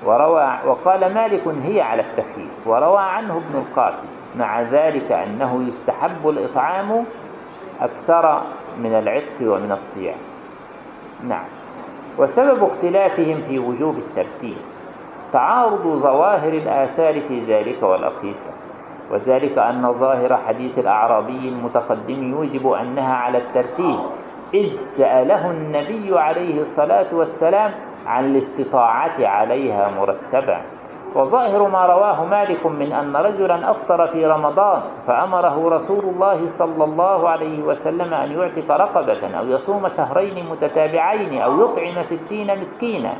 وروى 0.05 0.59
وقال 0.67 1.15
مالك 1.15 1.49
هي 1.49 1.81
على 1.81 2.03
التخيير. 2.03 2.51
وروى 2.67 3.01
عنه 3.01 3.37
ابن 3.37 3.59
القاسم 3.59 4.07
مع 4.37 4.63
ذلك 4.63 5.13
أنه 5.13 5.69
يستحب 5.69 6.29
الإطعام 6.29 7.05
أكثر 7.81 8.43
من 8.79 8.95
العتق 8.95 9.41
ومن 9.43 9.73
الصيام. 9.73 10.19
نعم. 11.23 11.47
وسبب 12.19 12.65
اختلافهم 12.65 13.43
في 13.49 13.59
وجوب 13.59 13.97
الترتيب. 13.99 14.74
تعارض 15.35 15.85
ظواهر 16.07 16.53
الآثار 16.53 17.21
في 17.21 17.37
ذلك 17.51 17.83
والأقيسة 17.83 18.51
وذلك 19.11 19.59
أن 19.59 19.93
ظاهر 19.93 20.37
حديث 20.37 20.79
الأعرابي 20.79 21.49
المتقدم 21.49 22.21
يوجب 22.33 22.65
أنها 22.73 23.15
على 23.15 23.39
الترتيب. 23.39 23.99
إذ 24.55 24.69
سأله 24.99 25.51
النبي 25.51 26.19
عليه 26.19 26.61
الصلاة 26.61 27.15
والسلام 27.15 27.71
عن 28.07 28.25
الاستطاعة 28.25 29.19
عليها 29.19 29.91
مرتبا 29.99 30.59
وظاهر 31.15 31.69
ما 31.69 31.87
رواه 31.87 32.25
مالك 32.25 32.67
من 32.67 32.93
أن 32.93 33.17
رجلا 33.17 33.71
أفطر 33.71 34.07
في 34.07 34.27
رمضان 34.27 34.83
فأمره 35.07 35.69
رسول 35.69 36.05
الله 36.05 36.47
صلى 36.47 36.85
الله 36.85 37.29
عليه 37.29 37.63
وسلم 37.63 38.15
أن 38.15 38.33
يعتق 38.33 38.71
رقبة 38.71 39.39
أو 39.39 39.47
يصوم 39.47 39.89
شهرين 39.89 40.47
متتابعين 40.51 41.43
أو 41.43 41.53
يطعم 41.61 42.03
ستين 42.03 42.61
مسكينا. 42.61 43.13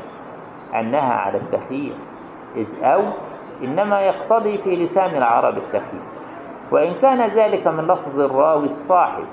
أنها 0.79 1.13
على 1.13 1.37
التخيير. 1.37 1.93
إذ 2.55 2.83
أو 2.83 3.01
إنما 3.63 4.01
يقتضي 4.01 4.57
في 4.57 4.75
لسان 4.75 5.15
العرب 5.15 5.57
التخيير. 5.57 6.03
وإن 6.71 6.93
كان 6.93 7.29
ذلك 7.29 7.67
من 7.67 7.87
لفظ 7.87 8.19
الراوي 8.19 8.65
الصاحب 8.65 9.25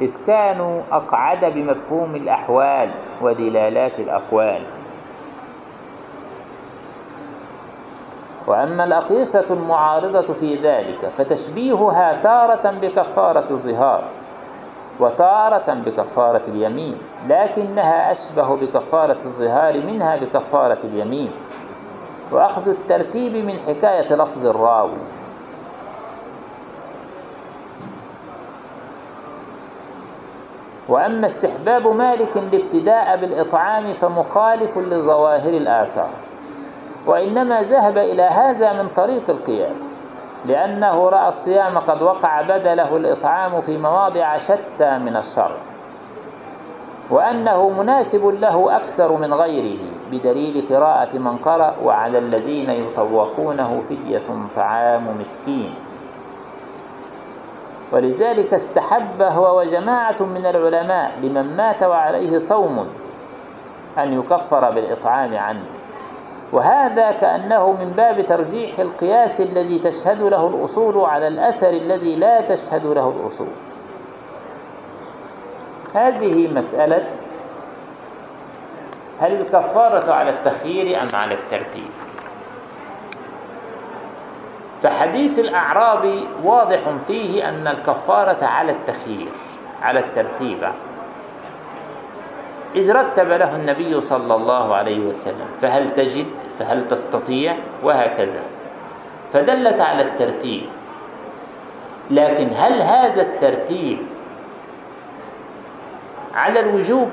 إذ 0.00 0.16
كانوا 0.26 0.82
أقعد 0.92 1.44
بمفهوم 1.44 2.16
الأحوال 2.16 2.90
ودلالات 3.22 4.00
الأقوال. 4.00 4.62
وأما 8.46 8.84
الأقيسة 8.84 9.46
المعارضة 9.50 10.34
في 10.34 10.56
ذلك 10.56 11.12
فتشبيهها 11.16 12.22
تارة 12.22 12.70
بكفارة 12.70 13.50
الظهار. 13.50 14.04
وتارة 15.00 15.74
بكفارة 15.74 16.42
اليمين 16.48 16.98
لكنها 17.28 18.12
أشبه 18.12 18.56
بكفارة 18.56 19.18
الظهار 19.24 19.82
منها 19.86 20.16
بكفارة 20.16 20.78
اليمين. 20.84 21.30
وأخذ 22.32 22.68
الترتيب 22.68 23.32
من 23.32 23.58
حكاية 23.58 24.14
لفظ 24.14 24.46
الراوي. 24.46 24.98
وأما 30.88 31.26
استحباب 31.26 31.86
مالك 31.86 32.36
الابتداء 32.36 33.16
بالإطعام 33.16 33.92
فمخالف 33.92 34.78
لظواهر 34.78 35.50
الآثار. 35.50 36.10
وإنما 37.06 37.62
ذهب 37.62 37.98
إلى 37.98 38.22
هذا 38.22 38.82
من 38.82 38.88
طريق 38.88 39.30
القياس. 39.30 39.96
لأنه 40.44 41.08
رأى 41.08 41.28
الصيام 41.28 41.78
قد 41.78 42.02
وقع 42.02 42.42
بدله 42.42 42.96
الإطعام 42.96 43.60
في 43.60 43.78
مواضع 43.78 44.38
شتى 44.38 44.98
من 44.98 45.16
الشرع 45.16 45.56
وأنه 47.10 47.68
مناسب 47.68 48.26
له 48.26 48.76
أكثر 48.76 49.12
من 49.12 49.34
غيره 49.34 49.78
بدليل 50.10 50.66
قراءة 50.70 51.18
من 51.18 51.36
قرأ 51.36 51.74
وعلى 51.84 52.18
الذين 52.18 52.70
يطوقونه 52.70 53.82
فدية 53.88 54.22
طعام 54.56 55.20
مسكين. 55.20 55.74
ولذلك 57.92 58.54
استحب 58.54 59.22
هو 59.22 59.58
وجماعة 59.58 60.22
من 60.22 60.46
العلماء 60.46 61.12
لمن 61.22 61.56
مات 61.56 61.82
وعليه 61.82 62.38
صوم 62.38 62.88
أن 63.98 64.18
يكفر 64.18 64.70
بالإطعام 64.70 65.36
عنه. 65.36 65.73
وهذا 66.52 67.12
كأنه 67.12 67.72
من 67.72 67.92
باب 67.96 68.20
ترجيح 68.20 68.78
القياس 68.78 69.40
الذي 69.40 69.78
تشهد 69.78 70.22
له 70.22 70.46
الأصول 70.46 71.04
على 71.04 71.28
الأثر 71.28 71.70
الذي 71.70 72.16
لا 72.16 72.40
تشهد 72.40 72.86
له 72.86 73.08
الأصول. 73.20 73.54
هذه 75.94 76.48
مسألة 76.54 77.06
هل 79.20 79.40
الكفارة 79.40 80.12
على 80.12 80.30
التخيير 80.30 81.02
أم 81.02 81.08
على 81.14 81.34
الترتيب؟ 81.34 81.90
فحديث 84.82 85.38
الأعرابي 85.38 86.28
واضح 86.44 86.80
فيه 87.06 87.48
أن 87.48 87.66
الكفارة 87.66 88.44
على 88.44 88.72
التخيير 88.72 89.28
على 89.82 90.00
الترتيب. 90.00 90.68
إذ 92.74 92.92
رتب 92.92 93.28
له 93.28 93.56
النبي 93.56 94.00
صلى 94.00 94.34
الله 94.34 94.74
عليه 94.74 94.98
وسلم 94.98 95.46
فهل 95.62 95.90
تجد؟ 95.90 96.26
فهل 96.58 96.88
تستطيع؟ 96.88 97.56
وهكذا. 97.82 98.42
فدلت 99.32 99.80
على 99.80 100.02
الترتيب. 100.02 100.62
لكن 102.10 102.48
هل 102.54 102.82
هذا 102.82 103.22
الترتيب 103.22 103.98
على 106.34 106.60
الوجوب؟ 106.60 107.10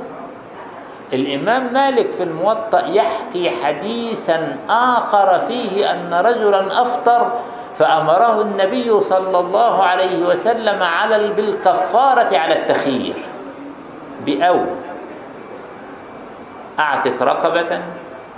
الإمام 1.13 1.73
مالك 1.73 2.11
في 2.11 2.23
الموطأ 2.23 2.87
يحكي 2.87 3.49
حديثا 3.49 4.57
آخر 4.69 5.39
فيه 5.39 5.91
أن 5.91 6.13
رجلا 6.13 6.81
أفطر 6.81 7.31
فأمره 7.79 8.41
النبي 8.41 8.99
صلى 8.99 9.39
الله 9.39 9.83
عليه 9.83 10.25
وسلم 10.25 10.83
على 10.83 11.27
بالكفارة 11.33 12.37
على 12.37 12.55
التخيير 12.59 13.15
بأو 14.25 14.65
أعتق 16.81 17.21
رقبة 17.21 17.81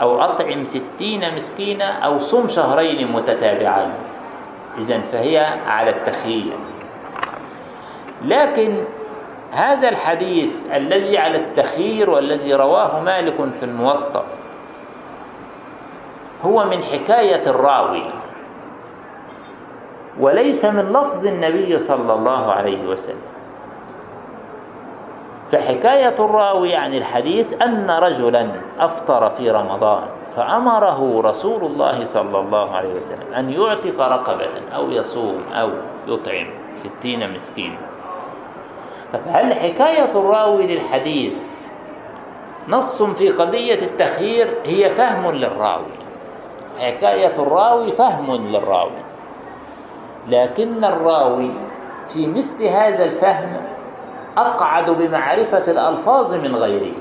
أو 0.01 0.21
أطعم 0.21 0.65
ستين 0.65 1.35
مسكينة 1.35 1.85
أو 1.85 2.19
صم 2.19 2.47
شهرين 2.47 3.11
متتابعين. 3.11 3.93
إذن 4.77 5.01
فهي 5.01 5.37
على 5.67 5.89
التخيير 5.89 6.57
لكن 8.25 8.83
هذا 9.51 9.89
الحديث 9.89 10.73
الذي 10.73 11.17
على 11.17 11.37
التخيير 11.37 12.09
والذي 12.09 12.53
رواه 12.53 12.99
مالك 12.99 13.37
في 13.59 13.65
الموطأ 13.65 14.25
هو 16.43 16.65
من 16.65 16.83
حكاية 16.83 17.49
الراوي 17.49 18.05
وليس 20.19 20.65
من 20.65 20.89
لفظ 20.89 21.25
النبي 21.25 21.79
صلى 21.79 22.13
الله 22.13 22.51
عليه 22.51 22.87
وسلم. 22.87 23.32
فحكاية 25.53 26.15
الراوي 26.19 26.75
عن 26.75 26.93
الحديث 26.93 27.61
أن 27.61 27.91
رجلا 27.91 28.51
أفطر 28.79 29.29
في 29.29 29.51
رمضان 29.51 30.03
فأمره 30.35 31.21
رسول 31.21 31.63
الله 31.65 32.05
صلى 32.05 32.39
الله 32.39 32.75
عليه 32.75 32.93
وسلم 32.93 33.33
أن 33.37 33.49
يعتق 33.49 34.01
رقبة 34.01 34.75
أو 34.75 34.91
يصوم 34.91 35.43
أو 35.53 35.69
يطعم 36.07 36.47
ستين 36.75 37.33
مسكين 37.33 37.77
هل 39.25 39.53
حكاية 39.53 40.11
الراوي 40.11 40.67
للحديث 40.67 41.37
نص 42.67 43.01
في 43.03 43.29
قضية 43.29 43.81
التخيير 43.81 44.47
هي 44.65 44.89
فهم 44.89 45.31
للراوي؟ 45.31 45.93
حكاية 46.79 47.35
الراوي 47.41 47.91
فهم 47.91 48.35
للراوي 48.35 49.03
لكن 50.27 50.83
الراوي 50.83 51.51
في 52.13 52.27
مثل 52.27 52.65
هذا 52.65 53.05
الفهم 53.05 53.72
أقعد 54.37 54.89
بمعرفة 54.89 55.71
الألفاظ 55.71 56.33
من 56.33 56.55
غيره. 56.55 56.97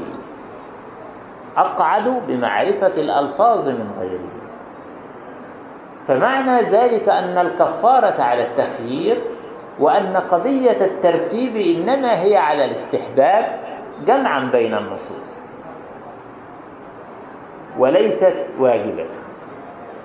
أقعد 1.57 2.09
بمعرفة 2.09 2.87
الألفاظ 2.87 3.69
من 3.69 3.91
غيره. 4.01 4.43
فمعنى 6.05 6.63
ذلك 6.63 7.09
أن 7.09 7.39
الكفارة 7.39 8.23
على 8.23 8.47
التخيير 8.47 9.23
وأن 9.81 10.17
قضية 10.17 10.85
الترتيب 10.85 11.57
إنما 11.57 12.23
هي 12.23 12.37
على 12.37 12.65
الاستحباب 12.65 13.61
جمعا 14.07 14.41
بين 14.53 14.75
النصوص. 14.75 15.67
وليست 17.79 18.47
واجبة. 18.59 19.07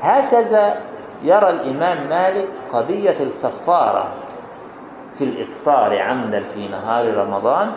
هكذا 0.02 0.78
يرى 1.24 1.50
الإمام 1.50 2.10
مالك 2.10 2.48
قضية 2.74 3.16
الكفارة 3.20 4.14
في 5.18 5.24
الإفطار 5.24 6.02
عمدا 6.02 6.44
في 6.44 6.68
نهار 6.68 7.14
رمضان 7.18 7.72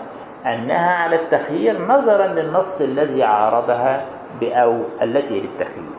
أنها 0.46 0.94
على 0.94 1.16
التخيير 1.16 1.86
نظرا 1.86 2.26
للنص 2.26 2.80
الذي 2.80 3.22
عارضها 3.24 4.04
بأو 4.40 4.82
التي 5.02 5.40
للتخيير. 5.40 5.90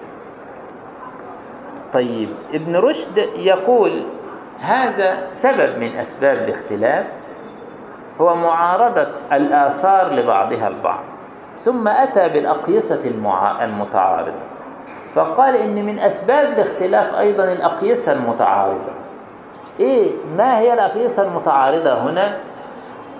طيب 1.94 2.30
ابن 2.54 2.76
رشد 2.76 3.18
يقول 3.36 4.06
هذا 4.60 5.28
سبب 5.34 5.78
من 5.78 5.96
أسباب 5.98 6.38
الاختلاف 6.38 7.06
هو 8.22 8.36
معارضة 8.36 9.08
الآثار 9.34 10.14
لبعضها 10.14 10.68
البعض 10.68 11.04
ثم 11.58 11.88
أتى 11.88 12.30
بالأقيسة 12.30 13.08
المتعارضة 13.64 14.40
فقال 15.14 15.56
إن 15.56 15.86
من 15.86 16.00
أسباب 16.00 16.54
الاختلاف 16.54 17.16
أيضا 17.16 17.44
الأقيسة 17.44 18.12
المتعارضة. 18.12 19.01
إيه 19.82 20.12
ما 20.38 20.60
هي 20.60 20.74
الأقيسة 20.74 21.24
المتعارضة 21.24 21.94
هنا؟ 21.94 22.38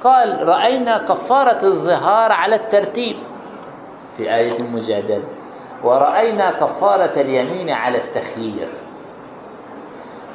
قال 0.04 0.48
رأينا 0.48 0.98
كفارة 0.98 1.66
الظهار 1.66 2.32
على 2.32 2.56
الترتيب. 2.56 3.16
في 4.18 4.36
آية 4.36 4.58
المجادلة 4.62 5.24
ورأينا 5.84 6.52
كفارة 6.52 7.22
اليمين 7.22 7.70
على 7.70 7.98
التخيير. 7.98 8.68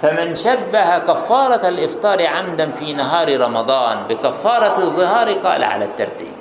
فمن 0.03 0.35
شبه 0.35 0.99
كفارة 0.99 1.69
الإفطار 1.69 2.27
عمدا 2.27 2.71
في 2.71 2.93
نهار 2.93 3.41
رمضان 3.41 3.99
بكفارة 4.09 4.79
الظهار 4.79 5.33
قال 5.33 5.65
على 5.65 5.85
الترتيب. 5.85 6.35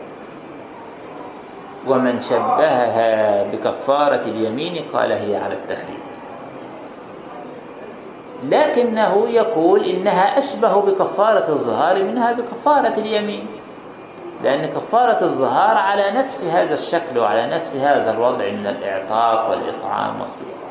ومن 1.87 2.19
شبهها 2.19 3.43
بكفارة 3.43 4.21
اليمين 4.21 4.85
قال 4.93 5.11
هي 5.11 5.35
على 5.35 5.53
التخيير. 5.53 6.04
لكنه 8.49 9.27
يقول 9.29 9.83
إنها 9.85 10.37
أشبه 10.37 10.81
بكفارة 10.81 11.49
الظهار 11.49 12.03
منها 12.03 12.31
بكفارة 12.31 12.93
اليمين. 12.97 13.47
لأن 14.43 14.65
كفارة 14.65 15.23
الظهار 15.23 15.77
على 15.77 16.11
نفس 16.11 16.43
هذا 16.43 16.73
الشكل 16.73 17.19
وعلى 17.19 17.47
نفس 17.47 17.75
هذا 17.75 18.11
الوضع 18.11 18.51
من 18.51 18.67
الإعطاء 18.67 19.49
والإطعام 19.49 20.21
والصيام. 20.21 20.65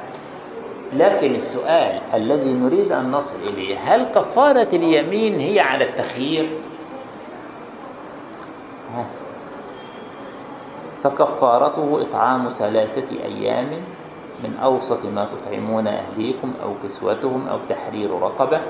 لكن 0.92 1.34
السؤال 1.34 1.94
الذي 2.14 2.52
نريد 2.52 2.92
أن 2.92 3.10
نصل 3.10 3.36
إليه 3.42 3.78
هل 3.78 4.04
كفارة 4.04 4.68
اليمين 4.72 5.40
هي 5.40 5.60
على 5.60 5.84
التخيير؟ 5.84 6.48
فكفارته 11.02 12.02
إطعام 12.02 12.48
ثلاثة 12.48 13.24
أيام 13.24 13.70
من 14.42 14.56
أوسط 14.56 15.04
ما 15.04 15.24
تطعمون 15.24 15.86
أهليكم 15.86 16.52
أو 16.62 16.74
كسوتهم 16.84 17.48
أو 17.48 17.58
تحرير 17.68 18.10
رقبة 18.10 18.60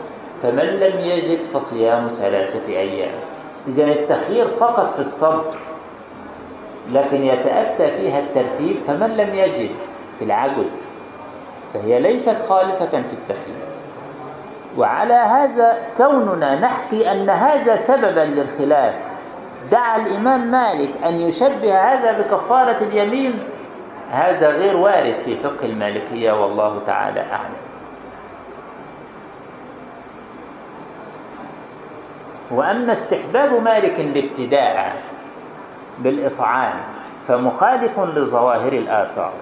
فمن 0.43 0.65
لم 0.65 0.99
يجد 0.99 1.43
فصيام 1.43 2.09
ثلاثة 2.09 2.73
أيام. 2.73 3.15
إذا 3.69 3.85
التخيير 3.85 4.49
فقط 4.49 4.93
في 4.93 5.01
الصدر 5.01 5.57
لكن 6.93 7.23
يتأتى 7.23 7.91
فيها 7.91 8.19
الترتيب 8.19 8.83
فمن 8.83 9.17
لم 9.17 9.35
يجد 9.35 9.71
في 10.19 10.25
العجز 10.25 10.91
فهي 11.75 12.01
ليست 12.01 12.37
خالصة 12.49 12.91
في 12.91 13.13
التخيير. 13.13 13.65
وعلى 14.77 15.15
هذا 15.15 15.79
كوننا 15.97 16.61
نحكي 16.61 17.13
أن 17.13 17.31
هذا 17.31 17.77
سببا 17.77 18.21
للخلاف. 18.21 19.15
دعا 19.71 19.97
الإمام 19.97 20.51
مالك 20.51 20.91
أن 21.05 21.21
يشبه 21.21 21.75
هذا 21.75 22.19
بكفارة 22.19 22.77
اليمين 22.83 23.54
هذا 24.15 24.49
غير 24.49 24.77
وارد 24.77 25.19
في 25.19 25.37
فقه 25.37 25.65
المالكية 25.65 26.33
والله 26.33 26.81
تعالى 26.87 27.21
أعلم. 27.21 27.57
وأما 32.51 32.93
استحباب 32.93 33.63
مالك 33.63 34.01
الابتداء 34.01 34.97
بالإطعام 35.99 36.81
فمخالف 37.27 38.01
لظواهر 38.01 38.73
الآثار. 38.73 39.33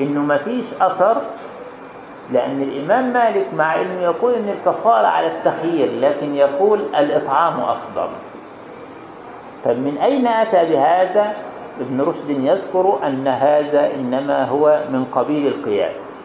إنه 0.00 0.20
ما 0.20 0.36
فيش 0.36 0.74
أثر 0.74 1.22
لأن 2.32 2.62
الإمام 2.62 3.12
مالك 3.12 3.46
مع 3.54 3.80
أنه 3.80 4.02
يقول 4.02 4.34
أن 4.34 4.48
الكفارة 4.48 5.06
على 5.06 5.26
التخيير 5.26 6.00
لكن 6.00 6.34
يقول 6.34 6.80
الإطعام 6.80 7.60
أفضل. 7.60 8.08
طيب 9.64 9.78
من 9.78 9.98
أين 9.98 10.26
أتى 10.26 10.64
بهذا؟ 10.64 11.36
ابن 11.80 12.00
رشد 12.00 12.30
يذكر 12.30 12.98
أن 13.06 13.28
هذا 13.28 13.94
إنما 13.94 14.44
هو 14.44 14.84
من 14.90 15.04
قبيل 15.04 15.46
القياس 15.46 16.24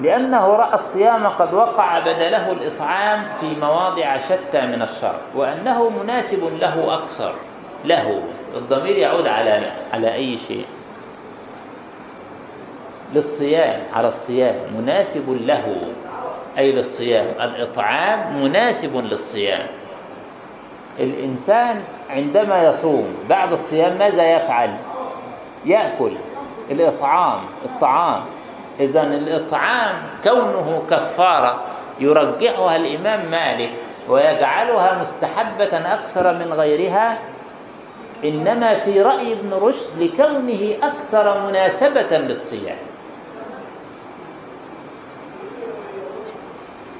لأنه 0.00 0.46
رأى 0.46 0.74
الصيام 0.74 1.26
قد 1.26 1.54
وقع 1.54 1.98
بدله 1.98 2.52
الإطعام 2.52 3.24
في 3.40 3.60
مواضع 3.60 4.18
شتى 4.18 4.66
من 4.66 4.82
الشرع 4.82 5.20
وأنه 5.34 5.90
مناسب 5.90 6.44
له 6.60 6.94
أكثر 6.94 7.34
له 7.84 8.22
الضمير 8.56 8.96
يعود 8.96 9.26
على 9.26 9.72
على 9.92 10.14
أي 10.14 10.38
شيء؟ 10.38 10.66
للصيام 13.14 13.82
على 13.94 14.08
الصيام 14.08 14.54
مناسب 14.78 15.30
له 15.30 15.80
أي 16.58 16.72
للصيام؟ 16.72 17.26
الإطعام 17.40 18.42
مناسب 18.42 18.96
للصيام. 18.96 19.66
الإنسان 21.00 21.82
عندما 22.10 22.68
يصوم 22.68 23.16
بعد 23.28 23.52
الصيام 23.52 23.98
ماذا 23.98 24.36
يفعل؟ 24.36 24.76
يأكل 25.64 26.12
الإطعام 26.70 27.40
الطعام. 27.64 28.20
إذا 28.80 29.02
الإطعام 29.02 29.94
كونه 30.24 30.82
كفارة 30.90 31.62
يرجحها 32.00 32.76
الإمام 32.76 33.30
مالك 33.30 33.70
ويجعلها 34.08 34.98
مستحبة 35.00 35.94
أكثر 35.94 36.34
من 36.34 36.52
غيرها 36.52 37.18
إنما 38.24 38.74
في 38.74 39.02
رأي 39.02 39.32
ابن 39.32 39.52
رشد 39.52 39.86
لكونه 39.98 40.76
أكثر 40.82 41.46
مناسبة 41.46 42.18
للصيام. 42.18 42.76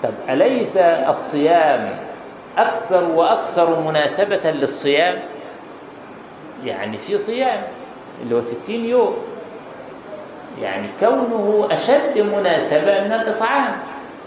طب 0.03 0.13
أليس 0.29 0.77
الصيام 0.77 2.06
أكثر 2.59 3.05
وأكثر 3.05 3.81
مناسبة 3.81 4.51
للصيام 4.51 5.19
يعني 6.65 6.99
في 6.99 7.19
صيام 7.19 7.63
اللي 8.23 8.35
هو 8.35 8.41
ستين 8.41 8.85
يوم. 8.85 9.17
يعني 10.63 10.89
كونه 11.01 11.69
أشد 11.71 12.19
مناسبة 12.19 13.05
من 13.05 13.13
الإطعام. 13.13 13.77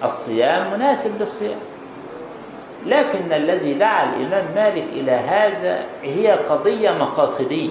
الصيام 0.03 0.73
مناسب 0.73 1.11
للصيام. 1.19 1.59
لكن 2.85 3.33
الذي 3.33 3.73
دعا 3.73 4.03
الإمام 4.03 4.45
مالك 4.55 4.83
إلى 4.93 5.11
هذا 5.11 5.79
هي 6.03 6.31
قضية 6.31 6.91
مقاصدية. 6.91 7.69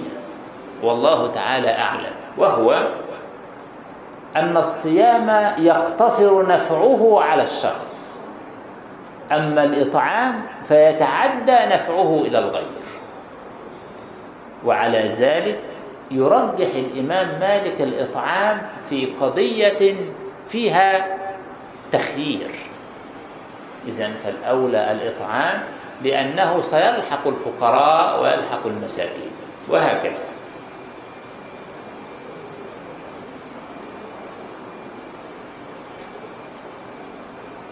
والله 0.83 1.27
تعالى 1.27 1.69
أعلم. 1.77 2.13
وهو 2.37 2.87
أن 4.35 4.57
الصيام 4.57 5.53
يقتصر 5.57 6.47
نفعه 6.47 7.21
على 7.21 7.43
الشخص. 7.43 7.98
أما 9.31 9.63
الإطعام 9.63 10.41
فيتعدى 10.63 11.57
نفعه 11.73 12.21
إلى 12.25 12.39
الغير. 12.39 12.79
وعلى 14.65 14.99
ذلك 14.99 15.59
يرجح 16.11 16.75
الإمام 16.75 17.39
مالك 17.39 17.81
الإطعام 17.81 18.61
في 18.89 19.05
قضية 19.21 19.95
فيها 20.47 21.17
تخيير. 21.91 22.51
إذا 23.87 24.11
فالأولى 24.23 24.91
الإطعام 24.91 25.59
لأنه 26.03 26.61
سيلحق 26.61 27.27
الفقراء 27.27 28.23
ويلحق 28.23 28.65
المساكين 28.65 29.31
وهكذا. 29.69 30.28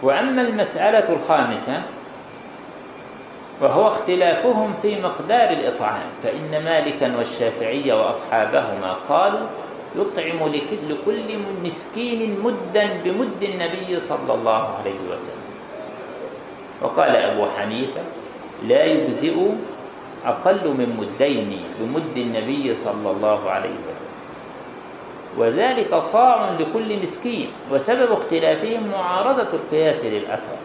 وأما 0.04 0.42
المسألة 0.42 1.10
الخامسة 1.10 1.82
وهو 3.62 3.88
اختلافهم 3.88 4.74
في 4.82 5.02
مقدار 5.02 5.50
الإطعام 5.50 6.10
فإن 6.24 6.64
مالكا 6.66 7.18
والشافعية 7.18 7.94
وأصحابهما 7.94 8.96
قالوا 9.10 9.48
يطعم 9.96 10.40
لكل 10.90 11.30
مسكين 11.64 12.40
مدا 12.44 12.86
بمد 13.06 13.44
النبي 13.44 14.00
صلى 14.00 14.34
الله 14.34 14.64
عليه 14.78 15.00
وسلم. 15.12 15.48
وقال 16.82 17.16
أبو 17.16 17.46
حنيفة 17.58 18.02
لا 18.68 18.86
يجزئ 18.86 19.36
أقل 20.26 20.68
من 20.68 20.90
مدين 21.00 21.60
بمد 21.80 22.18
النبي 22.18 22.76
صلى 22.76 23.12
الله 23.12 23.50
عليه 23.50 23.78
وسلم. 23.90 24.17
وذلك 25.38 25.96
صاع 25.96 26.50
لكل 26.60 27.02
مسكين 27.02 27.48
وسبب 27.72 28.12
اختلافهم 28.12 28.88
معارضة 28.88 29.48
القياس 29.54 30.06
للأثر 30.06 30.58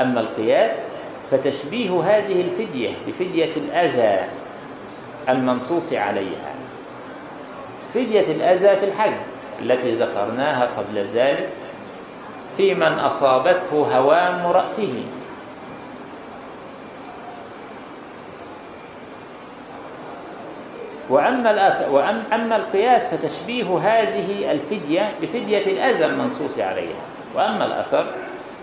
أما 0.00 0.20
القياس 0.20 0.72
فتشبيه 1.30 2.00
هذه 2.00 2.40
الفدية 2.40 2.90
بفدية 3.06 3.50
الأذى 3.56 4.24
المنصوص 5.28 5.92
عليها. 5.92 6.54
فدية 7.94 8.20
الأذى 8.32 8.76
في 8.76 8.84
الحج 8.84 9.12
التي 9.62 9.92
ذكرناها 9.92 10.68
قبل 10.78 10.98
ذلك 10.98 11.48
في 12.56 12.74
من 12.74 12.82
أصابته 12.82 13.96
هوام 13.98 14.46
رأسه. 14.46 15.02
وأما. 21.10 21.86
وأما 21.90 22.56
القياس 22.56 23.14
فتشبيه 23.14 23.78
هذه 23.78 24.52
الفدية 24.52 25.10
بفدية 25.22 25.66
الأذى 25.66 26.04
المنصوص 26.06 26.58
عليها 26.58 27.02
وأما 27.34 27.64
الأثر 27.66 28.06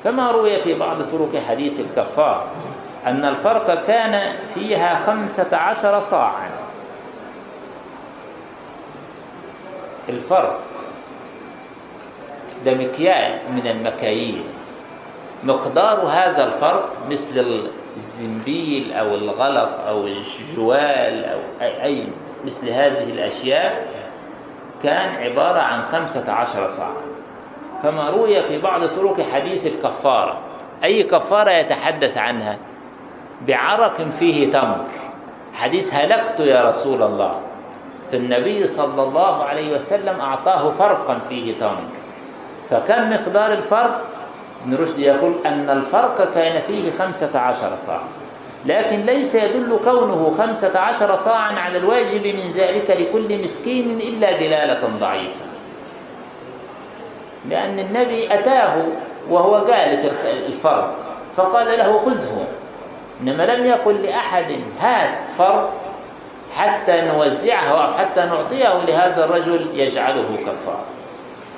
كما 0.03 0.32
روي 0.32 0.57
في 0.57 0.74
بعض 0.74 1.02
طرق 1.02 1.44
حديث 1.49 1.80
الكفار 1.80 2.48
أن 3.06 3.26
الفرق 3.26 3.88
كان 3.88 4.36
فيها 4.53 5.06
خمسة 5.06 5.57
عشر 5.57 5.99
صاعا 5.99 6.49
الفرق 10.10 10.60
ده 12.65 12.74
مكيال 12.74 13.40
من 13.52 13.68
المكاييل 13.68 14.44
مقدار 15.44 15.99
هذا 15.99 16.44
الفرق 16.44 16.98
مثل 17.10 17.68
الزنبيل 17.98 18.94
أو 18.94 19.15
الغلط 19.15 19.69
أو 19.88 20.07
الجوال 20.07 21.26
أو 21.26 21.40
أي 21.61 22.07
مثل 22.45 22.69
هذه 22.69 23.03
الأشياء 23.03 23.88
كان 24.84 25.09
عبارة 25.09 25.59
عن 25.59 25.84
خمسة 25.84 26.31
عشر 26.31 26.68
صاع. 26.68 26.91
فما 27.84 28.09
روي 28.09 28.43
في 28.43 28.61
بعض 28.61 28.85
طرق 28.85 29.22
حديث 29.22 29.65
الكفارة. 29.65 30.38
أي 30.84 31.03
كفارة 31.03 31.51
يتحدث 31.51 32.18
عنها؟ 32.18 32.57
بعرق 33.47 34.01
فيه 34.01 34.51
تمر. 34.51 34.85
حديث 35.53 35.93
هلكت 35.93 36.39
يا 36.39 36.69
رسول 36.69 37.03
الله. 37.03 37.41
فالنبي 38.11 38.68
صلى 38.68 39.03
الله 39.03 39.43
عليه 39.43 39.76
وسلم 39.76 40.19
أعطاه 40.19 40.72
فرقا 40.72 41.19
فيه 41.19 41.59
تمر. 41.59 41.84
فكم 42.69 43.09
مقدار 43.09 43.53
الفرق 43.53 44.01
ابن 44.64 44.76
رشد 44.76 44.99
يقول 44.99 45.34
أن 45.45 45.69
الفرق 45.69 46.34
كان 46.34 46.61
فيه 46.61 46.91
خمسة 46.91 47.39
عشر 47.39 47.77
صاع. 47.77 48.01
لكن 48.68 49.06
ليس 49.06 49.35
يدل 49.35 49.80
كونه 49.85 50.35
خمسة 50.38 50.80
عشر 50.80 51.15
صاعا 51.15 51.60
على 51.60 51.77
الواجب 51.77 52.27
من 52.27 52.52
ذلك 52.56 52.89
لكل 52.89 53.44
مسكين 53.44 53.98
إلا 53.98 54.31
دلالة 54.31 54.88
ضعيفة. 54.99 55.45
لأن 57.49 57.80
النبي 57.80 58.34
أتاه 58.34 58.85
وهو 59.30 59.65
جالس 59.65 60.06
الفرق 60.26 60.95
فقال 61.38 61.77
له 61.77 61.99
خذه. 61.99 62.48
إنما 63.22 63.44
لم 63.44 63.65
يقل 63.65 64.03
لأحد 64.03 64.52
هات 64.80 65.10
فرق 65.38 65.73
حتى 66.56 67.02
نوزعه 67.02 67.85
أو 67.88 67.94
حتى 67.94 68.19
نعطيه 68.19 68.85
لهذا 68.88 69.26
الرجل 69.26 69.69
يجعله 69.73 70.38
كفارة 70.45 70.85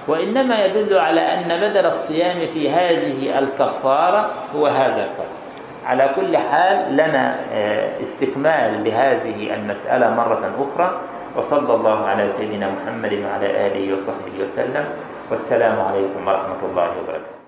وإنما 0.07 0.65
يدل 0.65 0.97
على 0.97 1.21
أن 1.21 1.61
بدل 1.61 1.85
الصيام 1.85 2.47
في 2.47 2.69
هذه 2.69 3.39
الكفارة 3.39 4.31
هو 4.55 4.67
هذا 4.67 5.03
الكفر 5.03 5.38
على 5.89 6.05
كل 6.15 6.37
حال 6.37 6.93
لنا 6.93 7.25
استكمال 8.01 8.83
لهذه 8.85 9.55
المسألة 9.55 10.05
مرة 10.15 10.43
أخرى. 10.53 10.89
وصلى 11.35 11.73
الله 11.75 11.97
على 12.05 12.23
سيدنا 12.37 12.67
محمد 12.69 13.13
وعلى 13.25 13.47
آله 13.67 13.85
وصحبه 13.93 14.35
وسلم. 14.43 14.85
والسلام 15.31 15.77
عليكم 15.81 16.21
ورحمة 16.27 16.61
الله 16.69 16.89
وبركاته. 17.01 17.38